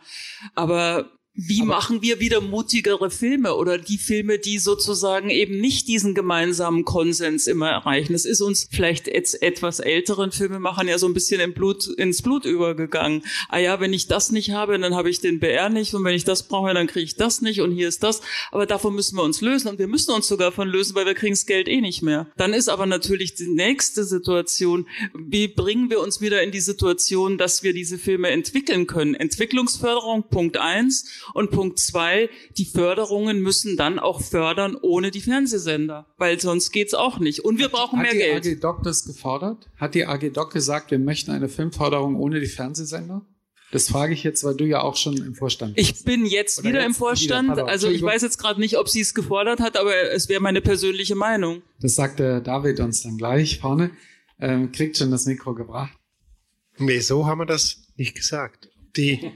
[0.55, 5.87] Aber wie Aber machen wir wieder mutigere Filme oder die Filme, die sozusagen eben nicht
[5.87, 8.13] diesen gemeinsamen Konsens immer erreichen?
[8.13, 12.23] Das ist uns vielleicht jetzt etwas älteren Filmemachern ja so ein bisschen im Blut, ins
[12.23, 13.23] Blut übergegangen.
[13.49, 16.17] Ah ja, wenn ich das nicht habe, dann habe ich den BR nicht und wenn
[16.17, 18.21] ich das brauche, dann kriege ich das nicht und hier ist das.
[18.51, 21.15] Aber davon müssen wir uns lösen und wir müssen uns sogar von lösen, weil wir
[21.15, 22.27] kriegen das Geld eh nicht mehr.
[22.37, 27.39] Dann ist aber natürlich die nächste Situation, wie bringen wir uns wieder in die Situation,
[27.39, 29.15] dass wir diese Filme entwickeln können?
[29.15, 36.07] Entwicklungsförderung, Punkt eins und Punkt zwei, die Förderungen müssen dann auch fördern ohne die Fernsehsender,
[36.17, 37.45] weil sonst geht's auch nicht.
[37.45, 38.37] Und wir hat, brauchen mehr Geld.
[38.37, 39.69] Hat die AG Doc das gefordert?
[39.77, 43.27] Hat die AG Doc gesagt, wir möchten eine Filmförderung ohne die Fernsehsender?
[43.71, 45.91] Das frage ich jetzt, weil du ja auch schon im Vorstand bist.
[45.91, 47.51] Ich bin jetzt Oder wieder jetzt im Vorstand.
[47.51, 50.41] Wieder, also ich weiß jetzt gerade nicht, ob sie es gefordert hat, aber es wäre
[50.41, 51.63] meine persönliche Meinung.
[51.81, 53.91] Das sagt der David uns dann gleich vorne.
[54.41, 55.93] Ähm, kriegt schon das Mikro gebracht.
[56.79, 58.71] Nee, so haben wir das nicht gesagt.
[58.97, 59.33] Die,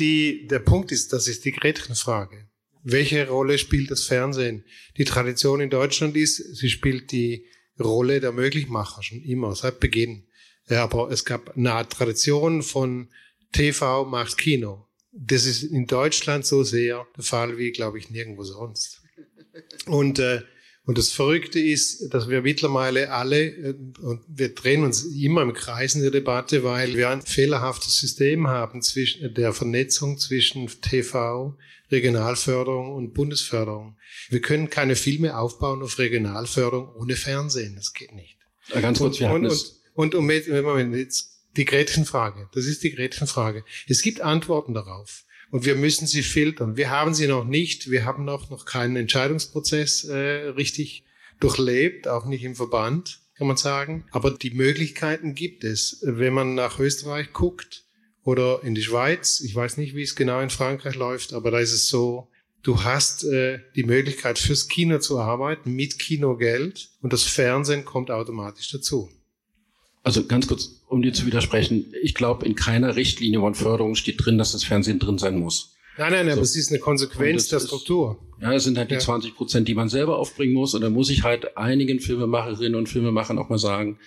[0.00, 2.48] die, der Punkt ist, das ist die Gretchenfrage.
[2.82, 4.64] Welche Rolle spielt das Fernsehen?
[4.96, 7.46] Die Tradition in Deutschland ist, sie spielt die
[7.78, 10.26] Rolle der Möglichmacher schon immer, seit Beginn.
[10.68, 13.10] Ja, aber es gab eine Tradition von
[13.52, 14.86] TV macht Kino.
[15.12, 19.02] Das ist in Deutschland so sehr der Fall wie, glaube ich, nirgendwo sonst.
[19.86, 20.42] Und äh,
[20.86, 25.52] und das Verrückte ist, dass wir mittlerweile alle, äh, und wir drehen uns immer im
[25.52, 31.56] Kreis in der Debatte, weil wir ein fehlerhaftes System haben zwischen der Vernetzung zwischen TV,
[31.90, 33.96] Regionalförderung und Bundesförderung.
[34.30, 37.74] Wir können keine Filme aufbauen auf Regionalförderung ohne Fernsehen.
[37.76, 38.38] Das geht nicht.
[38.72, 42.48] Ja, ganz kurz, und, und, und, und, und, und jetzt die Gretchenfrage.
[42.54, 43.64] Das ist die Gretchenfrage.
[43.88, 46.76] Es gibt Antworten darauf und wir müssen sie filtern.
[46.76, 47.90] Wir haben sie noch nicht.
[47.90, 51.04] Wir haben noch, noch keinen Entscheidungsprozess äh, richtig
[51.40, 54.04] durchlebt, auch nicht im Verband, kann man sagen.
[54.10, 56.00] Aber die Möglichkeiten gibt es.
[56.02, 57.84] Wenn man nach Österreich guckt
[58.22, 61.58] oder in die Schweiz, ich weiß nicht, wie es genau in Frankreich läuft, aber da
[61.58, 62.28] ist es so,
[62.62, 68.10] du hast äh, die Möglichkeit fürs Kino zu arbeiten mit Kinogeld und das Fernsehen kommt
[68.10, 69.10] automatisch dazu.
[70.02, 74.24] Also ganz kurz, um dir zu widersprechen, ich glaube, in keiner Richtlinie von Förderung steht
[74.24, 75.76] drin, dass das Fernsehen drin sein muss.
[75.96, 76.40] Nein, nein, nein, so.
[76.40, 78.18] das ist eine Konsequenz der Struktur.
[78.38, 79.00] Ist, ja, es sind halt die ja.
[79.00, 80.74] 20 Prozent, die man selber aufbringen muss.
[80.74, 83.98] Und da muss ich halt einigen Filmemacherinnen und Filmemachern auch mal sagen,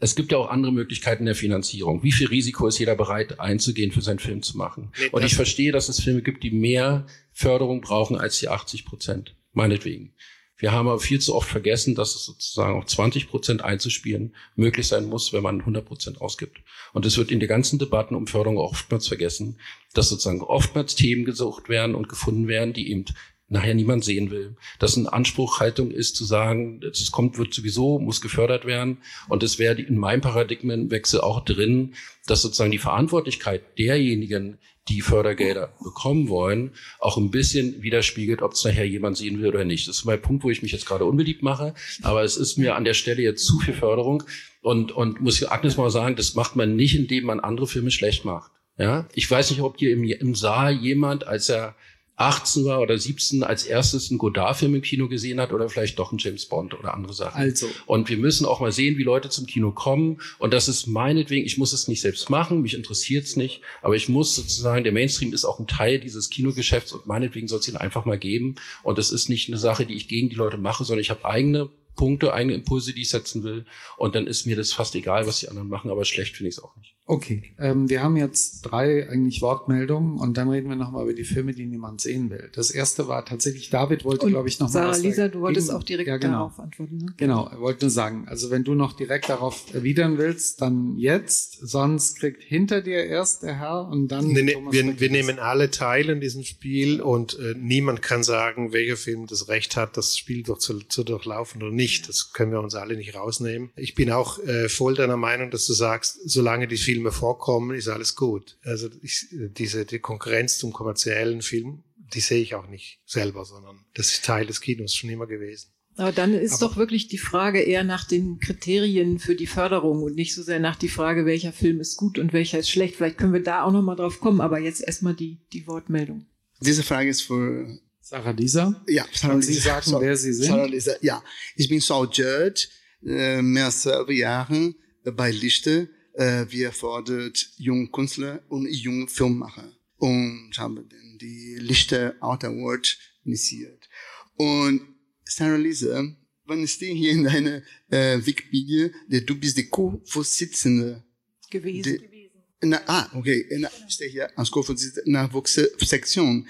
[0.00, 2.02] es gibt ja auch andere Möglichkeiten der Finanzierung.
[2.02, 4.90] Wie viel Risiko ist jeder bereit einzugehen, für seinen Film zu machen?
[4.98, 8.84] Nee, und ich verstehe, dass es Filme gibt, die mehr Förderung brauchen als die 80
[8.84, 9.36] Prozent.
[9.52, 10.14] Meinetwegen.
[10.62, 14.86] Wir haben aber viel zu oft vergessen, dass es sozusagen auch 20 Prozent einzuspielen möglich
[14.86, 16.58] sein muss, wenn man 100 Prozent ausgibt.
[16.92, 19.58] Und es wird in den ganzen Debatten um Förderung oftmals vergessen,
[19.92, 23.06] dass sozusagen oftmals Themen gesucht werden und gefunden werden, die eben
[23.48, 24.54] nachher niemand sehen will.
[24.78, 28.98] Dass eine Anspruchhaltung ist zu sagen, es kommt, wird sowieso, muss gefördert werden.
[29.28, 31.94] Und es wäre in meinem Paradigmenwechsel auch drin,
[32.26, 38.64] dass sozusagen die Verantwortlichkeit derjenigen, die Fördergelder bekommen wollen, auch ein bisschen widerspiegelt, ob es
[38.64, 39.88] nachher jemand sehen will oder nicht.
[39.88, 41.74] Das ist mein Punkt, wo ich mich jetzt gerade unbeliebt mache.
[42.02, 44.24] Aber es ist mir an der Stelle jetzt zu viel Förderung.
[44.60, 48.24] Und, und muss Agnes mal sagen, das macht man nicht, indem man andere Filme schlecht
[48.24, 48.50] macht.
[48.78, 51.76] Ja, ich weiß nicht, ob hier im, im Saal jemand, als er
[52.16, 56.12] 18 war oder 17 als erstes einen Godard-Film im Kino gesehen hat oder vielleicht doch
[56.12, 57.40] einen James Bond oder andere Sachen.
[57.40, 57.68] Also.
[57.86, 60.20] Und wir müssen auch mal sehen, wie Leute zum Kino kommen.
[60.38, 63.96] Und das ist meinetwegen, ich muss es nicht selbst machen, mich interessiert es nicht, aber
[63.96, 67.68] ich muss sozusagen, der Mainstream ist auch ein Teil dieses Kinogeschäfts und meinetwegen soll es
[67.68, 68.56] ihn einfach mal geben.
[68.82, 71.24] Und das ist nicht eine Sache, die ich gegen die Leute mache, sondern ich habe
[71.24, 73.64] eigene Punkte, eigene Impulse, die ich setzen will.
[73.96, 76.56] Und dann ist mir das fast egal, was die anderen machen, aber schlecht finde ich
[76.56, 76.92] es auch nicht.
[77.04, 81.24] Okay, ähm, wir haben jetzt drei eigentlich Wortmeldungen und dann reden wir nochmal über die
[81.24, 82.48] Filme, die niemand sehen will.
[82.54, 85.72] Das erste war tatsächlich, David wollte, glaube ich, noch Sarah, mal Sarah, Lisa, du wolltest
[85.72, 86.32] auch direkt ja, genau.
[86.32, 86.98] darauf antworten.
[86.98, 87.14] Ne?
[87.16, 91.58] Genau, er wollte nur sagen, also wenn du noch direkt darauf erwidern willst, dann jetzt,
[91.60, 94.28] sonst kriegt hinter dir erst der Herr und dann...
[94.28, 98.72] Nee, nee, wir, wir nehmen alle teil in diesem Spiel und äh, niemand kann sagen,
[98.72, 102.08] welcher Film das Recht hat, das Spiel durch zu, zu durchlaufen oder nicht nicht.
[102.08, 103.70] Das können wir uns alle nicht rausnehmen.
[103.76, 107.88] Ich bin auch äh, voll deiner Meinung, dass du sagst, solange die Filme vorkommen, ist
[107.88, 108.56] alles gut.
[108.62, 111.82] Also ich, diese die Konkurrenz zum kommerziellen Film,
[112.14, 115.68] die sehe ich auch nicht selber, sondern das ist Teil des Kinos schon immer gewesen.
[115.96, 120.02] Aber dann ist Aber doch wirklich die Frage eher nach den Kriterien für die Förderung
[120.02, 122.96] und nicht so sehr nach die Frage, welcher Film ist gut und welcher ist schlecht.
[122.96, 126.26] Vielleicht können wir da auch noch mal drauf kommen, aber jetzt erstmal die, die Wortmeldung.
[126.60, 127.78] Diese Frage ist für
[128.12, 128.84] Sarah Lisa.
[128.88, 129.52] Ja, Sarah Lisa.
[129.52, 130.48] Sie sagen, so, wer Sie sind.
[130.48, 131.24] Sarah Lisa, ja.
[131.56, 132.68] Ich bin Saul Judge,
[133.06, 135.88] äh, mehr als zwölf Jahre bei Lichte.
[136.12, 140.86] Äh, wir fordert junge Künstler und junge Filmmacher und haben
[141.22, 143.88] die Lichte Art Award initiiert.
[144.36, 144.82] Und
[145.24, 146.04] Sarah Lisa,
[146.44, 151.02] wann steht hier in deiner äh, Wikipedia, der du bist die Co-Vorsitzende
[151.50, 151.82] gewesen.
[151.82, 152.30] Die,
[152.60, 156.46] na, ah, okay, na, steht hier als Co-Vorsitzende Nachwuchssektion.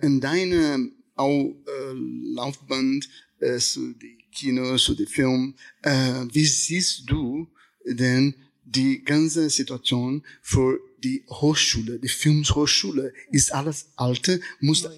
[0.00, 0.78] In deiner
[1.18, 1.92] auch, äh,
[2.34, 3.00] Laufbahn
[3.40, 7.48] äh, zu die Kinos, zu die Film, äh, wie siehst du
[7.84, 8.34] denn
[8.64, 14.88] die ganze Situation für die Hochschule, die Filmhochschule, ist alles alte, muss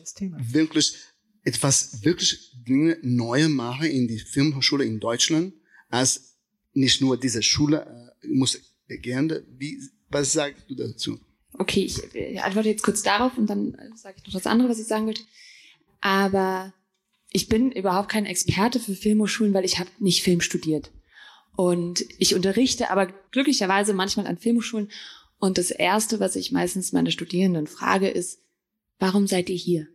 [0.53, 0.95] wirklich
[1.45, 5.55] etwas wirklich Dinge neue machen in die Filmhochschule in Deutschland,
[5.89, 6.37] als
[6.73, 9.45] nicht nur diese Schule äh, muss gerne.
[9.59, 9.79] Wie,
[10.09, 11.19] was sagst du dazu?
[11.55, 14.69] Okay, ich, ich antworte jetzt kurz darauf und dann äh, sage ich noch das andere,
[14.69, 15.23] was ich sagen wollte.
[16.01, 16.73] Aber
[17.31, 20.91] ich bin überhaupt kein Experte für Filmhochschulen, weil ich habe nicht Film studiert.
[21.57, 24.91] Und ich unterrichte aber glücklicherweise manchmal an Filmhochschulen.
[25.39, 28.41] Und das Erste, was ich meistens meine Studierenden frage, ist,
[28.99, 29.89] warum seid ihr hier?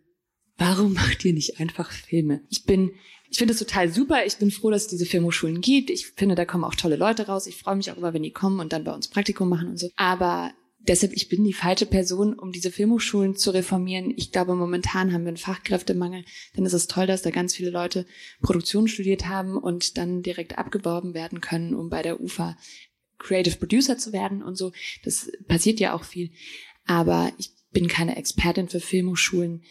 [0.57, 2.41] warum macht ihr nicht einfach Filme?
[2.49, 2.91] Ich bin,
[3.30, 4.26] ich finde es total super.
[4.26, 5.90] Ich bin froh, dass es diese Filmhochschulen gibt.
[5.90, 7.48] Ich finde, da kommen auch tolle Leute raus.
[7.48, 9.77] Ich freue mich auch immer, wenn die kommen und dann bei uns Praktikum machen und
[9.77, 9.90] so.
[9.95, 10.52] Aber
[10.88, 14.14] deshalb, ich bin die falsche Person, um diese Filmhochschulen zu reformieren.
[14.16, 16.26] Ich glaube, momentan haben wir einen Fachkräftemangel.
[16.56, 18.06] Dann ist es toll, dass da ganz viele Leute
[18.41, 22.57] Produktion studiert haben und dann direkt abgeworben werden können, um bei der UFA
[23.18, 24.72] Creative Producer zu werden und so.
[25.03, 26.32] Das passiert ja auch viel.
[26.86, 29.64] Aber ich bin keine Expertin für Filmhochschulen.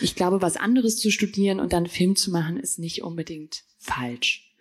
[0.00, 4.52] Ich glaube, was anderes zu studieren und dann Film zu machen, ist nicht unbedingt falsch.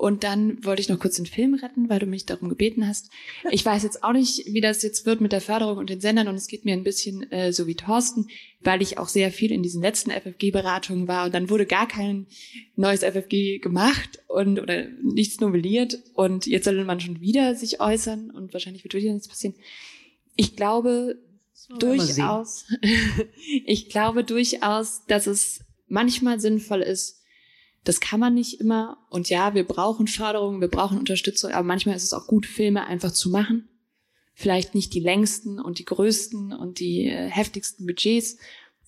[0.00, 3.10] Und dann wollte ich noch kurz den Film retten, weil du mich darum gebeten hast.
[3.50, 6.26] Ich weiß jetzt auch nicht, wie das jetzt wird mit der Förderung und den Sendern
[6.26, 8.26] und es geht mir ein bisschen äh, so wie Thorsten,
[8.60, 12.26] weil ich auch sehr viel in diesen letzten FFG-Beratungen war und dann wurde gar kein
[12.76, 18.30] neues FFG gemacht und oder nichts novelliert und jetzt soll man schon wieder sich äußern
[18.30, 19.54] und wahrscheinlich wird wieder nichts passieren.
[20.34, 21.18] Ich glaube,
[21.78, 22.64] durchaus,
[23.66, 27.19] ich glaube durchaus, dass es manchmal sinnvoll ist.
[27.84, 28.98] Das kann man nicht immer.
[29.08, 32.86] Und ja, wir brauchen Förderung, wir brauchen Unterstützung, aber manchmal ist es auch gut, Filme
[32.86, 33.68] einfach zu machen.
[34.34, 38.38] Vielleicht nicht die längsten und die größten und die äh, heftigsten Budgets,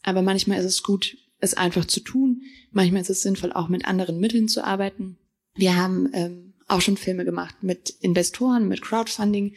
[0.03, 2.43] aber manchmal ist es gut, es einfach zu tun.
[2.71, 5.19] Manchmal ist es sinnvoll, auch mit anderen Mitteln zu arbeiten.
[5.55, 9.55] Wir haben ähm, auch schon Filme gemacht mit Investoren, mit Crowdfunding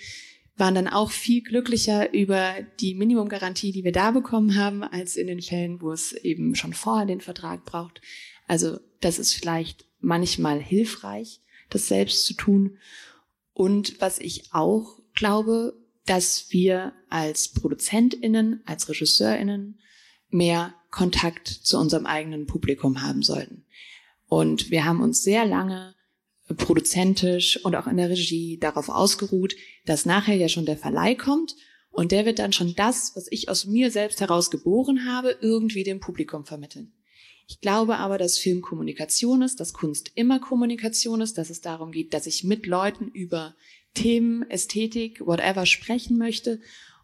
[0.58, 5.28] waren dann auch viel glücklicher über die Minimumgarantie, die wir da bekommen haben, als in
[5.28, 8.02] den Fällen, wo es eben schon vorher den Vertrag braucht.
[8.48, 12.78] Also das ist vielleicht manchmal hilfreich, das selbst zu tun.
[13.54, 15.74] Und was ich auch glaube,
[16.06, 19.80] dass wir als Produzentinnen, als Regisseurinnen
[20.30, 23.66] mehr Kontakt zu unserem eigenen Publikum haben sollten.
[24.28, 25.96] Und wir haben uns sehr lange
[26.58, 29.56] produzentisch und auch in der Regie darauf ausgeruht,
[29.86, 31.56] dass nachher ja schon der Verleih kommt
[31.90, 35.84] und der wird dann schon das, was ich aus mir selbst heraus geboren habe, irgendwie
[35.84, 36.92] dem Publikum vermitteln.
[37.48, 41.92] Ich glaube aber, dass Film Kommunikation ist, dass Kunst immer Kommunikation ist, dass es darum
[41.92, 43.56] geht, dass ich mit Leuten über
[43.94, 46.60] Themen, Ästhetik, whatever sprechen möchte.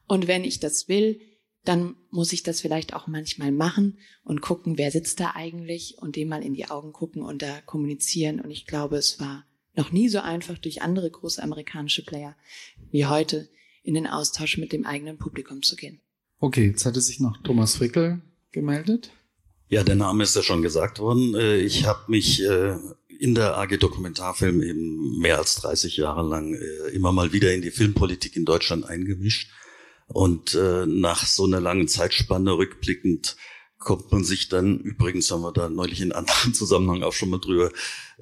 [0.07, 1.21] Und wenn ich das will,
[1.63, 6.15] dann muss ich das vielleicht auch manchmal machen und gucken, wer sitzt da eigentlich und
[6.15, 8.39] dem mal in die Augen gucken und da kommunizieren.
[8.39, 9.45] Und ich glaube, es war
[9.75, 12.35] noch nie so einfach durch andere große amerikanische Player
[12.91, 13.49] wie heute
[13.83, 15.99] in den Austausch mit dem eigenen Publikum zu gehen.
[16.39, 19.11] Okay, jetzt hatte sich noch Thomas Frickel gemeldet.
[19.71, 21.33] Ja, der Name ist ja schon gesagt worden.
[21.33, 22.75] Äh, ich habe mich äh,
[23.07, 27.61] in der AG Dokumentarfilm eben mehr als 30 Jahre lang äh, immer mal wieder in
[27.61, 29.49] die Filmpolitik in Deutschland eingemischt
[30.07, 30.57] und
[30.87, 33.37] nach so einer langen Zeitspanne rückblickend
[33.77, 37.39] kommt man sich dann, übrigens haben wir da neulich in anderen Zusammenhang auch schon mal
[37.39, 37.71] drüber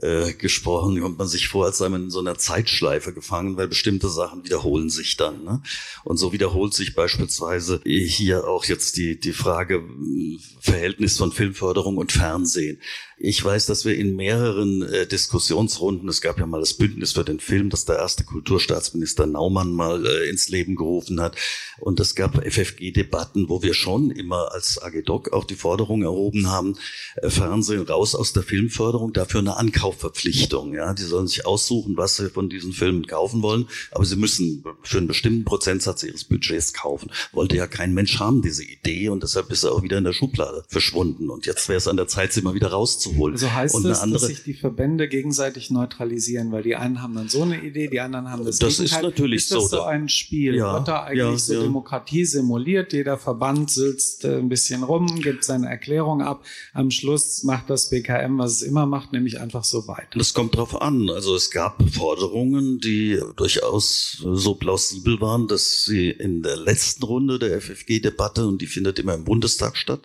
[0.02, 3.68] äh, gesprochen, kommt man sich vor, als sei man in so einer Zeitschleife gefangen, weil
[3.68, 5.44] bestimmte Sachen wiederholen sich dann.
[5.44, 5.62] Ne?
[6.04, 11.98] Und so wiederholt sich beispielsweise hier auch jetzt die, die Frage äh, Verhältnis von Filmförderung
[11.98, 12.80] und Fernsehen.
[13.22, 17.26] Ich weiß, dass wir in mehreren äh, Diskussionsrunden, es gab ja mal das Bündnis für
[17.26, 21.36] den Film, das der erste Kulturstaatsminister Naumann mal äh, ins Leben gerufen hat.
[21.80, 26.78] Und es gab FFG-Debatten, wo wir schon immer als AGDOC auch die Forderung erhoben haben,
[27.18, 30.74] äh, Fernsehen raus aus der Filmförderung, dafür eine Ankauf Kaufverpflichtung.
[30.74, 34.64] Ja, die sollen sich aussuchen, was sie von diesen Filmen kaufen wollen, aber sie müssen
[34.84, 37.12] für einen bestimmten Prozentsatz ihres Budgets kaufen.
[37.34, 40.14] Wollte ja kein Mensch haben diese Idee und deshalb ist er auch wieder in der
[40.14, 41.30] Schublade verschwunden.
[41.30, 43.34] Und jetzt wäre es an der Zeit, sie mal wieder rauszuholen.
[43.34, 47.16] Also heißt und das, andere, dass sich die Verbände gegenseitig neutralisieren, weil die einen haben
[47.16, 48.60] dann so eine Idee, die anderen haben das.
[48.60, 48.86] Das Gegenteil.
[48.86, 49.78] ist natürlich ist das so.
[49.78, 50.56] so ein Spiel.
[50.56, 51.62] Ja, Wird da eigentlich ja, so ja.
[51.62, 52.94] Demokratie simuliert?
[52.94, 56.46] Jeder Verband sitzt äh, ein bisschen rum, gibt seine Erklärung ab.
[56.74, 60.18] Am Schluss macht das BKM, was es immer macht, nämlich einfach so weiter.
[60.18, 61.10] Das kommt drauf an.
[61.10, 67.40] Also es gab Forderungen, die durchaus so plausibel waren, dass sie in der letzten Runde
[67.40, 70.02] der FFG-Debatte, und die findet immer im Bundestag statt,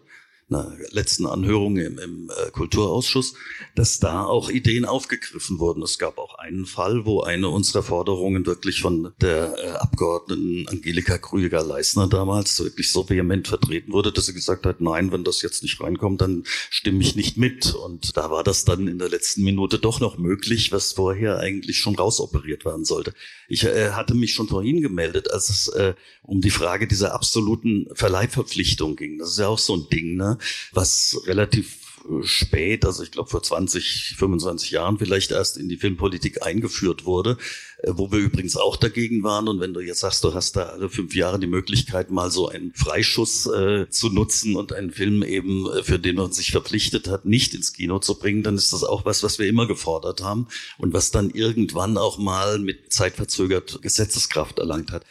[0.49, 3.35] einer letzten Anhörung im, im äh, Kulturausschuss,
[3.75, 5.83] dass da auch Ideen aufgegriffen wurden.
[5.83, 11.19] Es gab auch einen Fall, wo eine unserer Forderungen wirklich von der äh, Abgeordneten Angelika
[11.19, 15.63] Krüger-Leisner damals wirklich so vehement vertreten wurde, dass sie gesagt hat, nein, wenn das jetzt
[15.63, 17.75] nicht reinkommt, dann stimme ich nicht mit.
[17.75, 21.79] Und da war das dann in der letzten Minute doch noch möglich, was vorher eigentlich
[21.79, 23.15] schon rausoperiert werden sollte.
[23.49, 27.87] Ich äh, hatte mich schon vorhin gemeldet, als es äh, um die Frage dieser absoluten
[27.95, 29.19] Verleihverpflichtung ging.
[29.19, 30.39] Das ist ja auch so ein Ding, ne?
[30.73, 31.85] Was relativ
[32.23, 37.39] spät, also ich glaube vor 20, 25 Jahren vielleicht erst in die Filmpolitik eingeführt wurde,
[37.79, 39.49] äh, wo wir übrigens auch dagegen waren.
[39.49, 42.49] Und wenn du jetzt sagst, du hast da alle fünf Jahre die Möglichkeit, mal so
[42.49, 47.09] einen Freischuss äh, zu nutzen und einen Film eben, äh, für den man sich verpflichtet
[47.09, 50.23] hat, nicht ins Kino zu bringen, dann ist das auch was, was wir immer gefordert
[50.23, 50.49] haben
[50.79, 55.05] und was dann irgendwann auch mal mit zeitverzögert Gesetzeskraft erlangt hat.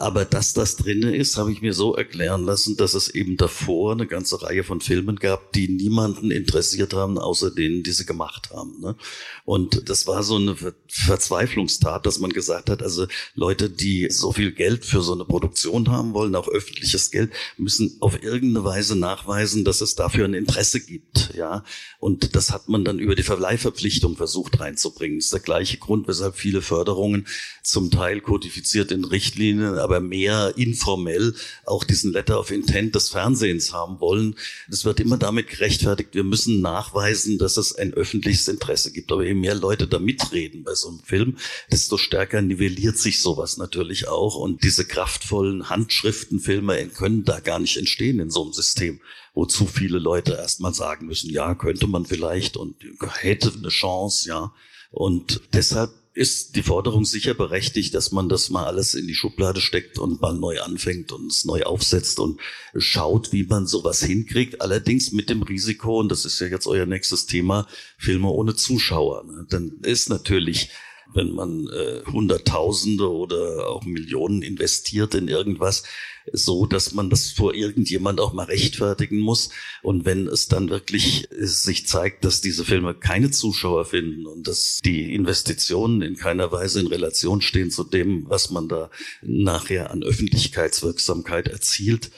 [0.00, 3.92] Aber dass das drinne ist, habe ich mir so erklären lassen, dass es eben davor
[3.92, 8.48] eine ganze Reihe von Filmen gab, die niemanden interessiert haben, außer denen, die sie gemacht
[8.50, 8.80] haben.
[8.80, 8.96] Ne?
[9.44, 10.56] Und das war so eine
[10.88, 15.90] Verzweiflungstat, dass man gesagt hat, also Leute, die so viel Geld für so eine Produktion
[15.90, 20.80] haben wollen, auch öffentliches Geld, müssen auf irgendeine Weise nachweisen, dass es dafür ein Interesse
[20.80, 21.34] gibt.
[21.36, 21.62] Ja,
[21.98, 25.18] und das hat man dann über die Verleihverpflichtung versucht reinzubringen.
[25.18, 27.26] Das ist der gleiche Grund, weshalb viele Förderungen
[27.62, 31.34] zum Teil kodifiziert in Richtlinien, aber mehr informell
[31.66, 34.36] auch diesen Letter of Intent des Fernsehens haben wollen.
[34.68, 39.10] Das wird immer damit gerechtfertigt, wir müssen nachweisen, dass es ein öffentliches Interesse gibt.
[39.10, 41.36] Aber je mehr Leute da mitreden bei so einem Film,
[41.72, 44.36] desto stärker nivelliert sich sowas natürlich auch.
[44.36, 49.00] Und diese kraftvollen Handschriftenfilme können da gar nicht entstehen in so einem System
[49.32, 52.74] wo zu viele Leute erstmal sagen müssen, ja, könnte man vielleicht und
[53.20, 54.52] hätte eine Chance, ja.
[54.90, 59.60] Und deshalb ist die Forderung sicher berechtigt, dass man das mal alles in die Schublade
[59.60, 62.40] steckt und mal neu anfängt und es neu aufsetzt und
[62.76, 64.60] schaut, wie man sowas hinkriegt.
[64.60, 69.24] Allerdings mit dem Risiko, und das ist ja jetzt euer nächstes Thema, Filme ohne Zuschauer.
[69.24, 69.46] Ne?
[69.48, 70.70] Dann ist natürlich
[71.14, 75.84] wenn man äh, Hunderttausende oder auch Millionen investiert in irgendwas,
[76.32, 79.50] so, dass man das vor irgendjemand auch mal rechtfertigen muss.
[79.82, 84.80] Und wenn es dann wirklich sich zeigt, dass diese Filme keine Zuschauer finden und dass
[84.84, 88.90] die Investitionen in keiner Weise in Relation stehen zu dem, was man da
[89.22, 92.10] nachher an Öffentlichkeitswirksamkeit erzielt,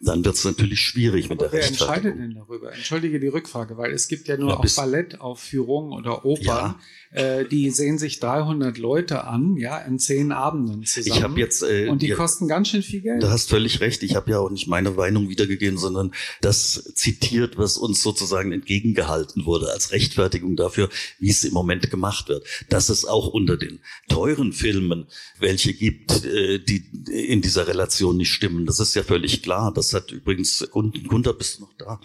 [0.00, 2.72] dann wird es natürlich schwierig Aber mit der wer entscheidet denn darüber?
[2.72, 6.44] Entschuldige die Rückfrage, weil es gibt ja nur ja, auch Ballettaufführungen oder Opern.
[6.44, 6.80] Ja
[7.14, 11.16] äh, die sehen sich 300 Leute an, ja, in zehn Abenden zusammen.
[11.16, 13.22] Ich habe jetzt äh, und die ja, kosten ganz schön viel Geld.
[13.22, 14.02] Du hast völlig recht.
[14.02, 19.46] Ich habe ja auch nicht meine Meinung wiedergegeben, sondern das zitiert, was uns sozusagen entgegengehalten
[19.46, 20.88] wurde als Rechtfertigung dafür,
[21.20, 22.44] wie es im Moment gemacht wird.
[22.68, 23.78] Dass es auch unter den
[24.08, 25.06] teuren Filmen
[25.38, 28.66] welche gibt, äh, die in dieser Relation nicht stimmen.
[28.66, 29.72] Das ist ja völlig klar.
[29.72, 32.00] Das hat übrigens Gunther, bist du noch da?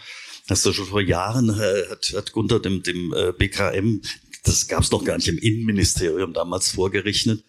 [0.47, 4.01] Hast du schon vor Jahren äh, hat, hat Gunther dem, dem äh, BKM
[4.43, 7.43] das gab es noch gar nicht im Innenministerium damals vorgerechnet,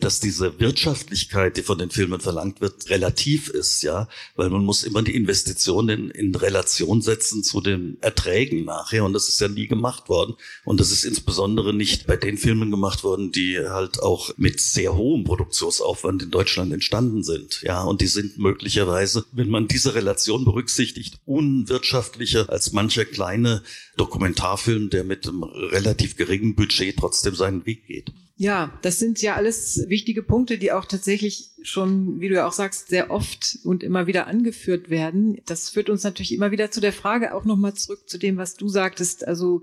[0.00, 4.82] dass diese Wirtschaftlichkeit, die von den Filmen verlangt wird, relativ ist, ja, weil man muss
[4.82, 9.48] immer die Investitionen in, in, Relation setzen zu den Erträgen nachher und das ist ja
[9.48, 10.36] nie gemacht worden.
[10.64, 14.96] Und das ist insbesondere nicht bei den Filmen gemacht worden, die halt auch mit sehr
[14.96, 20.46] hohem Produktionsaufwand in Deutschland entstanden sind, ja, und die sind möglicherweise, wenn man diese Relation
[20.46, 23.62] berücksichtigt, unwirtschaftlicher als mancher kleine
[23.98, 28.12] Dokumentarfilm, der mit einem relativ geringen Budget trotzdem seinen Weg geht.
[28.40, 32.52] Ja, das sind ja alles wichtige Punkte, die auch tatsächlich schon, wie du ja auch
[32.52, 35.40] sagst, sehr oft und immer wieder angeführt werden.
[35.46, 38.54] Das führt uns natürlich immer wieder zu der Frage, auch nochmal zurück zu dem, was
[38.54, 39.26] du sagtest.
[39.26, 39.62] Also,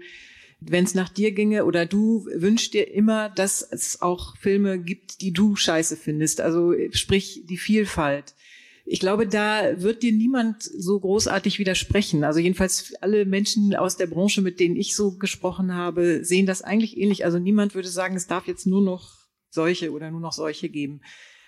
[0.59, 5.21] wenn es nach dir ginge oder du wünschst dir immer, dass es auch Filme gibt,
[5.21, 6.41] die du scheiße findest.
[6.41, 8.34] Also, sprich, die Vielfalt.
[8.87, 12.23] Ich glaube, da wird dir niemand so großartig widersprechen.
[12.23, 16.61] Also jedenfalls alle Menschen aus der Branche, mit denen ich so gesprochen habe, sehen das
[16.61, 17.25] eigentlich ähnlich.
[17.25, 19.11] Also niemand würde sagen, es darf jetzt nur noch
[19.49, 21.01] solche oder nur noch solche geben.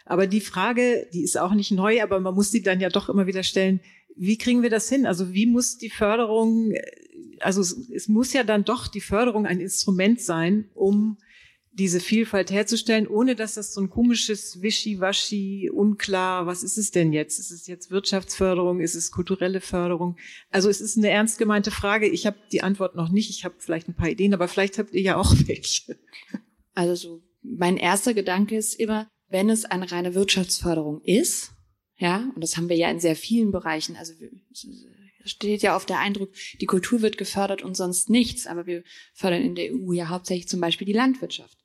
[0.03, 3.07] Aber die Frage, die ist auch nicht neu, aber man muss sie dann ja doch
[3.07, 3.81] immer wieder stellen,
[4.15, 5.05] wie kriegen wir das hin?
[5.05, 6.73] Also wie muss die Förderung,
[7.39, 11.17] also es, es muss ja dann doch die Förderung ein Instrument sein, um
[11.77, 17.13] diese Vielfalt herzustellen, ohne dass das so ein komisches Wischiwaschi, unklar, was ist es denn
[17.13, 17.37] jetzt?
[17.37, 18.79] Ist es jetzt Wirtschaftsförderung?
[18.79, 20.17] Ist es kulturelle Förderung?
[20.49, 22.07] Also es ist eine ernst gemeinte Frage.
[22.07, 23.29] Ich habe die Antwort noch nicht.
[23.29, 25.97] Ich habe vielleicht ein paar Ideen, aber vielleicht habt ihr ja auch welche.
[26.73, 31.51] Also so, mein erster Gedanke ist immer, wenn es eine reine Wirtschaftsförderung ist,
[31.99, 34.13] ja, und das haben wir ja in sehr vielen Bereichen, also
[35.25, 36.29] steht ja auf der Eindruck,
[36.61, 38.83] die Kultur wird gefördert und sonst nichts, aber wir
[39.13, 41.57] fördern in der EU ja hauptsächlich zum Beispiel die Landwirtschaft.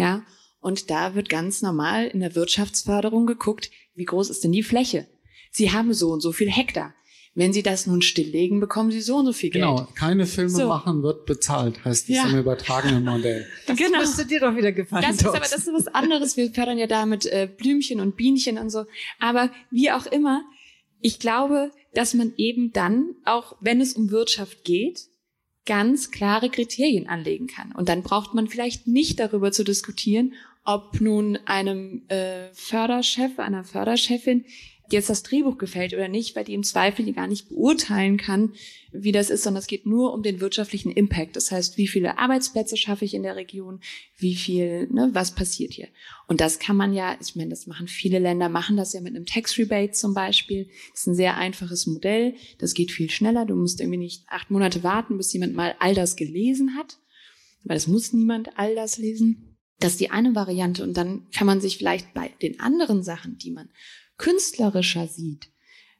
[0.00, 0.24] Ja,
[0.60, 5.06] und da wird ganz normal in der Wirtschaftsförderung geguckt, wie groß ist denn die Fläche?
[5.50, 6.94] Sie haben so und so viel Hektar.
[7.34, 9.64] Wenn Sie das nun stilllegen, bekommen Sie so und so viel Geld.
[9.64, 10.66] Genau, keine Filme so.
[10.66, 12.26] machen wird bezahlt, heißt das ja.
[12.26, 13.46] im übertragenen Modell.
[13.66, 14.00] Das genau.
[14.00, 15.04] müsste dir doch wieder gefallen.
[15.06, 16.36] Das ist aber das ist was anderes.
[16.36, 18.84] Wir fördern ja damit äh, Blümchen und Bienchen und so.
[19.20, 20.42] Aber wie auch immer,
[21.00, 25.09] ich glaube, dass man eben dann, auch wenn es um Wirtschaft geht,
[25.70, 27.70] ganz klare Kriterien anlegen kann.
[27.70, 30.32] Und dann braucht man vielleicht nicht darüber zu diskutieren,
[30.64, 34.44] ob nun einem äh, Förderchef, einer Förderchefin
[34.92, 38.52] jetzt das Drehbuch gefällt oder nicht, weil die im Zweifel gar nicht beurteilen kann,
[38.92, 41.36] wie das ist, sondern es geht nur um den wirtschaftlichen Impact.
[41.36, 43.80] Das heißt, wie viele Arbeitsplätze schaffe ich in der Region,
[44.16, 45.88] wie viel, ne, was passiert hier.
[46.26, 49.14] Und das kann man ja, ich meine, das machen viele Länder, machen das ja mit
[49.14, 50.68] einem Tax Rebate zum Beispiel.
[50.92, 52.34] Das ist ein sehr einfaches Modell.
[52.58, 53.46] Das geht viel schneller.
[53.46, 56.98] Du musst irgendwie nicht acht Monate warten, bis jemand mal all das gelesen hat.
[57.64, 59.56] Weil es muss niemand all das lesen.
[59.78, 60.82] Das ist die eine Variante.
[60.82, 63.68] Und dann kann man sich vielleicht bei den anderen Sachen, die man
[64.20, 65.48] künstlerischer sieht,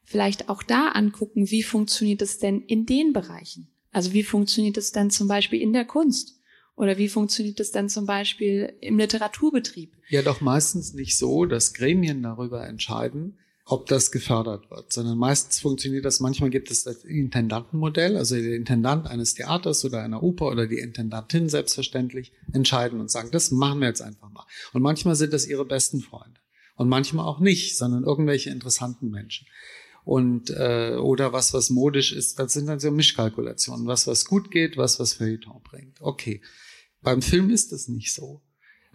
[0.05, 3.69] vielleicht auch da angucken, wie funktioniert es denn in den Bereichen?
[3.93, 6.39] Also wie funktioniert es denn zum Beispiel in der Kunst?
[6.77, 9.97] Oder wie funktioniert es denn zum Beispiel im Literaturbetrieb?
[10.09, 15.61] Ja, doch meistens nicht so, dass Gremien darüber entscheiden, ob das gefördert wird, sondern meistens
[15.61, 20.49] funktioniert das, manchmal gibt es das Intendantenmodell, also der Intendant eines Theaters oder einer Oper
[20.49, 24.45] oder die Intendantin selbstverständlich entscheiden und sagen, das machen wir jetzt einfach mal.
[24.73, 26.40] Und manchmal sind das ihre besten Freunde
[26.81, 29.47] und manchmal auch nicht, sondern irgendwelche interessanten Menschen.
[30.03, 34.51] Und äh, oder was, was modisch ist, das sind dann so Mischkalkulationen, was, was gut
[34.51, 36.01] geht, was, was Feuilleton bringt.
[36.01, 36.41] Okay.
[37.03, 38.41] Beim Film ist es nicht so.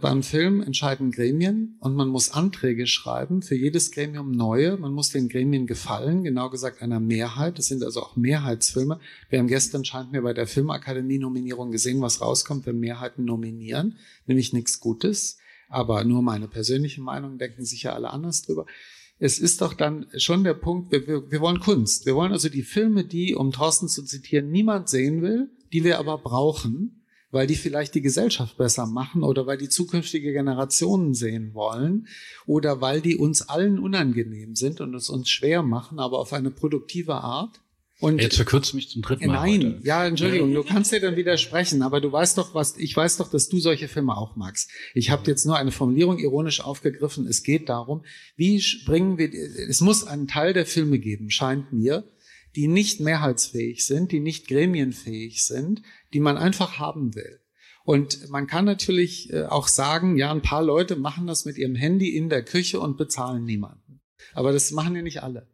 [0.02, 4.78] Beim Film entscheiden Gremien und man muss Anträge schreiben, für jedes Gremium neue.
[4.78, 7.60] Man muss den Gremien gefallen, genau gesagt einer Mehrheit.
[7.60, 9.00] Das sind also auch Mehrheitsfilme.
[9.30, 14.54] Wir haben gestern, scheint mir, bei der Filmakademie-Nominierung gesehen, was rauskommt, wenn Mehrheiten nominieren, nämlich
[14.54, 15.38] nichts Gutes
[15.70, 18.66] aber nur meine persönliche Meinung, denken sicher alle anders drüber.
[19.18, 22.06] Es ist doch dann schon der Punkt, wir, wir, wir wollen Kunst.
[22.06, 26.00] Wir wollen also die Filme, die, um Thorsten zu zitieren, niemand sehen will, die wir
[26.00, 27.02] aber brauchen,
[27.32, 32.08] weil die vielleicht die Gesellschaft besser machen oder weil die zukünftige Generationen sehen wollen
[32.46, 36.52] oder weil die uns allen unangenehm sind und es uns schwer machen, aber auf eine
[36.52, 37.62] produktive Art.
[38.02, 39.48] Und Jetzt verkürzt mich zum dritten Mal.
[39.48, 39.88] Nein, heute.
[39.88, 43.30] ja, Entschuldigung, du kannst dir dann widersprechen, aber du weißt doch, was, ich weiß doch,
[43.30, 44.70] dass du solche Filme auch magst.
[44.94, 47.26] Ich habe jetzt nur eine Formulierung ironisch aufgegriffen.
[47.26, 48.04] Es geht darum,
[48.36, 52.04] wie bringen wir, es muss einen Teil der Filme geben, scheint mir,
[52.58, 55.82] die nicht mehrheitsfähig sind, die nicht gremienfähig sind,
[56.14, 57.40] die man einfach haben will.
[57.86, 61.76] Und man kann natürlich äh, auch sagen, ja, ein paar Leute machen das mit ihrem
[61.76, 64.02] Handy in der Küche und bezahlen niemanden.
[64.34, 65.48] Aber das machen ja nicht alle.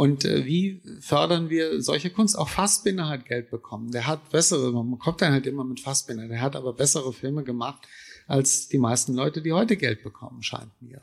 [0.00, 2.38] Und äh, wie fördern wir solche Kunst?
[2.38, 3.90] Auch Fassbinder hat Geld bekommen.
[3.90, 7.44] Der hat bessere, man kommt dann halt immer mit Fassbinder, der hat aber bessere Filme
[7.44, 7.86] gemacht
[8.26, 11.02] als die meisten Leute, die heute Geld bekommen, scheint mir.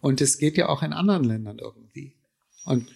[0.00, 2.14] Und es geht ja auch in anderen Ländern irgendwie.
[2.64, 2.86] Und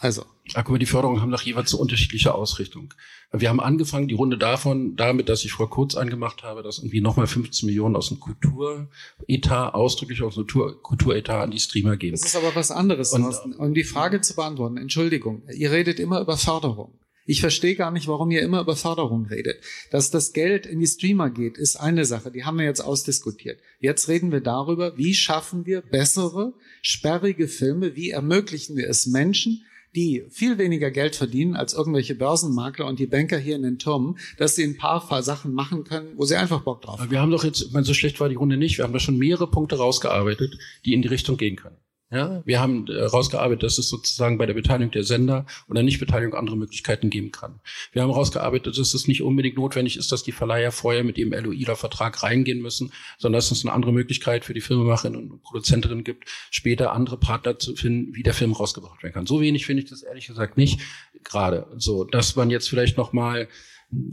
[0.00, 0.24] also.
[0.54, 2.94] Ach, guck mal, die Förderungen haben doch jeweils so unterschiedliche Ausrichtung.
[3.32, 7.02] Wir haben angefangen, die Runde davon, damit, dass ich Frau Kurz angemacht habe, dass irgendwie
[7.02, 12.12] nochmal 15 Millionen aus dem Kulturetat, ausdrücklich aus dem Kulturetat an die Streamer gehen.
[12.12, 13.24] Das ist aber was anderes, und,
[13.58, 16.98] Um die Frage zu beantworten, Entschuldigung, ihr redet immer über Förderung.
[17.26, 19.62] Ich verstehe gar nicht, warum ihr immer über Förderung redet.
[19.92, 23.60] Dass das Geld in die Streamer geht, ist eine Sache, die haben wir jetzt ausdiskutiert.
[23.78, 29.64] Jetzt reden wir darüber, wie schaffen wir bessere, sperrige Filme, wie ermöglichen wir es Menschen,
[29.94, 34.18] die viel weniger Geld verdienen als irgendwelche Börsenmakler und die Banker hier in den Türmen,
[34.38, 37.10] dass sie ein paar Sachen machen können, wo sie einfach Bock drauf haben.
[37.10, 39.00] Wir haben doch jetzt, ich meine, so schlecht war die Runde nicht, wir haben da
[39.00, 41.76] schon mehrere Punkte rausgearbeitet, die in die Richtung gehen können.
[42.12, 46.34] Ja, wir haben herausgearbeitet, äh, dass es sozusagen bei der Beteiligung der Sender oder Nichtbeteiligung
[46.34, 47.60] andere Möglichkeiten geben kann.
[47.92, 51.32] Wir haben herausgearbeitet, dass es nicht unbedingt notwendig ist, dass die Verleiher vorher mit ihrem
[51.32, 56.28] LOI-Vertrag reingehen müssen, sondern dass es eine andere Möglichkeit für die Filmemacherinnen und Produzentinnen gibt,
[56.50, 59.26] später andere Partner zu finden, wie der Film rausgebracht werden kann.
[59.26, 60.80] So wenig finde ich das ehrlich gesagt nicht
[61.22, 61.68] gerade.
[61.76, 63.46] So, dass man jetzt vielleicht noch mal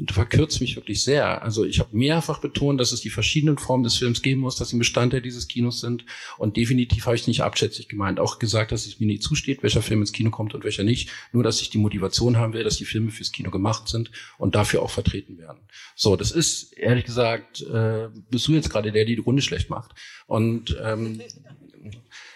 [0.10, 1.44] verkürzt mich wirklich sehr.
[1.44, 4.70] Also ich habe mehrfach betont, dass es die verschiedenen Formen des Films geben muss, dass
[4.70, 6.06] sie Bestandteil dieses Kinos sind.
[6.38, 8.20] Und definitiv habe ich es nicht abschätzig gemeint.
[8.20, 11.10] Auch gesagt, dass es mir nicht zusteht, welcher Film ins Kino kommt und welcher nicht.
[11.32, 14.56] Nur, dass ich die Motivation haben will, dass die Filme fürs Kino gemacht sind und
[14.56, 15.60] dafür auch vertreten werden.
[15.96, 19.70] So, das ist ehrlich gesagt, äh, bist du jetzt gerade der, der die Runde schlecht
[19.70, 19.92] macht.
[20.26, 21.22] Und ähm,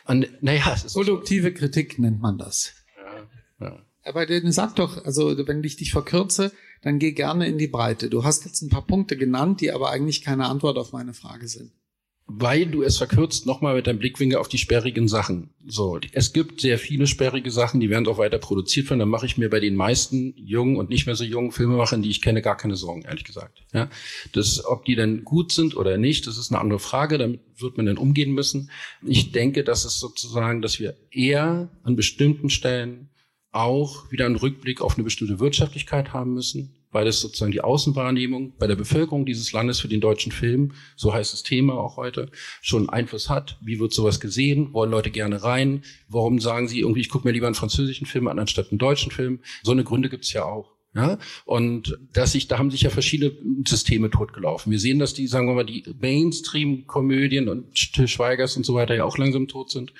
[0.05, 2.73] und, naja, es ist produktive Kritik nennt man das.
[2.97, 3.85] Ja, ja.
[4.03, 6.51] Aber dann sag doch, also wenn ich dich verkürze,
[6.81, 8.09] dann geh gerne in die Breite.
[8.09, 11.47] Du hast jetzt ein paar Punkte genannt, die aber eigentlich keine Antwort auf meine Frage
[11.47, 11.71] sind
[12.39, 15.49] weil du es verkürzt, nochmal mit deinem Blickwinkel auf die sperrigen Sachen.
[15.65, 18.99] So, es gibt sehr viele sperrige Sachen, die werden auch weiter produziert werden.
[18.99, 22.09] Dann mache ich mir bei den meisten jungen und nicht mehr so jungen Filmemachern, die
[22.09, 23.63] ich kenne, gar keine Sorgen, ehrlich gesagt.
[23.73, 23.89] Ja,
[24.33, 27.17] das, ob die denn gut sind oder nicht, das ist eine andere Frage.
[27.17, 28.71] Damit wird man dann umgehen müssen.
[29.05, 33.09] Ich denke, dass es sozusagen, dass wir eher an bestimmten Stellen
[33.51, 38.53] auch wieder einen Rückblick auf eine bestimmte Wirtschaftlichkeit haben müssen weil es sozusagen die Außenwahrnehmung
[38.57, 42.29] bei der Bevölkerung dieses Landes für den deutschen Film, so heißt das Thema auch heute,
[42.61, 43.57] schon Einfluss hat.
[43.61, 44.73] Wie wird sowas gesehen?
[44.73, 45.83] Wollen Leute gerne rein?
[46.07, 49.11] Warum sagen sie irgendwie, ich gucke mir lieber einen französischen Film an, anstatt einen deutschen
[49.11, 49.39] Film?
[49.63, 50.71] So eine Gründe gibt's ja auch.
[50.93, 53.31] Ja, und dass sich, da haben sich ja verschiedene
[53.65, 54.73] Systeme totgelaufen.
[54.73, 59.05] Wir sehen, dass die, sagen wir mal, die Mainstream-Komödien und Schweigers und so weiter ja
[59.05, 59.93] auch langsam tot sind.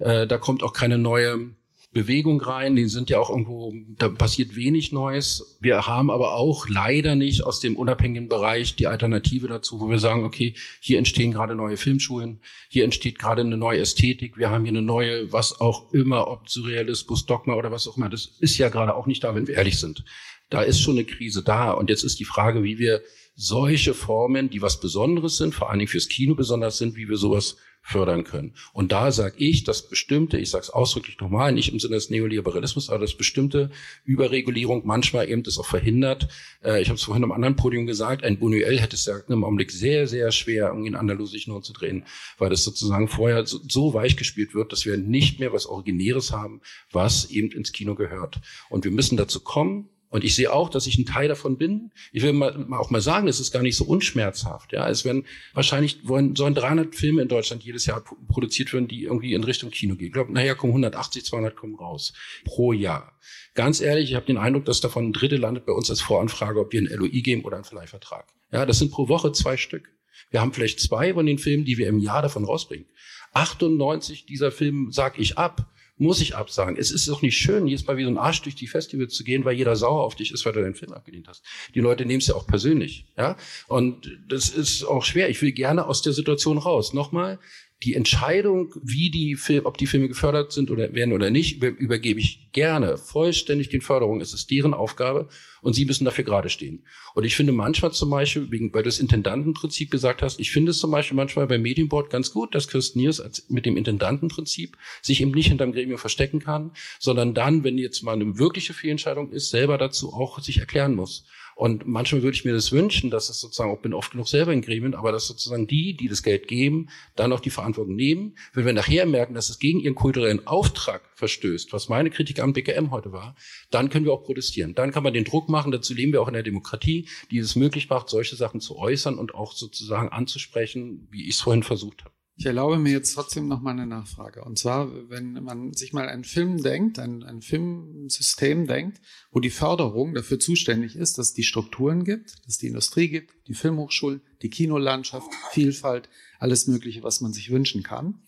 [0.00, 1.54] Äh, da kommt auch keine neue
[1.92, 2.74] Bewegung rein.
[2.74, 5.58] Die sind ja auch irgendwo, da passiert wenig Neues.
[5.60, 9.98] Wir haben aber auch leider nicht aus dem unabhängigen Bereich die Alternative dazu, wo wir
[9.98, 14.64] sagen, okay, hier entstehen gerade neue Filmschulen, hier entsteht gerade eine neue Ästhetik, wir haben
[14.64, 18.56] hier eine neue, was auch immer, ob Surrealismus, Dogma oder was auch immer, das ist
[18.58, 20.04] ja gerade auch nicht da, wenn wir ehrlich sind.
[20.48, 21.70] Da ist schon eine Krise da.
[21.70, 23.00] Und jetzt ist die Frage, wie wir
[23.34, 27.16] solche Formen, die was Besonderes sind, vor allen Dingen fürs Kino besonders sind, wie wir
[27.16, 28.54] sowas fördern können.
[28.72, 32.10] Und da sage ich, dass bestimmte, ich sage es ausdrücklich nochmal, nicht im Sinne des
[32.10, 33.70] Neoliberalismus, aber dass bestimmte
[34.04, 36.28] Überregulierung manchmal eben das auch verhindert.
[36.64, 39.44] Äh, ich habe es vorhin am anderen Podium gesagt, ein Buñuel hätte es ja im
[39.44, 42.04] Augenblick sehr, sehr schwer, irgendwie in Andalusisch nur zu drehen,
[42.38, 46.32] weil das sozusagen vorher so, so weich gespielt wird, dass wir nicht mehr was Originäres
[46.32, 46.60] haben,
[46.92, 48.40] was eben ins Kino gehört.
[48.70, 51.90] Und wir müssen dazu kommen, und ich sehe auch, dass ich ein Teil davon bin.
[52.12, 54.72] Ich will mal, auch mal sagen, es ist gar nicht so unschmerzhaft.
[54.72, 55.24] Ja, es werden
[55.54, 59.70] wahrscheinlich wollen, sollen 300 Filme in Deutschland jedes Jahr produziert werden, die irgendwie in Richtung
[59.70, 60.08] Kino gehen.
[60.08, 62.12] Ich glaube, nachher kommen 180, 200 kommen raus
[62.44, 63.18] pro Jahr.
[63.54, 66.60] Ganz ehrlich, ich habe den Eindruck, dass davon ein Drittel landet bei uns als Voranfrage,
[66.60, 68.26] ob wir ein LOI geben oder einen Verleihvertrag.
[68.52, 69.88] Ja, das sind pro Woche zwei Stück.
[70.30, 72.86] Wir haben vielleicht zwei von den Filmen, die wir im Jahr davon rausbringen.
[73.32, 76.76] 98 dieser Filme sag ich ab muss ich absagen.
[76.76, 79.24] Es ist doch nicht schön, jedes Mal wie so ein Arsch durch die Festivals zu
[79.24, 81.44] gehen, weil jeder sauer auf dich ist, weil du deinen Film abgelehnt hast.
[81.74, 83.36] Die Leute nehmen es ja auch persönlich, ja.
[83.68, 85.28] Und das ist auch schwer.
[85.30, 86.92] Ich will gerne aus der Situation raus.
[86.92, 87.38] Nochmal,
[87.82, 92.20] die Entscheidung, wie die Film, ob die Filme gefördert sind oder werden oder nicht, übergebe
[92.20, 94.20] ich gerne vollständig den Förderungen.
[94.20, 95.28] Es ist deren Aufgabe
[95.62, 96.84] und sie müssen dafür gerade stehen.
[97.14, 100.70] Und ich finde manchmal zum Beispiel, wegen, weil du das Intendantenprinzip gesagt hast, ich finde
[100.70, 105.20] es zum Beispiel manchmal beim Medienboard ganz gut, dass Kirsten Niers mit dem Intendantenprinzip sich
[105.20, 109.50] eben nicht hinterm Gremium verstecken kann, sondern dann, wenn jetzt mal eine wirkliche Fehlentscheidung ist,
[109.50, 111.26] selber dazu auch sich erklären muss.
[111.62, 114.52] Und manchmal würde ich mir das wünschen, dass es sozusagen, ich bin oft genug selber
[114.52, 118.36] in Gremien, aber dass sozusagen die, die das Geld geben, dann auch die Verantwortung nehmen.
[118.52, 122.52] Wenn wir nachher merken, dass es gegen ihren kulturellen Auftrag verstößt, was meine Kritik am
[122.52, 123.36] BKM heute war,
[123.70, 124.74] dann können wir auch protestieren.
[124.74, 127.54] Dann kann man den Druck machen, dazu leben wir auch in der Demokratie, die es
[127.54, 132.02] möglich macht, solche Sachen zu äußern und auch sozusagen anzusprechen, wie ich es vorhin versucht
[132.02, 132.21] habe.
[132.36, 134.42] Ich erlaube mir jetzt trotzdem noch mal eine Nachfrage.
[134.42, 139.00] Und zwar, wenn man sich mal einen Film denkt, ein, ein Filmsystem denkt,
[139.30, 143.08] wo die Förderung dafür zuständig ist, dass es die Strukturen gibt, dass es die Industrie
[143.08, 148.22] gibt, die Filmhochschulen, die Kinolandschaft, Vielfalt, alles Mögliche, was man sich wünschen kann.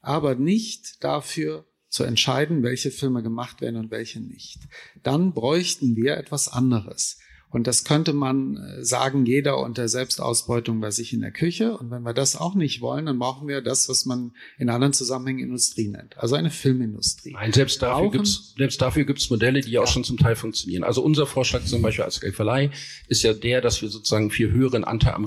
[0.00, 4.58] Aber nicht dafür zu entscheiden, welche Filme gemacht werden und welche nicht.
[5.02, 7.18] Dann bräuchten wir etwas anderes.
[7.54, 11.78] Und das könnte man äh, sagen, jeder unter Selbstausbeutung bei sich in der Küche.
[11.78, 14.92] Und wenn wir das auch nicht wollen, dann brauchen wir das, was man in anderen
[14.92, 16.18] Zusammenhängen Industrie nennt.
[16.18, 17.30] Also eine Filmindustrie.
[17.32, 20.82] Nein, selbst dafür gibt's selbst dafür gibt's Modelle, die ja auch schon zum Teil funktionieren.
[20.82, 22.70] Also unser Vorschlag zum Beispiel als Geldverleih
[23.06, 25.24] ist ja der, dass wir sozusagen viel höheren Anteil am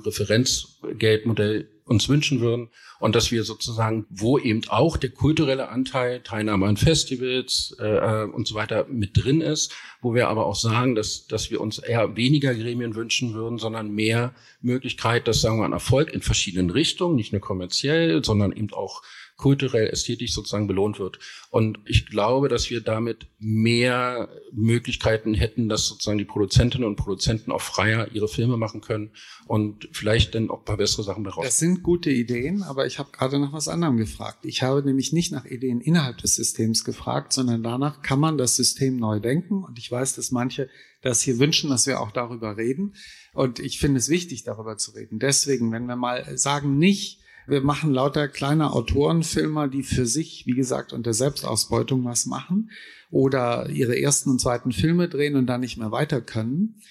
[0.88, 2.68] Referenzgeldmodell uns wünschen würden
[3.00, 8.46] und dass wir sozusagen, wo eben auch der kulturelle Anteil, Teilnahme an Festivals äh, und
[8.46, 12.18] so weiter mit drin ist, wo wir aber auch sagen, dass, dass wir uns eher
[12.18, 17.16] weniger Gremien wünschen würden, sondern mehr Möglichkeit, dass sagen wir ein Erfolg in verschiedenen Richtungen,
[17.16, 19.02] nicht nur kommerziell, sondern eben auch
[19.38, 21.20] kulturell, ästhetisch sozusagen belohnt wird.
[21.52, 27.52] Und ich glaube, dass wir damit mehr Möglichkeiten hätten, dass sozusagen die Produzentinnen und Produzenten
[27.52, 29.12] auch freier ihre Filme machen können
[29.46, 31.46] und vielleicht dann auch bessere Sachen bei raus.
[31.46, 34.40] Das sind gute Ideen, aber ich habe gerade nach was anderem gefragt.
[34.44, 38.56] Ich habe nämlich nicht nach Ideen innerhalb des Systems gefragt, sondern danach, kann man das
[38.56, 39.64] System neu denken?
[39.64, 40.68] Und ich weiß, dass manche
[41.02, 42.96] das hier wünschen, dass wir auch darüber reden.
[43.34, 45.20] Und ich finde es wichtig, darüber zu reden.
[45.20, 50.54] Deswegen, wenn wir mal sagen, nicht, wir machen lauter kleine Autorenfilmer, die für sich, wie
[50.54, 52.72] gesagt, unter Selbstausbeutung was machen
[53.10, 56.82] oder ihre ersten und zweiten Filme drehen und dann nicht mehr weiter können,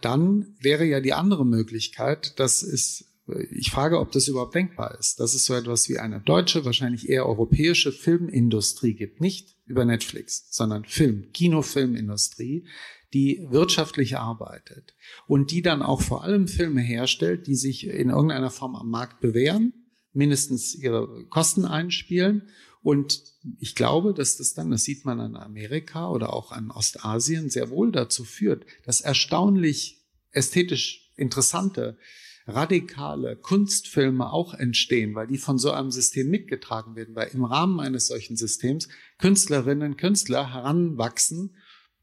[0.00, 3.06] dann wäre ja die andere Möglichkeit, dass es
[3.52, 7.08] ich frage, ob das überhaupt denkbar ist, dass es so etwas wie eine deutsche, wahrscheinlich
[7.08, 9.20] eher europäische Filmindustrie gibt.
[9.20, 12.66] Nicht über Netflix, sondern Film, Kinofilmindustrie,
[13.12, 14.94] die wirtschaftlich arbeitet
[15.26, 19.20] und die dann auch vor allem Filme herstellt, die sich in irgendeiner Form am Markt
[19.20, 19.79] bewähren,
[20.12, 22.48] mindestens ihre Kosten einspielen.
[22.82, 23.22] Und
[23.58, 27.70] ich glaube, dass das dann, das sieht man an Amerika oder auch an Ostasien, sehr
[27.70, 31.98] wohl dazu führt, dass erstaunlich ästhetisch interessante,
[32.46, 37.80] radikale Kunstfilme auch entstehen, weil die von so einem System mitgetragen werden, weil im Rahmen
[37.80, 38.88] eines solchen Systems
[39.18, 41.54] Künstlerinnen, Künstler heranwachsen,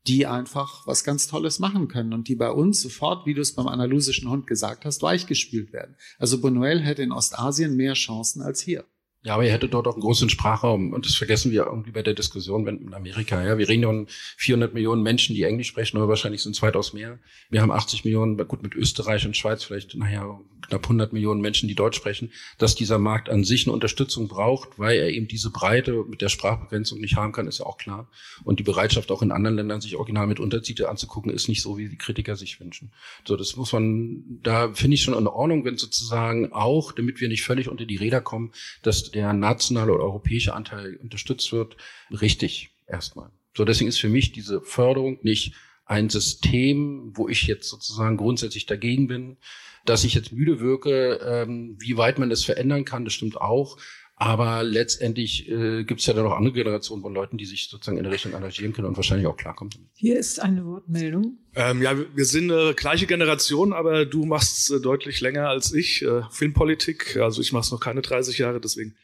[0.07, 3.53] die einfach was ganz Tolles machen können und die bei uns sofort, wie du es
[3.53, 5.95] beim andalusischen Hund gesagt hast, weichgespielt werden.
[6.17, 8.85] Also Bonuel hätte in Ostasien mehr Chancen als hier.
[9.27, 12.01] Ja, aber ihr hättet dort auch einen großen Sprachraum und das vergessen wir irgendwie bei
[12.01, 13.43] der Diskussion mit Amerika.
[13.43, 16.61] Ja, wir reden ja von 400 Millionen Menschen, die Englisch sprechen, aber wahrscheinlich sind es
[16.61, 17.19] weitaus mehr.
[17.49, 21.67] Wir haben 80 Millionen, gut mit Österreich und Schweiz vielleicht, naja, knapp 100 Millionen Menschen,
[21.67, 25.49] die Deutsch sprechen, dass dieser Markt an sich eine Unterstützung braucht, weil er eben diese
[25.49, 28.09] Breite mit der Sprachbegrenzung nicht haben kann, ist ja auch klar.
[28.43, 31.77] Und die Bereitschaft auch in anderen Ländern sich original mit Untertitel anzugucken, ist nicht so,
[31.77, 32.91] wie die Kritiker sich wünschen.
[33.25, 37.27] So, das muss man, da finde ich schon in Ordnung, wenn sozusagen auch, damit wir
[37.27, 38.51] nicht völlig unter die Räder kommen,
[38.81, 41.75] dass der nationale oder europäische Anteil unterstützt wird,
[42.11, 43.31] richtig erstmal.
[43.55, 48.67] So, deswegen ist für mich diese Förderung nicht ein System, wo ich jetzt sozusagen grundsätzlich
[48.67, 49.37] dagegen bin,
[49.85, 53.79] dass ich jetzt müde wirke, ähm, wie weit man das verändern kann, das stimmt auch.
[54.19, 57.97] Aber letztendlich äh, gibt es ja dann noch andere Generationen von Leuten, die sich sozusagen
[57.97, 59.71] in der Richtung engagieren können und wahrscheinlich auch klarkommen.
[59.93, 61.37] Hier ist eine Wortmeldung.
[61.55, 66.01] Ähm, ja, wir sind äh, gleiche Generation, aber du machst äh, deutlich länger als ich
[66.01, 67.17] äh, Filmpolitik.
[67.17, 68.95] Also ich mache es noch keine 30 Jahre, deswegen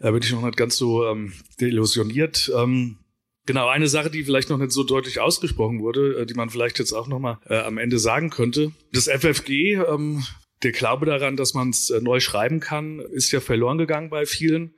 [0.00, 2.50] äh, bin ich noch nicht ganz so ähm, deillusioniert.
[2.54, 2.98] Ähm,
[3.46, 6.80] Genau, eine Sache, die vielleicht noch nicht so deutlich ausgesprochen wurde, äh, die man vielleicht
[6.80, 8.72] jetzt auch nochmal äh, am Ende sagen könnte.
[8.92, 10.24] Das FFG, ähm,
[10.64, 14.26] der Glaube daran, dass man es äh, neu schreiben kann, ist ja verloren gegangen bei
[14.26, 14.74] vielen.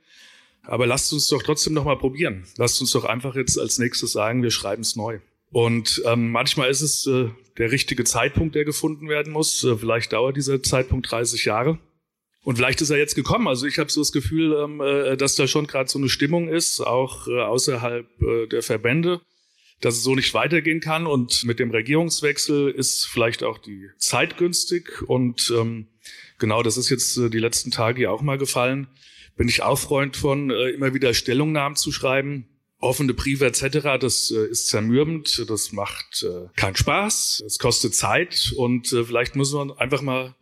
[0.61, 2.45] Aber lasst uns doch trotzdem nochmal probieren.
[2.57, 5.19] Lasst uns doch einfach jetzt als nächstes sagen, wir schreiben es neu.
[5.51, 9.63] Und ähm, manchmal ist es äh, der richtige Zeitpunkt, der gefunden werden muss.
[9.63, 11.79] Äh, vielleicht dauert dieser Zeitpunkt 30 Jahre.
[12.43, 13.47] Und vielleicht ist er jetzt gekommen.
[13.47, 16.47] Also ich habe so das Gefühl, ähm, äh, dass da schon gerade so eine Stimmung
[16.47, 19.21] ist, auch äh, außerhalb äh, der Verbände,
[19.81, 21.05] dass es so nicht weitergehen kann.
[21.05, 25.01] Und mit dem Regierungswechsel ist vielleicht auch die Zeit günstig.
[25.03, 25.87] Und ähm,
[26.37, 28.87] genau, das ist jetzt die letzten Tage ja auch mal gefallen.
[29.35, 32.45] Bin ich auch Freund von, immer wieder Stellungnahmen zu schreiben.
[32.79, 36.25] Offene Briefe etc., das ist zermürbend, das macht
[36.57, 40.35] keinen Spaß, es kostet Zeit und vielleicht muss man einfach mal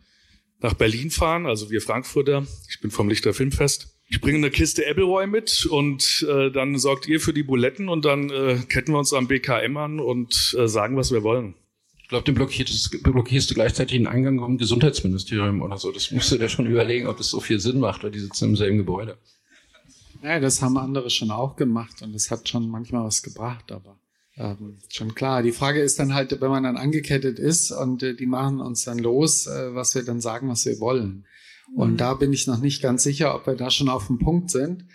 [0.60, 2.46] nach Berlin fahren, also wir Frankfurter.
[2.70, 3.94] Ich bin vom Lichter Filmfest.
[4.10, 8.06] Ich bringe eine Kiste Appleboy mit und äh, dann sorgt ihr für die Buletten und
[8.06, 11.56] dann äh, ketten wir uns am BKM an und äh, sagen, was wir wollen.
[12.02, 15.92] Ich glaube, du blockierst, blockierst du gleichzeitig den Eingang vom Gesundheitsministerium oder so.
[15.92, 18.46] Das musst du dir schon überlegen, ob das so viel Sinn macht, weil die sitzen
[18.46, 19.18] im selben Gebäude.
[20.24, 24.00] Ja, das haben andere schon auch gemacht und es hat schon manchmal was gebracht, aber
[24.38, 25.42] ähm, schon klar.
[25.42, 28.84] Die Frage ist dann halt, wenn man dann angekettet ist und äh, die machen uns
[28.84, 31.26] dann los, äh, was wir dann sagen, was wir wollen.
[31.76, 31.98] Und mhm.
[31.98, 34.86] da bin ich noch nicht ganz sicher, ob wir da schon auf dem Punkt sind.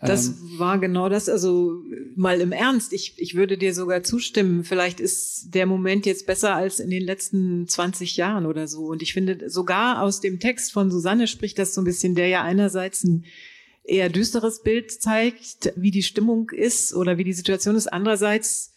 [0.00, 1.28] Das ähm, war genau das.
[1.28, 1.82] Also
[2.14, 4.64] mal im Ernst, ich, ich würde dir sogar zustimmen.
[4.64, 8.84] Vielleicht ist der Moment jetzt besser als in den letzten 20 Jahren oder so.
[8.86, 12.28] Und ich finde, sogar aus dem Text von Susanne spricht das so ein bisschen, der
[12.28, 13.24] ja einerseits ein
[13.82, 17.92] eher düsteres Bild zeigt, wie die Stimmung ist oder wie die Situation ist.
[17.92, 18.69] Andererseits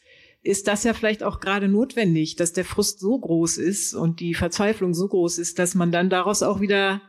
[0.44, 4.34] ist das ja vielleicht auch gerade notwendig, dass der Frust so groß ist und die
[4.34, 7.02] Verzweiflung so groß ist, dass man dann daraus auch wieder ein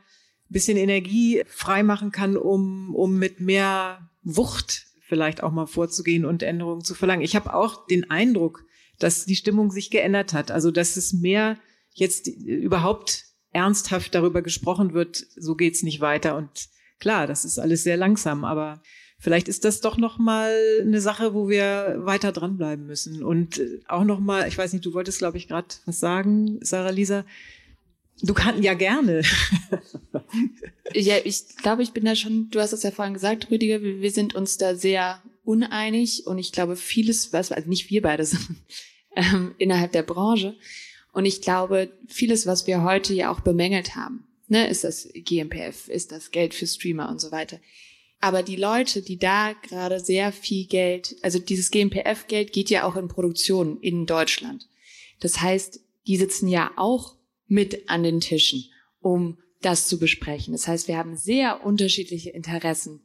[0.50, 6.84] bisschen Energie freimachen kann, um, um mit mehr Wucht vielleicht auch mal vorzugehen und Änderungen
[6.84, 7.24] zu verlangen.
[7.24, 8.64] Ich habe auch den Eindruck,
[8.98, 10.50] dass die Stimmung sich geändert hat.
[10.50, 11.58] Also dass es mehr
[11.92, 16.36] jetzt überhaupt ernsthaft darüber gesprochen wird, so geht's nicht weiter.
[16.36, 18.82] Und klar, das ist alles sehr langsam, aber
[19.24, 23.80] vielleicht ist das doch noch mal eine Sache, wo wir weiter dranbleiben müssen und äh,
[23.88, 27.24] auch noch mal, ich weiß nicht, du wolltest glaube ich gerade was sagen, Sarah Lisa.
[28.22, 29.22] Du kannst ja gerne.
[30.94, 34.00] ja, ich glaube, ich bin da schon, du hast es ja vorhin gesagt, Rüdiger, wir,
[34.00, 38.24] wir sind uns da sehr uneinig und ich glaube, vieles, was, also nicht wir beide,
[38.24, 38.56] sondern
[39.16, 40.54] ähm, innerhalb der Branche.
[41.12, 45.88] Und ich glaube, vieles, was wir heute ja auch bemängelt haben, Ne, ist das GMPF,
[45.88, 47.58] ist das Geld für Streamer und so weiter.
[48.20, 52.96] Aber die Leute, die da gerade sehr viel Geld, also dieses GMPF-Geld geht ja auch
[52.96, 54.68] in Produktion in Deutschland.
[55.20, 57.16] Das heißt, die sitzen ja auch
[57.46, 58.64] mit an den Tischen,
[59.00, 60.52] um das zu besprechen.
[60.52, 63.02] Das heißt, wir haben sehr unterschiedliche Interessen,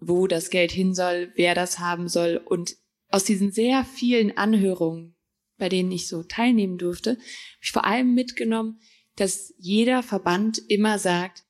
[0.00, 2.36] wo das Geld hin soll, wer das haben soll.
[2.44, 2.76] Und
[3.10, 5.16] aus diesen sehr vielen Anhörungen,
[5.56, 7.20] bei denen ich so teilnehmen durfte, habe
[7.62, 8.80] ich vor allem mitgenommen,
[9.16, 11.44] dass jeder Verband immer sagt,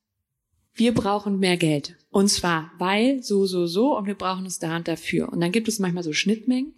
[0.78, 1.96] wir brauchen mehr Geld.
[2.10, 5.30] Und zwar, weil so, so, so und wir brauchen es da und dafür.
[5.32, 6.74] Und dann gibt es manchmal so Schnittmengen.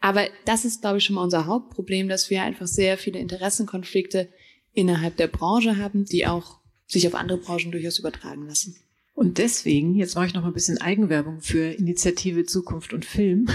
[0.00, 4.28] Aber das ist, glaube ich, schon mal unser Hauptproblem, dass wir einfach sehr viele Interessenkonflikte
[4.72, 8.76] innerhalb der Branche haben, die auch sich auf andere Branchen durchaus übertragen lassen.
[9.14, 13.48] Und deswegen, jetzt mache ich noch mal ein bisschen Eigenwerbung für Initiative Zukunft und Film.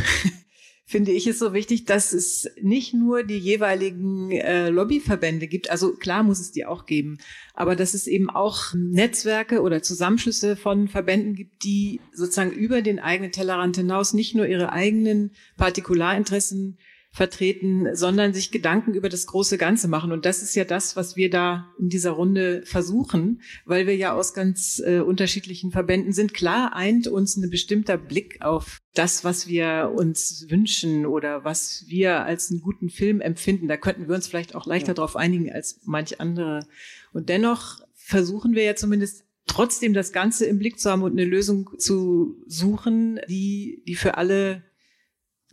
[0.89, 5.91] Finde ich es so wichtig, dass es nicht nur die jeweiligen äh, Lobbyverbände gibt, also
[5.91, 7.17] klar muss es die auch geben,
[7.53, 12.99] aber dass es eben auch Netzwerke oder Zusammenschlüsse von Verbänden gibt, die sozusagen über den
[12.99, 16.77] eigenen Tellerrand hinaus nicht nur ihre eigenen Partikularinteressen
[17.11, 20.11] vertreten, sondern sich Gedanken über das große Ganze machen.
[20.11, 24.13] Und das ist ja das, was wir da in dieser Runde versuchen, weil wir ja
[24.13, 26.33] aus ganz äh, unterschiedlichen Verbänden sind.
[26.33, 32.23] Klar eint uns ein bestimmter Blick auf das, was wir uns wünschen oder was wir
[32.23, 33.67] als einen guten Film empfinden.
[33.67, 34.93] Da könnten wir uns vielleicht auch leichter ja.
[34.95, 36.67] darauf einigen als manch andere.
[37.13, 41.25] Und dennoch versuchen wir ja zumindest trotzdem das Ganze im Blick zu haben und eine
[41.25, 44.63] Lösung zu suchen, die, die für alle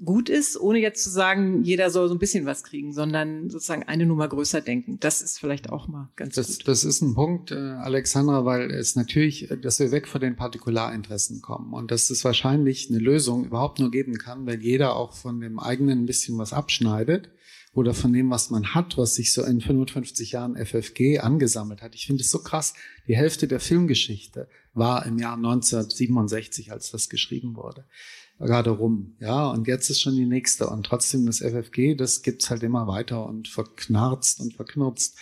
[0.03, 3.85] gut ist, ohne jetzt zu sagen, jeder soll so ein bisschen was kriegen, sondern sozusagen
[3.85, 4.99] eine Nummer größer denken.
[4.99, 6.69] Das ist vielleicht auch mal ganz das, gut.
[6.69, 11.43] Das ist ein Punkt, äh, Alexandra, weil es natürlich, dass wir weg von den Partikularinteressen
[11.43, 15.41] kommen und dass es wahrscheinlich eine Lösung überhaupt nur geben kann, wenn jeder auch von
[15.41, 17.31] dem eigenen ein bisschen was abschneidet
[17.73, 21.95] oder von dem, was man hat, was sich so in 55 Jahren FFG angesammelt hat.
[21.95, 22.75] Ich finde es so krass.
[23.07, 27.85] Die Hälfte der Filmgeschichte war im Jahr 1967, als das geschrieben wurde
[28.39, 29.17] gerade rum.
[29.21, 30.69] Ja, und jetzt ist schon die nächste.
[30.69, 35.19] Und trotzdem das FFG, das gibt's halt immer weiter und verknarzt und verknurzt.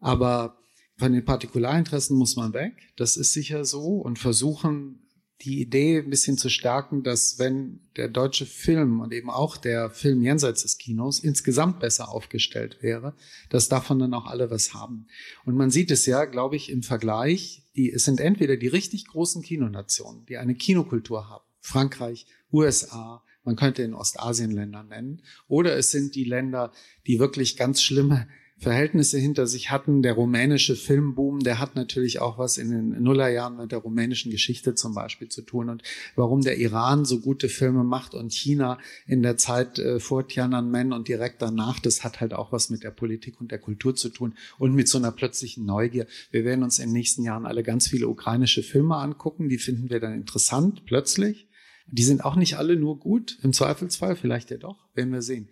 [0.00, 0.58] Aber
[0.96, 2.74] von den Partikularinteressen muss man weg.
[2.96, 5.02] Das ist sicher so und versuchen,
[5.44, 9.90] die Idee ein bisschen zu stärken, dass wenn der deutsche Film und eben auch der
[9.90, 13.14] Film jenseits des Kinos insgesamt besser aufgestellt wäre,
[13.50, 15.08] dass davon dann auch alle was haben.
[15.44, 19.06] Und man sieht es ja, glaube ich, im Vergleich, die, es sind entweder die richtig
[19.08, 25.22] großen Kinonationen, die eine Kinokultur haben, Frankreich, USA, man könnte in Ostasienländer nennen.
[25.48, 26.72] Oder es sind die Länder,
[27.06, 28.28] die wirklich ganz schlimme
[28.62, 30.02] Verhältnisse hinter sich hatten.
[30.02, 34.76] Der rumänische Filmboom, der hat natürlich auch was in den Nullerjahren mit der rumänischen Geschichte
[34.76, 35.68] zum Beispiel zu tun.
[35.68, 35.82] Und
[36.14, 40.92] warum der Iran so gute Filme macht und China in der Zeit äh, vor Tiananmen
[40.92, 44.08] und direkt danach, das hat halt auch was mit der Politik und der Kultur zu
[44.10, 46.06] tun und mit so einer plötzlichen Neugier.
[46.30, 49.48] Wir werden uns in den nächsten Jahren alle ganz viele ukrainische Filme angucken.
[49.48, 51.48] Die finden wir dann interessant plötzlich.
[51.86, 55.48] Die sind auch nicht alle nur gut, im Zweifelsfall, vielleicht ja doch, werden wir sehen.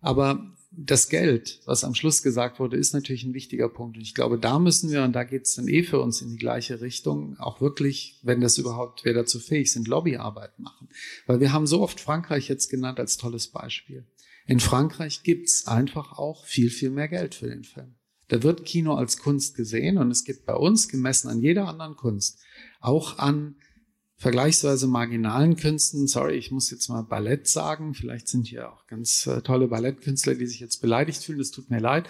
[0.00, 3.96] Aber das Geld, was am Schluss gesagt wurde, ist natürlich ein wichtiger Punkt.
[3.96, 6.30] Und ich glaube, da müssen wir, und da geht es dann eh für uns in
[6.30, 10.88] die gleiche Richtung, auch wirklich, wenn das überhaupt, wer dazu fähig sind, Lobbyarbeit machen.
[11.26, 14.06] Weil wir haben so oft Frankreich jetzt genannt als tolles Beispiel.
[14.46, 17.94] In Frankreich gibt's einfach auch viel, viel mehr Geld für den Film.
[18.28, 21.96] Da wird Kino als Kunst gesehen und es gibt bei uns, gemessen an jeder anderen
[21.96, 22.38] Kunst,
[22.80, 23.56] auch an
[24.22, 29.26] vergleichsweise marginalen Künsten, sorry, ich muss jetzt mal Ballett sagen, vielleicht sind hier auch ganz
[29.26, 32.08] äh, tolle Ballettkünstler, die sich jetzt beleidigt fühlen, das tut mir leid,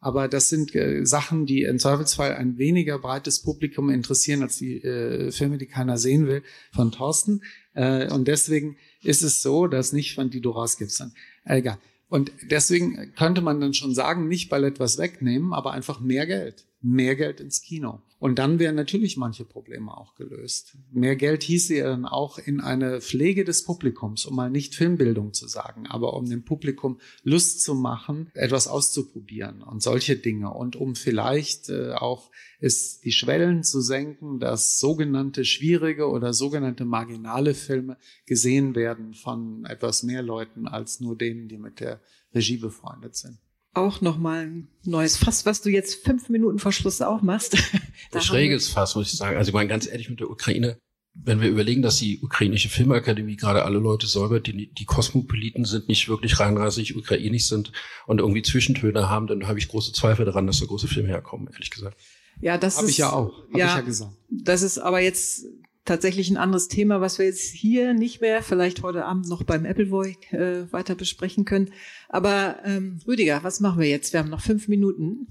[0.00, 4.82] aber das sind äh, Sachen, die im Zweifelsfall ein weniger breites Publikum interessieren als die
[4.82, 7.42] äh, Filme, die keiner sehen will, von Thorsten.
[7.74, 10.98] Äh, und deswegen ist es so, dass nicht von die du rausgibst.
[10.98, 11.12] Dann,
[11.44, 11.78] äh, egal.
[12.08, 16.66] Und deswegen könnte man dann schon sagen, nicht Ballett was wegnehmen, aber einfach mehr Geld.
[16.82, 18.02] Mehr Geld ins Kino.
[18.18, 20.76] Und dann wären natürlich manche Probleme auch gelöst.
[20.92, 25.32] Mehr Geld hieße ja dann auch in eine Pflege des Publikums, um mal nicht Filmbildung
[25.32, 30.76] zu sagen, aber um dem Publikum Lust zu machen, etwas auszuprobieren und solche Dinge und
[30.76, 32.30] um vielleicht äh, auch
[32.60, 37.96] es die Schwellen zu senken, dass sogenannte schwierige oder sogenannte marginale Filme
[38.26, 42.00] gesehen werden von etwas mehr Leuten als nur denen, die mit der
[42.32, 43.38] Regie befreundet sind
[43.74, 47.56] auch nochmal ein neues Fass, was du jetzt fünf Minuten vor Schluss auch machst.
[48.12, 49.36] Ein schräges Fass, muss ich sagen.
[49.36, 50.76] Also ich meine ganz ehrlich mit der Ukraine,
[51.14, 55.88] wenn wir überlegen, dass die ukrainische Filmakademie gerade alle Leute säubert, die, die Kosmopoliten sind,
[55.88, 57.72] nicht wirklich reinrassig ukrainisch sind
[58.06, 61.48] und irgendwie Zwischentöne haben, dann habe ich große Zweifel daran, dass da große Filme herkommen,
[61.52, 61.98] ehrlich gesagt.
[62.40, 62.90] Ja, das hab ist.
[62.90, 63.42] ich ja auch.
[63.52, 64.12] Hab ja, ich ja gesagt.
[64.30, 65.46] Das ist aber jetzt
[65.84, 69.66] tatsächlich ein anderes Thema, was wir jetzt hier nicht mehr, vielleicht heute Abend noch beim
[69.66, 71.72] Appleboy äh, weiter besprechen können.
[72.08, 74.12] Aber ähm, Rüdiger, was machen wir jetzt?
[74.12, 75.26] Wir haben noch fünf Minuten.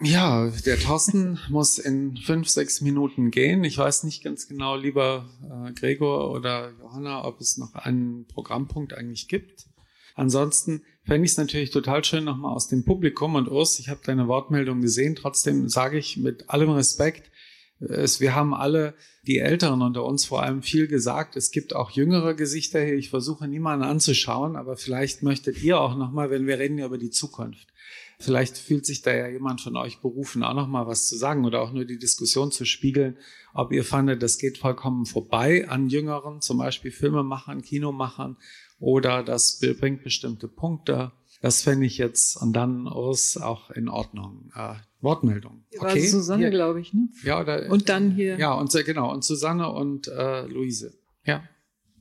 [0.00, 3.64] Ja, der Thorsten muss in fünf, sechs Minuten gehen.
[3.64, 8.92] Ich weiß nicht ganz genau, lieber äh, Gregor oder Johanna, ob es noch einen Programmpunkt
[8.92, 9.66] eigentlich gibt.
[10.16, 14.00] Ansonsten fände ich es natürlich total schön nochmal aus dem Publikum und Urs, ich habe
[14.04, 15.16] deine Wortmeldung gesehen.
[15.16, 17.30] Trotzdem sage ich mit allem Respekt,
[17.80, 18.94] es, wir haben alle,
[19.26, 21.36] die Älteren unter uns vor allem viel gesagt.
[21.36, 22.94] Es gibt auch jüngere Gesichter hier.
[22.94, 27.10] Ich versuche niemanden anzuschauen, aber vielleicht möchtet ihr auch nochmal, wenn wir reden über die
[27.10, 27.68] Zukunft.
[28.18, 31.60] Vielleicht fühlt sich da ja jemand von euch berufen, auch nochmal was zu sagen oder
[31.60, 33.18] auch nur die Diskussion zu spiegeln,
[33.52, 38.36] ob ihr fandet, das geht vollkommen vorbei an Jüngeren, zum Beispiel Filmemachern, Kinomachern
[38.78, 41.12] oder das bringt bestimmte Punkte.
[41.40, 44.50] Das fände ich jetzt und dann aus auch in Ordnung.
[44.54, 45.64] Äh, Wortmeldung.
[45.76, 45.84] Okay.
[45.84, 47.08] War Susanne, glaube ich, ne?
[47.22, 48.38] Ja, oder, und dann hier.
[48.38, 50.98] Ja, und genau, und Susanne und äh, Luise.
[51.24, 51.44] Ja.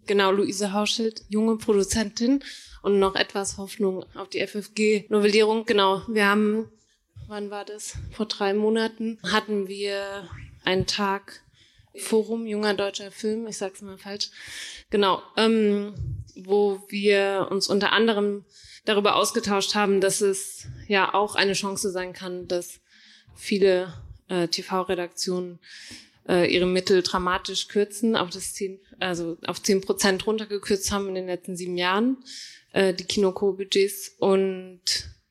[0.05, 2.43] Genau, Luise Hauschild, junge Produzentin
[2.81, 5.65] und noch etwas Hoffnung auf die FFG-Novellierung.
[5.65, 6.69] Genau, wir haben,
[7.27, 7.95] wann war das?
[8.11, 10.27] Vor drei Monaten hatten wir
[10.63, 11.41] einen Tag
[11.95, 14.31] Forum junger deutscher Film, ich sag's mal falsch.
[14.89, 15.93] Genau, ähm,
[16.35, 18.45] wo wir uns unter anderem
[18.85, 22.81] darüber ausgetauscht haben, dass es ja auch eine Chance sein kann, dass
[23.35, 23.93] viele
[24.27, 25.59] äh, TV-Redaktionen
[26.27, 31.15] äh, ihre Mittel dramatisch kürzen, auf das 10, also auf zehn Prozent runtergekürzt haben in
[31.15, 32.17] den letzten sieben Jahren,
[32.71, 34.15] äh, die Kinoco-Budgets.
[34.19, 34.81] Und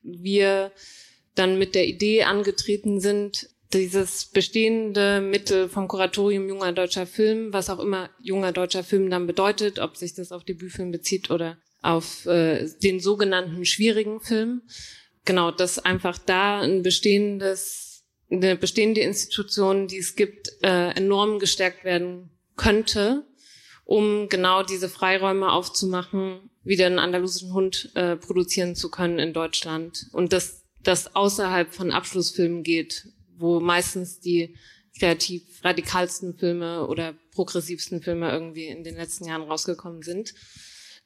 [0.01, 0.71] wir
[1.35, 7.71] dann mit der Idee angetreten sind, dieses bestehende Mittel vom Kuratorium junger deutscher Film, was
[7.71, 12.25] auch immer junger deutscher Film dann bedeutet, ob sich das auf Debütfilm bezieht oder auf
[12.25, 14.63] äh, den sogenannten schwierigen Film.
[15.25, 21.83] Genau, dass einfach da ein bestehendes, eine bestehende Institution, die es gibt, äh, enorm gestärkt
[21.83, 23.25] werden könnte,
[23.85, 30.07] um genau diese Freiräume aufzumachen, wieder einen andalusischen Hund äh, produzieren zu können in Deutschland.
[30.13, 33.07] Und dass das außerhalb von Abschlussfilmen geht,
[33.37, 34.55] wo meistens die
[34.97, 40.33] kreativ radikalsten Filme oder progressivsten Filme irgendwie in den letzten Jahren rausgekommen sind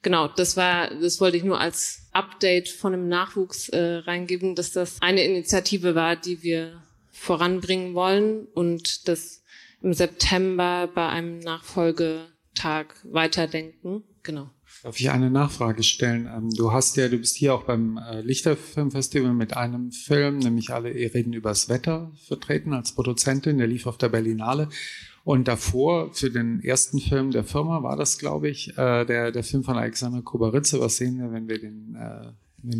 [0.02, 4.72] genau, das war, das wollte ich nur als Update von einem Nachwuchs äh, reingeben, dass
[4.72, 9.42] das eine Initiative war, die wir voranbringen wollen und das
[9.82, 14.04] im September bei einem Nachfolgetag weiterdenken.
[14.22, 14.50] Genau.
[14.82, 16.28] Darf ich eine Nachfrage stellen?
[16.32, 20.70] Ähm, du hast ja, du bist hier auch beim äh, Lichterfilmfestival mit einem Film, nämlich
[20.70, 23.58] alle reden übers Wetter vertreten als Produzentin.
[23.58, 24.68] Der lief auf der Berlinale.
[25.24, 29.44] Und davor, für den ersten Film der Firma, war das, glaube ich, äh, der, der
[29.44, 30.80] Film von Alexander Kubaritze.
[30.80, 31.96] Was sehen wir, wenn wir den,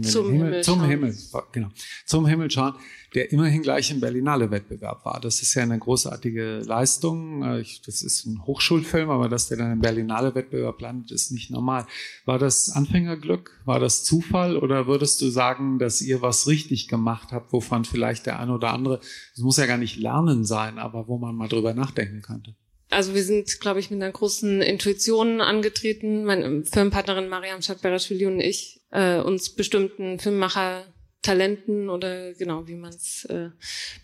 [0.02, 0.88] zum, Himmel, Himmel zum schauen.
[0.88, 1.16] Himmel,
[1.52, 1.68] genau,
[2.04, 2.74] zum Himmel schauen,
[3.14, 5.20] der immerhin gleich im Berlinale-Wettbewerb war.
[5.20, 7.42] Das ist ja eine großartige Leistung.
[7.44, 11.50] Äh, ich, das ist ein Hochschulfilm, aber dass der dann im Berlinale-Wettbewerb landet, ist nicht
[11.50, 11.86] normal.
[12.24, 13.60] War das Anfängerglück?
[13.64, 14.56] War das Zufall?
[14.56, 18.72] Oder würdest du sagen, dass ihr was richtig gemacht habt, wovon vielleicht der eine oder
[18.72, 19.00] andere,
[19.34, 22.56] es muss ja gar nicht Lernen sein, aber wo man mal drüber nachdenken könnte?
[22.90, 26.24] Also wir sind, glaube ich, mit einer großen Intuition angetreten.
[26.24, 30.86] Meine Filmpartnerin Mariam Schadberashvili und ich, äh, uns bestimmten Filmmacher
[31.22, 33.50] Talenten oder genau, wie man es äh,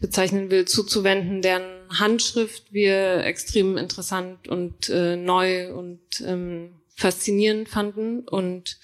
[0.01, 8.21] bezeichnen will, zuzuwenden, deren Handschrift wir extrem interessant und äh, neu und ähm, faszinierend fanden.
[8.29, 8.79] Und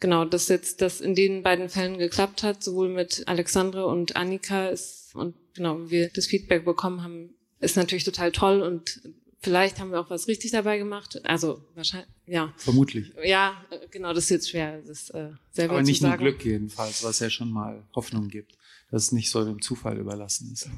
[0.00, 4.68] genau, dass jetzt das in den beiden Fällen geklappt hat, sowohl mit Alexandre und Annika
[4.68, 9.02] ist und genau, wir das Feedback bekommen haben, ist natürlich total toll und
[9.44, 11.20] Vielleicht haben wir auch was richtig dabei gemacht.
[11.22, 12.54] Also wahrscheinlich, ja.
[12.56, 13.12] Vermutlich.
[13.22, 16.16] Ja, äh, genau, das ist jetzt schwer, das äh, selber Aber nicht nur.
[16.16, 18.56] Glück jedenfalls, was ja schon mal Hoffnung gibt,
[18.90, 20.70] dass es nicht so dem Zufall überlassen ist.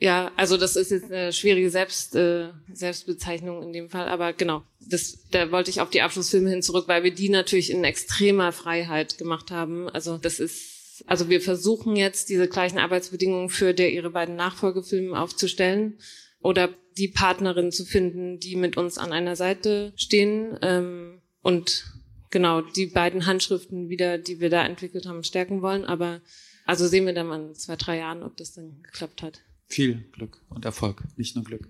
[0.00, 4.64] Ja, also das ist jetzt eine schwierige Selbst, äh, Selbstbezeichnung in dem Fall, aber genau,
[4.80, 8.50] das, da wollte ich auf die Abschlussfilme hin zurück, weil wir die natürlich in extremer
[8.50, 9.88] Freiheit gemacht haben.
[9.90, 15.16] Also das ist, also wir versuchen jetzt diese gleichen Arbeitsbedingungen für der ihre beiden Nachfolgefilme
[15.20, 15.98] aufzustellen
[16.40, 16.70] oder
[17.00, 21.86] die Partnerin zu finden, die mit uns an einer Seite stehen ähm, und
[22.28, 25.86] genau die beiden Handschriften wieder, die wir da entwickelt haben, stärken wollen.
[25.86, 26.20] Aber
[26.66, 29.40] also sehen wir dann mal in zwei, drei Jahren, ob das dann geklappt hat.
[29.66, 31.68] Viel Glück und Erfolg, nicht nur Glück.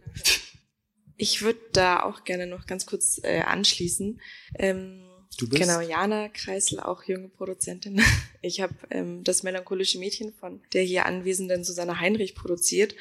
[1.16, 4.20] Ich würde da auch gerne noch ganz kurz äh, anschließen.
[4.59, 5.07] Ähm,
[5.39, 5.62] Du bist?
[5.62, 8.02] Genau, Jana Kreisel, auch junge Produzentin.
[8.43, 12.94] Ich habe ähm, das melancholische Mädchen von der hier anwesenden Susanne Heinrich produziert.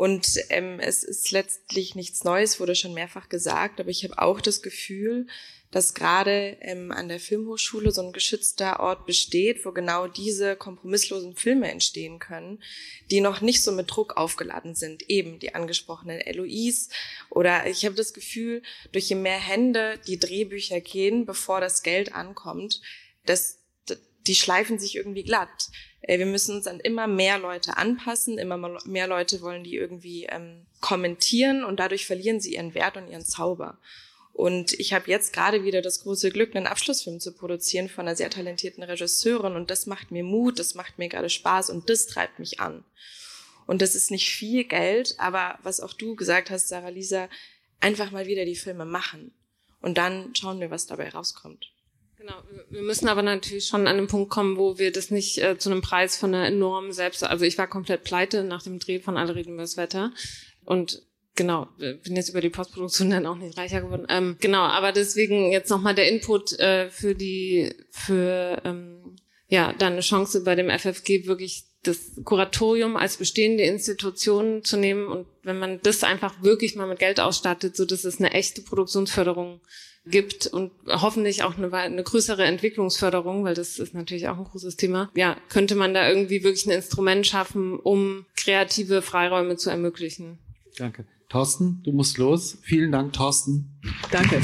[0.00, 4.40] Und ähm, es ist letztlich nichts Neues, wurde schon mehrfach gesagt, aber ich habe auch
[4.40, 5.26] das Gefühl,
[5.70, 11.36] dass gerade ähm, an der Filmhochschule so ein geschützter Ort besteht, wo genau diese kompromisslosen
[11.36, 12.62] Filme entstehen können,
[13.10, 15.02] die noch nicht so mit Druck aufgeladen sind.
[15.10, 16.88] Eben die angesprochenen LOIs.
[17.28, 18.62] Oder ich habe das Gefühl,
[18.92, 22.80] durch je mehr Hände die Drehbücher gehen, bevor das Geld ankommt,
[23.26, 23.58] dass
[24.26, 25.68] die schleifen sich irgendwie glatt.
[26.02, 30.26] Äh, wir müssen uns an immer mehr Leute anpassen, immer mehr Leute wollen die irgendwie
[30.26, 33.78] ähm, kommentieren und dadurch verlieren sie ihren Wert und ihren Zauber.
[34.32, 38.16] Und ich habe jetzt gerade wieder das große Glück, einen Abschlussfilm zu produzieren von einer
[38.16, 42.06] sehr talentierten Regisseurin und das macht mir Mut, das macht mir gerade Spaß und das
[42.06, 42.84] treibt mich an.
[43.66, 47.28] Und das ist nicht viel Geld, aber was auch du gesagt hast, Sarah Lisa,
[47.80, 49.32] einfach mal wieder die Filme machen.
[49.80, 51.70] Und dann schauen wir, was dabei rauskommt.
[52.20, 52.34] Genau,
[52.68, 55.70] wir müssen aber natürlich schon an den Punkt kommen, wo wir das nicht äh, zu
[55.70, 59.16] einem Preis von einer enormen Selbst, also ich war komplett pleite nach dem Dreh von
[59.16, 60.12] Alle reden über das Wetter
[60.66, 61.00] und
[61.34, 64.06] genau, bin jetzt über die Postproduktion dann auch nicht reicher geworden.
[64.10, 69.16] Ähm, genau, aber deswegen jetzt nochmal der Input äh, für die, für ähm,
[69.48, 75.06] ja, dann eine Chance bei dem FFG wirklich das Kuratorium als bestehende Institution zu nehmen
[75.06, 78.60] und wenn man das einfach wirklich mal mit Geld ausstattet, so dass es eine echte
[78.60, 79.62] Produktionsförderung
[80.06, 84.76] gibt und hoffentlich auch eine, eine größere Entwicklungsförderung, weil das ist natürlich auch ein großes
[84.76, 85.10] Thema.
[85.14, 90.38] Ja, könnte man da irgendwie wirklich ein Instrument schaffen, um kreative Freiräume zu ermöglichen.
[90.78, 91.04] Danke.
[91.28, 92.58] Thorsten, du musst los.
[92.62, 93.80] Vielen Dank, Thorsten.
[94.10, 94.40] Danke.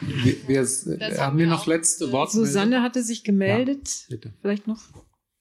[0.00, 2.32] Wir, wir, haben wir noch letzte Worte?
[2.32, 4.06] Susanne hatte sich gemeldet.
[4.08, 4.80] Ja, Vielleicht noch.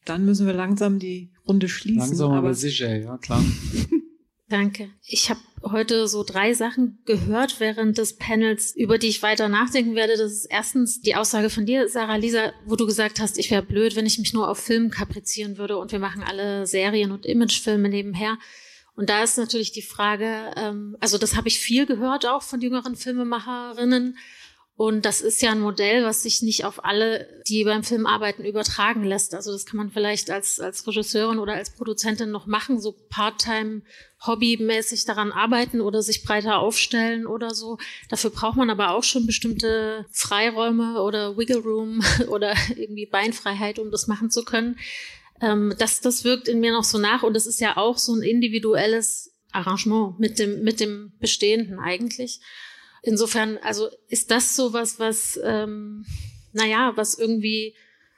[0.06, 1.99] Dann müssen wir langsam die Runde schließen.
[1.99, 3.44] Langsam aber sicher, ja klar.
[4.50, 4.90] Danke.
[5.06, 9.96] Ich habe heute so drei Sachen gehört während des Panels, über die ich weiter nachdenken
[9.96, 10.18] werde.
[10.18, 13.62] Das ist erstens die Aussage von dir, Sarah Lisa, wo du gesagt hast, ich wäre
[13.62, 17.28] blöd, wenn ich mich nur auf Film kaprizieren würde und wir machen alle Serien und
[17.28, 18.40] Imagefilme nebenher.
[18.96, 22.60] Und da ist natürlich die Frage, ähm, also das habe ich viel gehört auch von
[22.60, 24.18] jüngeren Filmemacherinnen,
[24.80, 28.46] und das ist ja ein Modell, was sich nicht auf alle, die beim Film arbeiten,
[28.46, 29.36] übertragen lässt.
[29.36, 33.82] Also das kann man vielleicht als, als Regisseurin oder als Produzentin noch machen, so part-time
[34.26, 37.78] hobbymäßig daran arbeiten oder sich breiter aufstellen oder so.
[38.08, 43.92] Dafür braucht man aber auch schon bestimmte Freiräume oder Wiggle Room oder irgendwie Beinfreiheit, um
[43.92, 44.80] das machen zu können.
[45.42, 48.16] Ähm, das, das wirkt in mir noch so nach und es ist ja auch so
[48.16, 52.40] ein individuelles Arrangement mit dem, mit dem Bestehenden eigentlich.
[53.02, 56.06] Insofern, also ist das so was, was, ähm,
[56.54, 57.76] naja, was irgendwie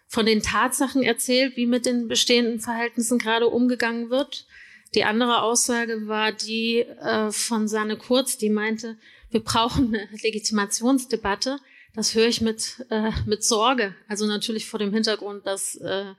[0.07, 4.45] von den Tatsachen erzählt, wie mit den bestehenden Verhältnissen gerade umgegangen wird.
[4.93, 8.97] Die andere Aussage war die äh, von Sanne Kurz, die meinte,
[9.29, 11.59] wir brauchen eine Legitimationsdebatte.
[11.95, 13.95] Das höre ich mit, äh, mit Sorge.
[14.07, 16.13] Also natürlich vor dem Hintergrund, dass äh,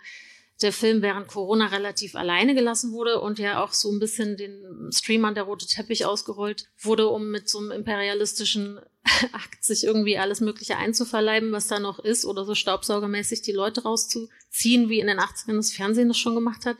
[0.63, 4.91] der Film während Corona relativ alleine gelassen wurde und ja auch so ein bisschen den
[4.93, 8.81] Streamern der rote Teppich ausgerollt wurde, um mit so einem imperialistischen
[9.33, 13.83] Akt sich irgendwie alles Mögliche einzuverleiben, was da noch ist, oder so staubsaugermäßig die Leute
[13.83, 16.77] rauszuziehen, wie in den 80ern das Fernsehen das schon gemacht hat.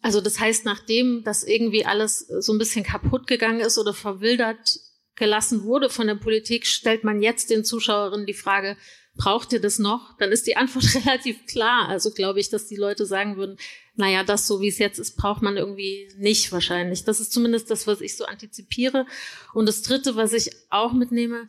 [0.00, 4.78] Also das heißt, nachdem das irgendwie alles so ein bisschen kaputt gegangen ist oder verwildert
[5.16, 8.76] gelassen wurde von der Politik, stellt man jetzt den Zuschauerinnen die Frage,
[9.16, 10.16] braucht ihr das noch?
[10.18, 11.88] Dann ist die Antwort relativ klar.
[11.88, 13.56] Also glaube ich, dass die Leute sagen würden,
[13.96, 17.04] naja, das so wie es jetzt ist, braucht man irgendwie nicht wahrscheinlich.
[17.04, 19.06] Das ist zumindest das, was ich so antizipiere.
[19.52, 21.48] Und das Dritte, was ich auch mitnehme,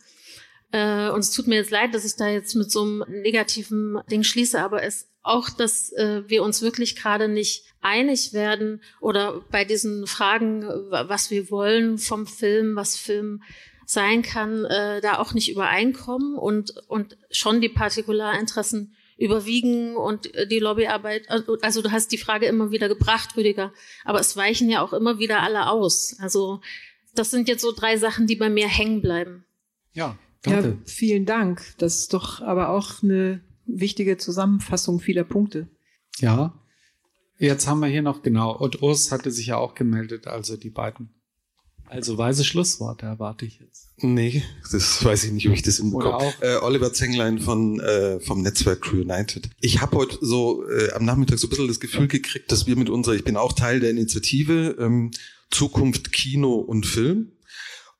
[0.71, 3.99] äh, und es tut mir jetzt leid, dass ich da jetzt mit so einem negativen
[4.09, 9.41] Ding schließe, aber es auch, dass äh, wir uns wirklich gerade nicht einig werden oder
[9.51, 13.41] bei diesen Fragen, was wir wollen vom Film, was Film
[13.85, 20.47] sein kann, äh, da auch nicht übereinkommen und, und schon die Partikularinteressen überwiegen und äh,
[20.47, 24.69] die Lobbyarbeit, also, also du hast die Frage immer wieder gebracht, Rüdiger, aber es weichen
[24.69, 26.17] ja auch immer wieder alle aus.
[26.19, 26.61] Also
[27.13, 29.45] das sind jetzt so drei Sachen, die bei mir hängen bleiben.
[29.93, 30.69] Ja, danke.
[30.69, 31.61] Ja, vielen Dank.
[31.77, 35.67] Das ist doch aber auch eine wichtige Zusammenfassung vieler Punkte.
[36.17, 36.53] Ja,
[37.37, 40.69] jetzt haben wir hier noch genau, und Urs hatte sich ja auch gemeldet, also die
[40.69, 41.09] beiden.
[41.87, 43.89] Also weise Schlussworte erwarte ich jetzt.
[43.97, 46.23] Nee, das weiß ich nicht, ob ich das im Kopf.
[46.41, 49.49] Äh, Oliver Zenglein von äh, vom Netzwerk Crew United.
[49.61, 52.75] Ich habe heute so äh, am Nachmittag so ein bisschen das Gefühl gekriegt, dass wir
[52.75, 55.11] mit unserer, ich bin auch Teil der Initiative ähm,
[55.51, 57.31] Zukunft Kino und Film.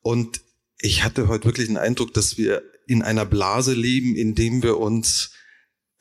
[0.01, 0.41] Und
[0.79, 4.77] ich hatte heute wirklich den Eindruck, dass wir in einer Blase leben, in dem wir
[4.77, 5.31] uns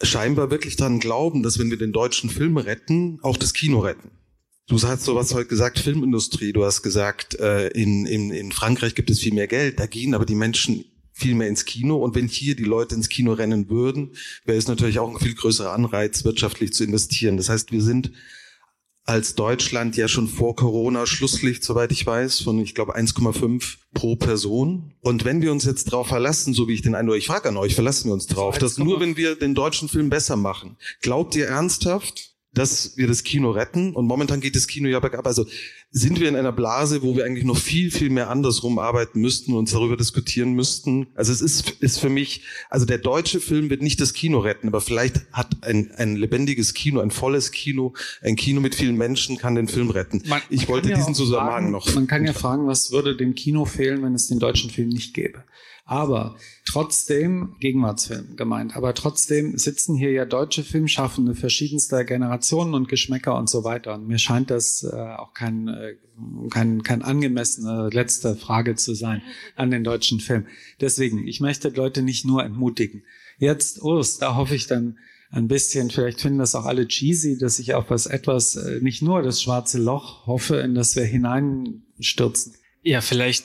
[0.02, 4.10] scheinbar wirklich daran glauben, dass wenn wir den deutschen Film retten, auch das Kino retten.
[4.66, 6.54] Du hast sowas heute gesagt, Filmindustrie.
[6.54, 9.78] Du hast gesagt, äh, in, in, in Frankreich gibt es viel mehr Geld.
[9.78, 11.96] Da gehen aber die Menschen viel mehr ins Kino.
[11.96, 14.12] Und wenn hier die Leute ins Kino rennen würden,
[14.46, 17.36] wäre es natürlich auch ein viel größerer Anreiz, wirtschaftlich zu investieren.
[17.36, 18.12] Das heißt, wir sind
[19.04, 24.16] als Deutschland ja schon vor Corona Schlusslicht, soweit ich weiß, von, ich glaube, 1,5 pro
[24.16, 24.94] Person.
[25.02, 27.58] Und wenn wir uns jetzt drauf verlassen, so wie ich den Eindruck, ich frage an
[27.58, 31.36] euch, verlassen wir uns drauf, dass nur wenn wir den deutschen Film besser machen, glaubt
[31.36, 33.94] ihr ernsthaft, dass wir das Kino retten.
[33.94, 35.26] Und momentan geht das Kino ja bergab.
[35.26, 35.46] Also
[35.90, 39.52] sind wir in einer Blase, wo wir eigentlich noch viel, viel mehr andersrum arbeiten müssten
[39.52, 41.08] und uns darüber diskutieren müssten.
[41.14, 44.68] Also es ist, ist für mich, also der deutsche Film wird nicht das Kino retten,
[44.68, 49.36] aber vielleicht hat ein, ein lebendiges Kino, ein volles Kino, ein Kino mit vielen Menschen
[49.36, 50.22] kann den Film retten.
[50.26, 51.94] Man, ich man wollte ja diesen Zusammenhang noch.
[51.94, 55.14] Man kann ja fragen, was würde dem Kino fehlen, wenn es den deutschen Film nicht
[55.14, 55.44] gäbe.
[55.86, 63.36] Aber trotzdem, Gegenwartsfilm gemeint, aber trotzdem sitzen hier ja deutsche Filmschaffende verschiedenster Generationen und Geschmäcker
[63.36, 63.94] und so weiter.
[63.94, 65.96] Und mir scheint das äh, auch kein, äh,
[66.50, 69.20] kein, kein angemessene letzte Frage zu sein
[69.56, 70.46] an den deutschen Film.
[70.80, 73.02] Deswegen, ich möchte Leute nicht nur entmutigen.
[73.38, 74.96] Jetzt, Urs, da hoffe ich dann
[75.30, 79.02] ein bisschen, vielleicht finden das auch alle cheesy, dass ich auf was etwas, äh, nicht
[79.02, 82.54] nur das schwarze Loch hoffe, in das wir hineinstürzen.
[82.82, 83.44] Ja, vielleicht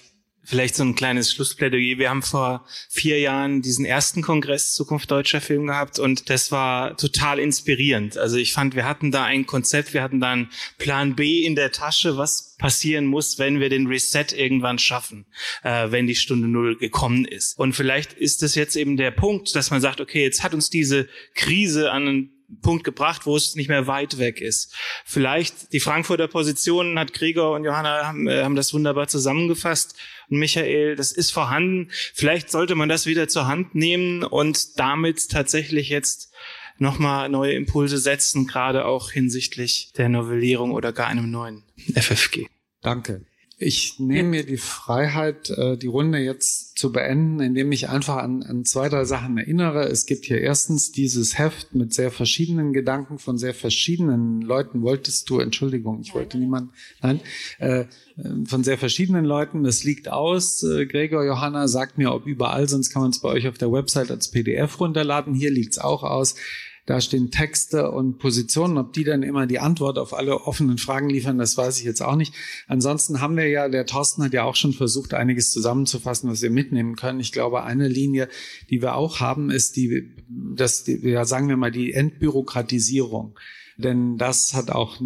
[0.50, 2.00] Vielleicht so ein kleines Schlussplädoyer.
[2.00, 6.98] Wir haben vor vier Jahren diesen ersten Kongress Zukunft deutscher Film gehabt und das war
[6.98, 8.18] total inspirierend.
[8.18, 10.50] Also ich fand, wir hatten da ein Konzept, wir hatten da einen
[10.80, 15.28] Plan B in der Tasche, was passieren muss, wenn wir den Reset irgendwann schaffen,
[15.62, 17.56] äh, wenn die Stunde Null gekommen ist.
[17.60, 20.72] Und vielleicht ist das jetzt eben der Punkt, dass man sagt, okay, jetzt hat uns
[20.72, 24.76] diese Krise an einen Punkt gebracht, wo es nicht mehr weit weg ist.
[25.06, 29.96] Vielleicht die Frankfurter Positionen hat Gregor und Johanna haben, äh, haben das wunderbar zusammengefasst.
[30.30, 31.90] Und Michael, das ist vorhanden.
[32.14, 36.32] Vielleicht sollte man das wieder zur Hand nehmen und damit tatsächlich jetzt
[36.78, 41.64] nochmal neue Impulse setzen, gerade auch hinsichtlich der Novellierung oder gar einem neuen
[41.94, 42.48] FFG.
[42.82, 43.26] Danke.
[43.62, 48.42] Ich nehme mir die Freiheit, äh, die Runde jetzt zu beenden, indem ich einfach an,
[48.42, 49.84] an zwei, drei Sachen erinnere.
[49.84, 54.82] Es gibt hier erstens dieses Heft mit sehr verschiedenen Gedanken von sehr verschiedenen Leuten.
[54.82, 56.72] Wolltest du, Entschuldigung, ich wollte niemand,
[57.02, 57.20] nein,
[57.58, 57.84] äh,
[58.46, 59.64] von sehr verschiedenen Leuten.
[59.66, 60.64] Das liegt aus.
[60.64, 63.74] Äh, Gregor Johanna sagt mir, ob überall, sonst kann man es bei euch auf der
[63.74, 65.34] Website als PDF runterladen.
[65.34, 66.36] Hier liegt es auch aus.
[66.90, 68.80] Da stehen Texte und Positionen.
[68.80, 72.02] Ob die dann immer die Antwort auf alle offenen Fragen liefern, das weiß ich jetzt
[72.02, 72.34] auch nicht.
[72.68, 76.50] Ansonsten haben wir ja, der Thorsten hat ja auch schon versucht, einiges zusammenzufassen, was wir
[76.50, 77.20] mitnehmen können.
[77.20, 78.28] Ich glaube, eine Linie,
[78.72, 83.38] die wir auch haben, ist die, das, die, ja, sagen wir mal, die Entbürokratisierung.
[83.80, 85.00] Denn das hat auch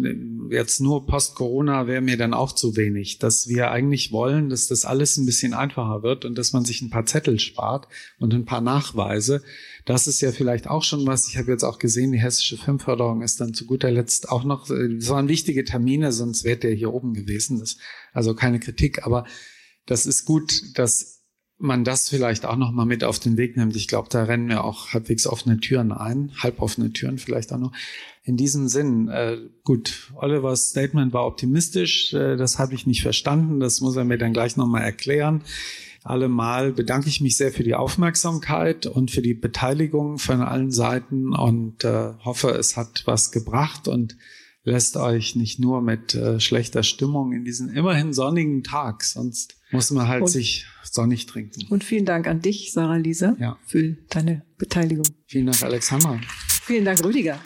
[0.50, 4.84] jetzt nur Post-Corona wäre mir dann auch zu wenig, dass wir eigentlich wollen, dass das
[4.84, 7.86] alles ein bisschen einfacher wird und dass man sich ein paar Zettel spart
[8.18, 9.42] und ein paar Nachweise.
[9.84, 11.28] Das ist ja vielleicht auch schon was.
[11.28, 14.66] Ich habe jetzt auch gesehen, die hessische Filmförderung ist dann zu guter Letzt auch noch,
[14.68, 17.60] das waren wichtige Termine, sonst wäre der hier oben gewesen.
[17.60, 17.76] Das,
[18.12, 19.26] also keine Kritik, aber
[19.86, 21.14] das ist gut, dass
[21.58, 23.76] man das vielleicht auch noch mal mit auf den Weg nimmt.
[23.76, 27.72] Ich glaube, da rennen wir auch halbwegs offene Türen ein, halboffene Türen vielleicht auch noch.
[28.22, 33.60] In diesem Sinn, äh, gut, Olivers Statement war optimistisch, äh, das habe ich nicht verstanden,
[33.60, 35.42] das muss er mir dann gleich noch mal erklären.
[36.04, 41.34] Allemal bedanke ich mich sehr für die Aufmerksamkeit und für die Beteiligung von allen Seiten
[41.34, 44.14] und äh, hoffe, es hat was gebracht und
[44.64, 49.90] lässt euch nicht nur mit äh, schlechter Stimmung in diesen immerhin sonnigen Tag, sonst muss
[49.92, 51.66] man halt und, sich sonnig trinken.
[51.70, 53.58] Und vielen Dank an dich, Sarah Lisa, ja.
[53.64, 55.06] für deine Beteiligung.
[55.26, 56.20] Vielen Dank, Alexander.
[56.48, 57.40] Vielen Dank, Rüdiger.